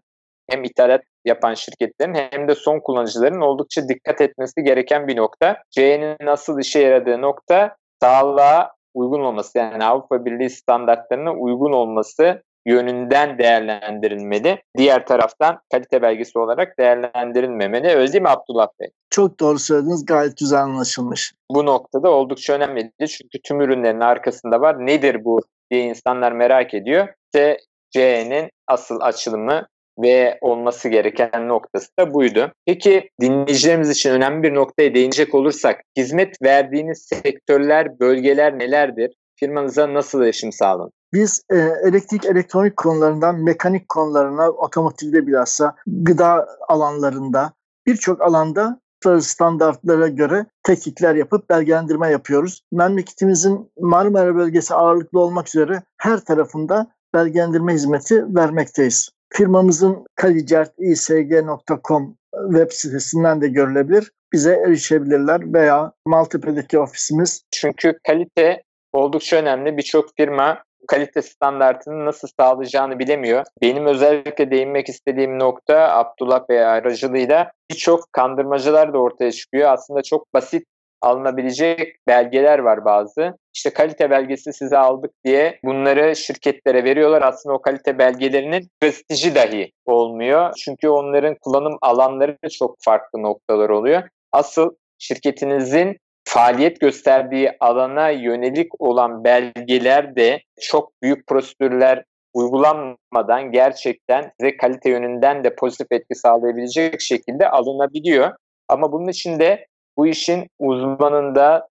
hem 0.49 0.63
ithalat 0.63 1.01
yapan 1.25 1.53
şirketlerin 1.53 2.13
hem 2.13 2.47
de 2.47 2.55
son 2.55 2.79
kullanıcıların 2.79 3.41
oldukça 3.41 3.87
dikkat 3.87 4.21
etmesi 4.21 4.63
gereken 4.63 5.07
bir 5.07 5.17
nokta. 5.17 5.57
CE'nin 5.71 6.15
nasıl 6.21 6.59
işe 6.59 6.79
yaradığı 6.79 7.21
nokta 7.21 7.75
sağlığa 8.01 8.71
uygun 8.93 9.21
olması 9.21 9.57
yani 9.57 9.83
Avrupa 9.83 10.25
Birliği 10.25 10.49
standartlarına 10.49 11.33
uygun 11.33 11.71
olması 11.71 12.43
yönünden 12.65 13.37
değerlendirilmeli. 13.37 14.61
Diğer 14.77 15.05
taraftan 15.05 15.59
kalite 15.71 16.01
belgesi 16.01 16.39
olarak 16.39 16.79
değerlendirilmemeli. 16.79 17.87
Öyle 17.87 18.13
değil 18.13 18.21
mi 18.21 18.29
Abdullah 18.29 18.67
Bey? 18.79 18.89
Çok 19.09 19.39
doğru 19.39 19.59
söylediniz. 19.59 20.05
Gayet 20.05 20.37
güzel 20.37 20.59
anlaşılmış. 20.59 21.33
Bu 21.51 21.65
noktada 21.65 22.11
oldukça 22.11 22.53
önemli. 22.53 22.91
Çünkü 22.99 23.41
tüm 23.43 23.61
ürünlerin 23.61 23.99
arkasında 23.99 24.61
var. 24.61 24.85
Nedir 24.85 25.25
bu 25.25 25.41
diye 25.71 25.83
insanlar 25.83 26.31
merak 26.31 26.73
ediyor. 26.73 27.07
İşte 27.25 27.57
CE'nin 27.91 28.49
asıl 28.67 28.99
açılımı 29.01 29.67
ve 29.99 30.37
olması 30.41 30.89
gereken 30.89 31.47
noktası 31.47 31.89
da 31.99 32.13
buydu. 32.13 32.51
Peki 32.65 33.09
dinleyicilerimiz 33.21 33.89
için 33.89 34.11
önemli 34.11 34.43
bir 34.43 34.55
noktaya 34.55 34.93
değinecek 34.93 35.35
olursak 35.35 35.81
hizmet 35.97 36.41
verdiğiniz 36.41 37.01
sektörler, 37.01 37.99
bölgeler 37.99 38.59
nelerdir? 38.59 39.13
Firmanıza 39.35 39.93
nasıl 39.93 40.23
erişim 40.23 40.51
sağlanır? 40.51 40.91
Biz 41.13 41.43
e, 41.49 41.57
elektrik 41.57 42.25
elektronik 42.25 42.77
konularından 42.77 43.43
mekanik 43.43 43.89
konularına, 43.89 44.49
otomotivde 44.49 45.27
bilhassa 45.27 45.75
gıda 45.87 46.47
alanlarında 46.67 47.53
birçok 47.87 48.21
alanda 48.21 48.81
standartlara 49.19 50.07
göre 50.07 50.45
teknikler 50.63 51.15
yapıp 51.15 51.49
belgelendirme 51.49 52.09
yapıyoruz. 52.09 52.61
Memleketimizin 52.71 53.71
Marmara 53.79 54.35
bölgesi 54.35 54.73
ağırlıklı 54.73 55.19
olmak 55.19 55.47
üzere 55.47 55.83
her 55.97 56.19
tarafında 56.19 56.87
belgelendirme 57.13 57.73
hizmeti 57.73 58.35
vermekteyiz. 58.35 59.09
Firmamızın 59.33 60.05
kalicertisg.com 60.15 62.15
web 62.51 62.71
sitesinden 62.71 63.41
de 63.41 63.47
görülebilir. 63.47 64.11
Bize 64.33 64.53
erişebilirler 64.53 65.53
veya 65.53 65.91
Maltepe'deki 66.05 66.79
ofisimiz. 66.79 67.43
Çünkü 67.51 67.97
kalite 68.07 68.63
oldukça 68.93 69.37
önemli. 69.37 69.77
Birçok 69.77 70.09
firma 70.17 70.63
kalite 70.87 71.21
standartını 71.21 72.05
nasıl 72.05 72.27
sağlayacağını 72.39 72.99
bilemiyor. 72.99 73.45
Benim 73.61 73.85
özellikle 73.85 74.51
değinmek 74.51 74.89
istediğim 74.89 75.39
nokta 75.39 75.75
Abdullah 75.91 76.49
Bey 76.49 76.65
aracılığıyla 76.65 77.51
birçok 77.71 78.13
kandırmacılar 78.13 78.93
da 78.93 78.97
ortaya 78.97 79.31
çıkıyor. 79.31 79.71
Aslında 79.71 80.03
çok 80.03 80.33
basit 80.33 80.63
alınabilecek 81.01 81.95
belgeler 82.07 82.59
var 82.59 82.85
bazı. 82.85 83.37
İşte 83.53 83.69
kalite 83.69 84.09
belgesi 84.09 84.53
size 84.53 84.77
aldık 84.77 85.11
diye 85.25 85.59
bunları 85.63 86.15
şirketlere 86.15 86.83
veriyorlar. 86.83 87.21
Aslında 87.21 87.55
o 87.55 87.61
kalite 87.61 87.97
belgelerinin 87.97 88.67
prestiji 88.81 89.35
dahi 89.35 89.71
olmuyor. 89.85 90.53
Çünkü 90.65 90.89
onların 90.89 91.35
kullanım 91.41 91.77
alanları 91.81 92.37
çok 92.51 92.75
farklı 92.85 93.21
noktalar 93.21 93.69
oluyor. 93.69 94.03
Asıl 94.31 94.69
şirketinizin 94.99 95.97
faaliyet 96.33 96.79
gösterdiği 96.79 97.51
alana 97.59 98.09
yönelik 98.09 98.81
olan 98.81 99.23
belgeler 99.23 100.15
de 100.15 100.41
çok 100.61 101.01
büyük 101.01 101.27
prosedürler 101.27 102.03
uygulanmadan 102.33 103.51
gerçekten 103.51 104.31
size 104.39 104.57
kalite 104.57 104.89
yönünden 104.89 105.43
de 105.43 105.55
pozitif 105.55 105.87
etki 105.91 106.15
sağlayabilecek 106.15 107.01
şekilde 107.01 107.49
alınabiliyor. 107.49 108.31
Ama 108.67 108.91
bunun 108.91 109.07
için 109.07 109.39
de 109.39 109.67
bu 109.97 110.07
işin 110.07 110.47
uzmanında 110.59 111.67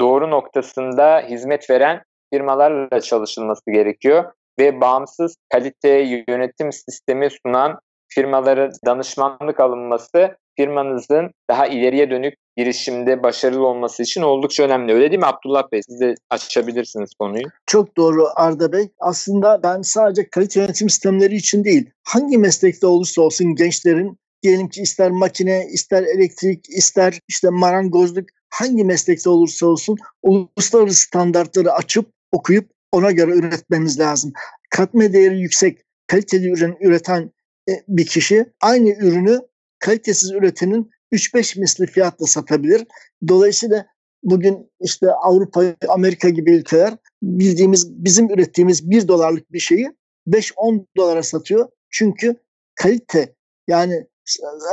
doğru 0.00 0.30
noktasında 0.30 1.18
hizmet 1.28 1.70
veren 1.70 2.02
firmalarla 2.32 3.00
çalışılması 3.00 3.70
gerekiyor 3.70 4.32
ve 4.58 4.80
bağımsız 4.80 5.36
kalite 5.52 6.24
yönetim 6.28 6.72
sistemi 6.72 7.28
sunan 7.30 7.78
firmalara 8.08 8.70
danışmanlık 8.86 9.60
alınması 9.60 10.36
firmanızın 10.56 11.30
daha 11.50 11.66
ileriye 11.66 12.10
dönük 12.10 12.34
girişimde 12.56 13.22
başarılı 13.22 13.66
olması 13.66 14.02
için 14.02 14.22
oldukça 14.22 14.62
önemli. 14.62 14.92
Öyle 14.92 15.10
değil 15.10 15.20
mi 15.20 15.26
Abdullah 15.26 15.72
Bey? 15.72 15.80
Siz 15.88 16.00
de 16.00 16.14
açabilirsiniz 16.30 17.10
konuyu. 17.18 17.44
Çok 17.66 17.96
doğru 17.96 18.26
Arda 18.36 18.72
Bey. 18.72 18.88
Aslında 19.00 19.62
ben 19.62 19.82
sadece 19.82 20.28
kalite 20.30 20.60
yönetim 20.60 20.90
sistemleri 20.90 21.36
için 21.36 21.64
değil, 21.64 21.90
hangi 22.04 22.38
meslekte 22.38 22.86
olursa 22.86 23.22
olsun 23.22 23.54
gençlerin 23.54 24.18
diyelim 24.42 24.68
ki 24.68 24.82
ister 24.82 25.10
makine, 25.10 25.66
ister 25.72 26.02
elektrik, 26.02 26.68
ister 26.68 27.20
işte 27.28 27.48
marangozluk 27.50 28.24
hangi 28.50 28.84
meslekte 28.84 29.30
olursa 29.30 29.66
olsun 29.66 29.96
uluslararası 30.22 31.00
standartları 31.00 31.72
açıp 31.72 32.06
okuyup 32.32 32.70
ona 32.92 33.10
göre 33.10 33.30
üretmemiz 33.30 34.00
lazım. 34.00 34.32
Katma 34.70 35.12
değeri 35.12 35.40
yüksek, 35.40 35.78
kaliteli 36.06 36.50
ürün 36.50 36.76
üreten 36.80 37.30
e, 37.68 37.72
bir 37.88 38.06
kişi 38.06 38.46
aynı 38.60 38.88
ürünü 38.88 39.40
kalitesiz 39.84 40.32
üretenin 40.32 40.90
3-5 41.12 41.60
misli 41.60 41.86
fiyatla 41.86 42.26
satabilir. 42.26 42.86
Dolayısıyla 43.28 43.86
bugün 44.22 44.70
işte 44.80 45.12
Avrupa, 45.12 45.64
Amerika 45.88 46.28
gibi 46.28 46.52
ülkeler 46.52 46.96
bildiğimiz 47.22 48.04
bizim 48.04 48.30
ürettiğimiz 48.30 48.90
1 48.90 49.08
dolarlık 49.08 49.52
bir 49.52 49.58
şeyi 49.58 49.90
5-10 50.28 50.86
dolara 50.96 51.22
satıyor. 51.22 51.68
Çünkü 51.90 52.36
kalite 52.74 53.34
yani 53.68 53.94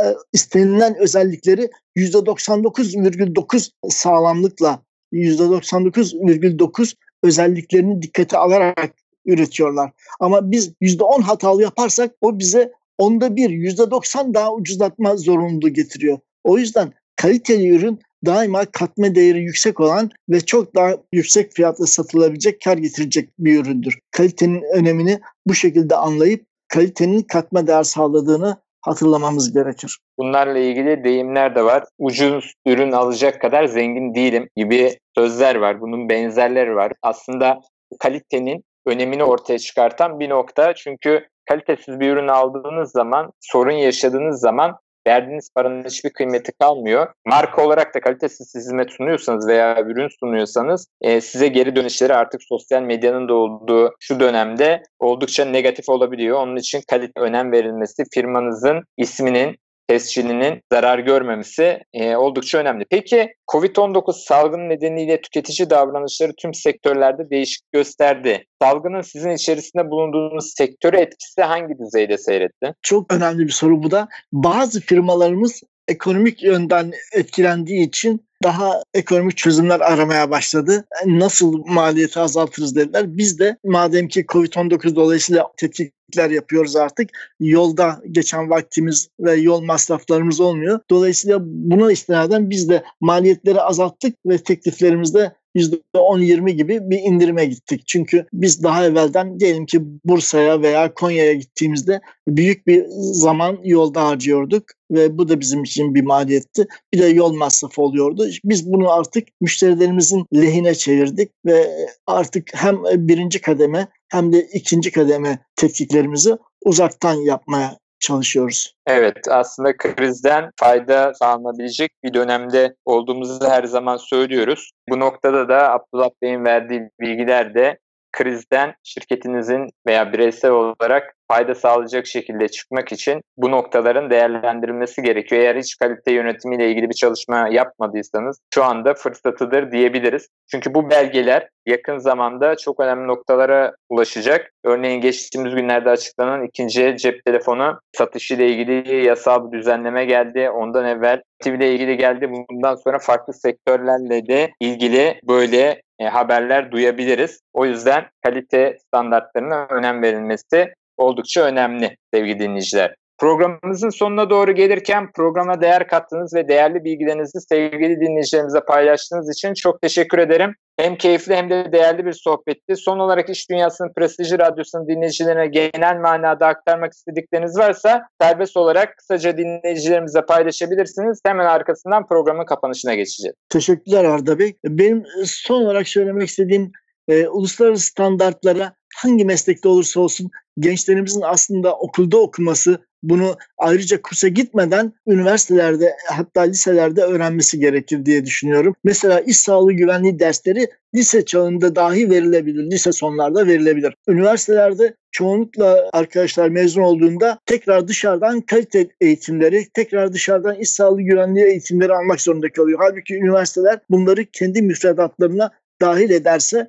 e, 0.01 0.03
istenilen 0.33 0.95
özellikleri 0.97 1.69
%99,9 1.97 3.71
sağlamlıkla 3.89 4.83
%99,9 5.13 6.95
özelliklerini 7.23 8.01
dikkate 8.01 8.37
alarak 8.37 8.93
üretiyorlar. 9.25 9.91
Ama 10.19 10.51
biz 10.51 10.73
%10 10.81 11.21
hatalı 11.21 11.61
yaparsak 11.61 12.15
o 12.21 12.39
bize 12.39 12.71
onda 13.01 13.35
bir, 13.35 13.49
%90 13.49 14.33
daha 14.33 14.53
ucuzlatma 14.53 15.17
zorunluluğu 15.17 15.69
getiriyor. 15.69 16.19
O 16.43 16.57
yüzden 16.57 16.93
kaliteli 17.15 17.69
ürün 17.69 17.99
daima 18.25 18.65
katma 18.65 19.15
değeri 19.15 19.39
yüksek 19.39 19.79
olan 19.79 20.09
ve 20.29 20.39
çok 20.39 20.75
daha 20.75 20.97
yüksek 21.11 21.53
fiyatla 21.53 21.85
satılabilecek, 21.85 22.61
kar 22.61 22.77
getirecek 22.77 23.29
bir 23.39 23.63
üründür. 23.63 23.99
Kalitenin 24.11 24.63
önemini 24.73 25.19
bu 25.47 25.53
şekilde 25.53 25.95
anlayıp 25.95 26.45
kalitenin 26.67 27.21
katma 27.21 27.67
değer 27.67 27.83
sağladığını 27.83 28.57
hatırlamamız 28.81 29.53
gerekir. 29.53 29.99
Bunlarla 30.17 30.59
ilgili 30.59 31.03
deyimler 31.03 31.55
de 31.55 31.63
var. 31.63 31.83
Ucuz 31.99 32.53
ürün 32.65 32.91
alacak 32.91 33.41
kadar 33.41 33.65
zengin 33.65 34.15
değilim 34.15 34.49
gibi 34.55 34.97
sözler 35.17 35.55
var. 35.55 35.81
Bunun 35.81 36.09
benzerleri 36.09 36.75
var. 36.75 36.91
Aslında 37.01 37.61
kalitenin 37.99 38.63
önemini 38.85 39.23
ortaya 39.23 39.59
çıkartan 39.59 40.19
bir 40.19 40.29
nokta. 40.29 40.73
Çünkü 40.75 41.27
kalitesiz 41.51 41.99
bir 41.99 42.09
ürün 42.09 42.27
aldığınız 42.27 42.91
zaman, 42.91 43.31
sorun 43.39 43.71
yaşadığınız 43.71 44.39
zaman 44.39 44.77
verdiğiniz 45.07 45.49
paranın 45.55 45.83
hiçbir 45.83 46.09
kıymeti 46.09 46.51
kalmıyor. 46.51 47.07
Marka 47.25 47.65
olarak 47.65 47.95
da 47.95 47.99
kalitesiz 47.99 48.55
hizmet 48.55 48.91
sunuyorsanız 48.91 49.47
veya 49.47 49.81
ürün 49.81 50.07
sunuyorsanız 50.19 50.87
e, 51.01 51.21
size 51.21 51.47
geri 51.47 51.75
dönüşleri 51.75 52.13
artık 52.13 52.43
sosyal 52.43 52.81
medyanın 52.81 53.27
da 53.27 53.33
olduğu 53.33 53.95
şu 53.99 54.19
dönemde 54.19 54.83
oldukça 54.99 55.45
negatif 55.45 55.89
olabiliyor. 55.89 56.39
Onun 56.39 56.55
için 56.55 56.81
kalite 56.89 57.21
önem 57.21 57.51
verilmesi 57.51 58.03
firmanızın 58.13 58.83
isminin 58.97 59.57
tescilinin 59.91 60.61
zarar 60.71 60.99
görmemesi 60.99 61.79
e, 61.93 62.15
oldukça 62.15 62.57
önemli. 62.57 62.85
Peki 62.89 63.33
COVID-19 63.51 64.25
salgını 64.25 64.69
nedeniyle 64.69 65.21
tüketici 65.21 65.69
davranışları 65.69 66.33
tüm 66.37 66.53
sektörlerde 66.53 67.29
değişik 67.29 67.71
gösterdi. 67.71 68.45
Salgının 68.61 69.01
sizin 69.01 69.31
içerisinde 69.31 69.89
bulunduğunuz 69.89 70.53
sektöre 70.57 71.01
etkisi 71.01 71.41
hangi 71.41 71.79
düzeyde 71.79 72.17
seyretti? 72.17 72.73
Çok 72.81 73.13
önemli 73.13 73.39
bir 73.39 73.51
soru 73.51 73.83
bu 73.83 73.91
da. 73.91 74.07
Bazı 74.33 74.81
firmalarımız 74.81 75.61
ekonomik 75.91 76.43
yönden 76.43 76.91
etkilendiği 77.13 77.87
için 77.87 78.21
daha 78.43 78.83
ekonomik 78.93 79.37
çözümler 79.37 79.79
aramaya 79.79 80.31
başladı. 80.31 80.85
Nasıl 81.05 81.65
maliyeti 81.65 82.19
azaltırız 82.19 82.75
dediler. 82.75 83.17
Biz 83.17 83.39
de 83.39 83.57
madem 83.63 84.07
ki 84.07 84.25
Covid-19 84.25 84.95
dolayısıyla 84.95 85.47
tetkikler 85.57 86.29
yapıyoruz 86.29 86.75
artık. 86.75 87.09
Yolda 87.39 88.01
geçen 88.11 88.49
vaktimiz 88.49 89.07
ve 89.19 89.33
yol 89.33 89.61
masraflarımız 89.61 90.39
olmuyor. 90.39 90.79
Dolayısıyla 90.89 91.39
buna 91.43 91.91
istinaden 91.91 92.49
biz 92.49 92.69
de 92.69 92.83
maliyetleri 93.01 93.61
azalttık 93.61 94.15
ve 94.25 94.37
tekliflerimizde 94.37 95.31
%10-20 95.55 96.51
gibi 96.51 96.79
bir 96.89 96.99
indirime 96.99 97.45
gittik. 97.45 97.83
Çünkü 97.87 98.25
biz 98.33 98.63
daha 98.63 98.85
evvelden 98.85 99.39
diyelim 99.39 99.65
ki 99.65 99.79
Bursa'ya 100.05 100.61
veya 100.61 100.93
Konya'ya 100.93 101.33
gittiğimizde 101.33 102.01
büyük 102.27 102.67
bir 102.67 102.85
zaman 103.13 103.57
yolda 103.63 104.07
harcıyorduk 104.07 104.63
ve 104.91 105.17
bu 105.17 105.29
da 105.29 105.39
bizim 105.39 105.63
için 105.63 105.95
bir 105.95 106.03
maliyetti. 106.03 106.67
Bir 106.93 106.99
de 106.99 107.05
yol 107.05 107.33
masrafı 107.33 107.81
oluyordu. 107.81 108.27
Biz 108.45 108.71
bunu 108.71 108.91
artık 108.91 109.27
müşterilerimizin 109.41 110.25
lehine 110.35 110.75
çevirdik 110.75 111.31
ve 111.45 111.87
artık 112.07 112.49
hem 112.53 112.83
birinci 112.83 113.41
kademe 113.41 113.87
hem 114.09 114.33
de 114.33 114.47
ikinci 114.53 114.91
kademe 114.91 115.39
tetkiklerimizi 115.55 116.37
uzaktan 116.65 117.13
yapmaya 117.13 117.77
çalışıyoruz. 118.01 118.73
Evet 118.87 119.17
aslında 119.29 119.77
krizden 119.77 120.51
fayda 120.59 121.13
sağlanabilecek 121.13 121.91
bir 122.03 122.13
dönemde 122.13 122.75
olduğumuzu 122.85 123.49
her 123.49 123.63
zaman 123.63 123.97
söylüyoruz. 123.97 124.71
Bu 124.89 124.99
noktada 124.99 125.49
da 125.49 125.71
Abdullah 125.71 126.09
Bey'in 126.21 126.45
verdiği 126.45 126.89
bilgiler 126.99 127.53
de 127.53 127.77
krizden 128.11 128.73
şirketinizin 128.83 129.69
veya 129.87 130.13
bireysel 130.13 130.51
olarak 130.51 131.15
fayda 131.31 131.55
sağlayacak 131.55 132.07
şekilde 132.07 132.47
çıkmak 132.47 132.91
için 132.91 133.21
bu 133.37 133.51
noktaların 133.51 134.09
değerlendirilmesi 134.09 135.01
gerekiyor. 135.01 135.41
Eğer 135.41 135.55
hiç 135.55 135.77
kalite 135.77 136.11
yönetimiyle 136.11 136.71
ilgili 136.71 136.89
bir 136.89 136.93
çalışma 136.93 137.47
yapmadıysanız 137.47 138.39
şu 138.53 138.63
anda 138.63 138.93
fırsatıdır 138.93 139.71
diyebiliriz. 139.71 140.27
Çünkü 140.51 140.73
bu 140.73 140.89
belgeler 140.89 141.49
yakın 141.65 141.97
zamanda 141.97 142.57
çok 142.57 142.79
önemli 142.79 143.07
noktalara 143.07 143.75
ulaşacak. 143.89 144.51
Örneğin 144.63 145.01
geçtiğimiz 145.01 145.55
günlerde 145.55 145.89
açıklanan 145.89 146.43
ikinci 146.43 146.97
cep 146.97 147.25
telefonu 147.25 147.79
satışı 147.97 148.33
ile 148.33 148.47
ilgili 148.49 149.05
yasal 149.05 149.51
bir 149.51 149.57
düzenleme 149.57 150.05
geldi. 150.05 150.49
Ondan 150.49 150.85
evvel 150.85 151.21
TV 151.39 151.49
ile 151.49 151.73
ilgili 151.73 151.97
geldi. 151.97 152.31
Bundan 152.49 152.75
sonra 152.75 152.99
farklı 152.99 153.33
sektörlerle 153.33 154.27
de 154.27 154.51
ilgili 154.59 155.19
böyle 155.27 155.81
e, 155.99 156.05
haberler 156.05 156.71
duyabiliriz. 156.71 157.39
O 157.53 157.65
yüzden 157.65 158.05
kalite 158.23 158.77
standartlarına 158.87 159.67
önem 159.69 160.01
verilmesi 160.01 160.73
oldukça 160.97 161.41
önemli 161.41 161.97
sevgili 162.13 162.39
dinleyiciler. 162.39 162.95
Programımızın 163.21 163.89
sonuna 163.89 164.29
doğru 164.29 164.51
gelirken 164.51 165.11
programa 165.11 165.61
değer 165.61 165.87
kattığınız 165.87 166.33
ve 166.33 166.47
değerli 166.47 166.83
bilgilerinizi 166.83 167.41
sevgili 167.49 168.01
dinleyicilerimize 168.01 168.59
paylaştığınız 168.59 169.29
için 169.37 169.53
çok 169.53 169.81
teşekkür 169.81 170.17
ederim. 170.17 170.55
Hem 170.79 170.95
keyifli 170.95 171.35
hem 171.35 171.49
de 171.49 171.71
değerli 171.71 172.05
bir 172.05 172.13
sohbetti. 172.13 172.75
Son 172.75 172.99
olarak 172.99 173.29
İş 173.29 173.49
Dünyası'nın 173.49 173.93
prestijli 173.93 174.39
radyosunun 174.39 174.87
dinleyicilerine 174.87 175.47
genel 175.47 175.99
manada 175.99 176.47
aktarmak 176.47 176.93
istedikleriniz 176.93 177.57
varsa 177.57 178.01
serbest 178.21 178.57
olarak 178.57 178.97
kısaca 178.97 179.37
dinleyicilerimize 179.37 180.21
paylaşabilirsiniz. 180.21 181.19
Hemen 181.25 181.45
arkasından 181.45 182.07
programın 182.07 182.45
kapanışına 182.45 182.95
geçeceğiz. 182.95 183.35
Teşekkürler 183.49 184.03
Arda 184.03 184.39
Bey. 184.39 184.53
Benim 184.65 185.03
son 185.25 185.61
olarak 185.61 185.87
söylemek 185.87 186.29
istediğim 186.29 186.71
e, 187.11 187.27
uluslararası 187.27 187.85
standartlara 187.85 188.75
hangi 188.95 189.25
meslekte 189.25 189.67
olursa 189.67 189.99
olsun 189.99 190.31
gençlerimizin 190.59 191.21
aslında 191.21 191.75
okulda 191.75 192.17
okuması, 192.17 192.79
bunu 193.03 193.37
ayrıca 193.57 194.01
kursa 194.01 194.27
gitmeden 194.27 194.93
üniversitelerde 195.07 195.95
hatta 196.09 196.41
liselerde 196.41 197.01
öğrenmesi 197.01 197.59
gerekir 197.59 198.05
diye 198.05 198.25
düşünüyorum. 198.25 198.75
Mesela 198.83 199.19
iş 199.19 199.37
sağlığı 199.37 199.73
güvenliği 199.73 200.19
dersleri 200.19 200.67
lise 200.95 201.25
çağında 201.25 201.75
dahi 201.75 202.09
verilebilir. 202.09 202.71
Lise 202.71 202.91
sonlarda 202.91 203.47
verilebilir. 203.47 203.93
Üniversitelerde 204.07 204.95
çoğunlukla 205.11 205.89
arkadaşlar 205.93 206.49
mezun 206.49 206.81
olduğunda 206.81 207.39
tekrar 207.45 207.87
dışarıdan 207.87 208.41
kalite 208.41 208.87
eğitimleri, 209.01 209.67
tekrar 209.73 210.13
dışarıdan 210.13 210.55
iş 210.55 210.69
sağlığı 210.69 211.01
güvenliği 211.01 211.45
eğitimleri 211.45 211.93
almak 211.93 212.21
zorunda 212.21 212.51
kalıyor. 212.51 212.79
Halbuki 212.81 213.15
üniversiteler 213.15 213.79
bunları 213.89 214.25
kendi 214.25 214.61
müfredatlarına 214.61 215.51
dahil 215.81 216.09
ederse 216.09 216.67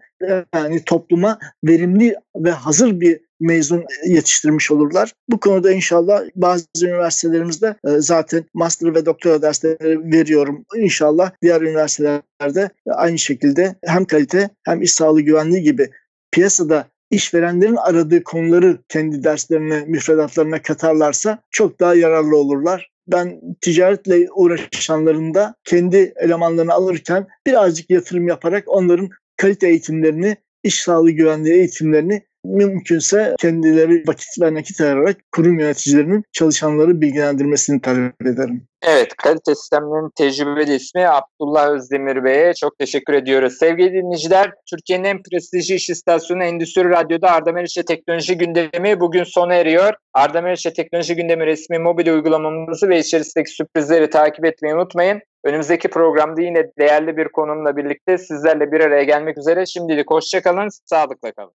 yani 0.54 0.84
topluma 0.84 1.38
verimli 1.64 2.14
ve 2.36 2.50
hazır 2.50 3.00
bir 3.00 3.20
mezun 3.40 3.84
yetiştirmiş 4.06 4.70
olurlar. 4.70 5.12
Bu 5.28 5.40
konuda 5.40 5.72
inşallah 5.72 6.22
bazı 6.34 6.66
üniversitelerimizde 6.82 7.66
e, 7.66 7.90
zaten 7.98 8.44
master 8.54 8.94
ve 8.94 9.06
doktora 9.06 9.42
dersleri 9.42 10.12
veriyorum. 10.12 10.64
İnşallah 10.76 11.30
diğer 11.42 11.60
üniversitelerde 11.60 12.70
aynı 12.86 13.18
şekilde 13.18 13.74
hem 13.84 14.04
kalite 14.04 14.50
hem 14.64 14.82
iş 14.82 14.94
sağlığı 14.94 15.20
güvenliği 15.20 15.62
gibi 15.62 15.90
piyasada 16.32 16.86
işverenlerin 17.10 17.76
aradığı 17.76 18.24
konuları 18.24 18.78
kendi 18.88 19.24
derslerine, 19.24 19.84
müfredatlarına 19.86 20.62
katarlarsa 20.62 21.38
çok 21.50 21.80
daha 21.80 21.94
yararlı 21.94 22.36
olurlar 22.36 22.91
ben 23.06 23.40
ticaretle 23.60 24.26
uğraşanların 24.34 25.34
da 25.34 25.54
kendi 25.64 26.12
elemanlarını 26.16 26.72
alırken 26.72 27.26
birazcık 27.46 27.90
yatırım 27.90 28.28
yaparak 28.28 28.64
onların 28.66 29.08
kalite 29.36 29.68
eğitimlerini, 29.68 30.36
iş 30.62 30.82
sağlığı 30.82 31.10
güvenliği 31.10 31.54
eğitimlerini 31.54 32.22
mümkünse 32.44 33.34
kendileri 33.38 34.04
vakit 34.06 34.40
ve 34.40 34.54
nakit 34.54 34.80
ayırarak 34.80 35.16
kurum 35.32 35.58
yöneticilerinin 35.58 36.24
çalışanları 36.32 37.00
bilgilendirmesini 37.00 37.80
talep 37.80 38.22
ederim. 38.22 38.66
Evet, 38.82 39.16
kalite 39.16 39.54
sistemlerinin 39.54 40.10
tecrübeli 40.16 40.74
ismi 40.74 41.08
Abdullah 41.08 41.70
Özdemir 41.70 42.24
Bey'e 42.24 42.54
çok 42.54 42.78
teşekkür 42.78 43.14
ediyoruz. 43.14 43.58
Sevgili 43.58 43.92
dinleyiciler, 43.92 44.52
Türkiye'nin 44.70 45.04
en 45.04 45.22
prestijli 45.22 45.74
iş 45.74 45.90
istasyonu 45.90 46.44
Endüstri 46.44 46.90
Radyo'da 46.90 47.30
Arda 47.30 47.52
Meriç'e 47.52 47.82
Teknoloji 47.82 48.38
Gündemi 48.38 49.00
bugün 49.00 49.24
sona 49.24 49.54
eriyor. 49.54 49.94
Arda 50.14 50.40
Meriç'e 50.40 50.72
Teknoloji 50.72 51.16
Gündemi 51.16 51.46
resmi 51.46 51.78
mobil 51.78 52.06
uygulamamızı 52.06 52.88
ve 52.88 52.98
içerisindeki 52.98 53.50
sürprizleri 53.50 54.10
takip 54.10 54.44
etmeyi 54.44 54.74
unutmayın. 54.74 55.20
Önümüzdeki 55.44 55.88
programda 55.88 56.40
yine 56.40 56.70
değerli 56.78 57.16
bir 57.16 57.28
konumla 57.28 57.76
birlikte 57.76 58.18
sizlerle 58.18 58.72
bir 58.72 58.80
araya 58.80 59.02
gelmek 59.02 59.38
üzere. 59.38 59.66
Şimdilik 59.66 60.10
hoşçakalın, 60.10 60.68
sağlıkla 60.84 61.32
kalın. 61.32 61.50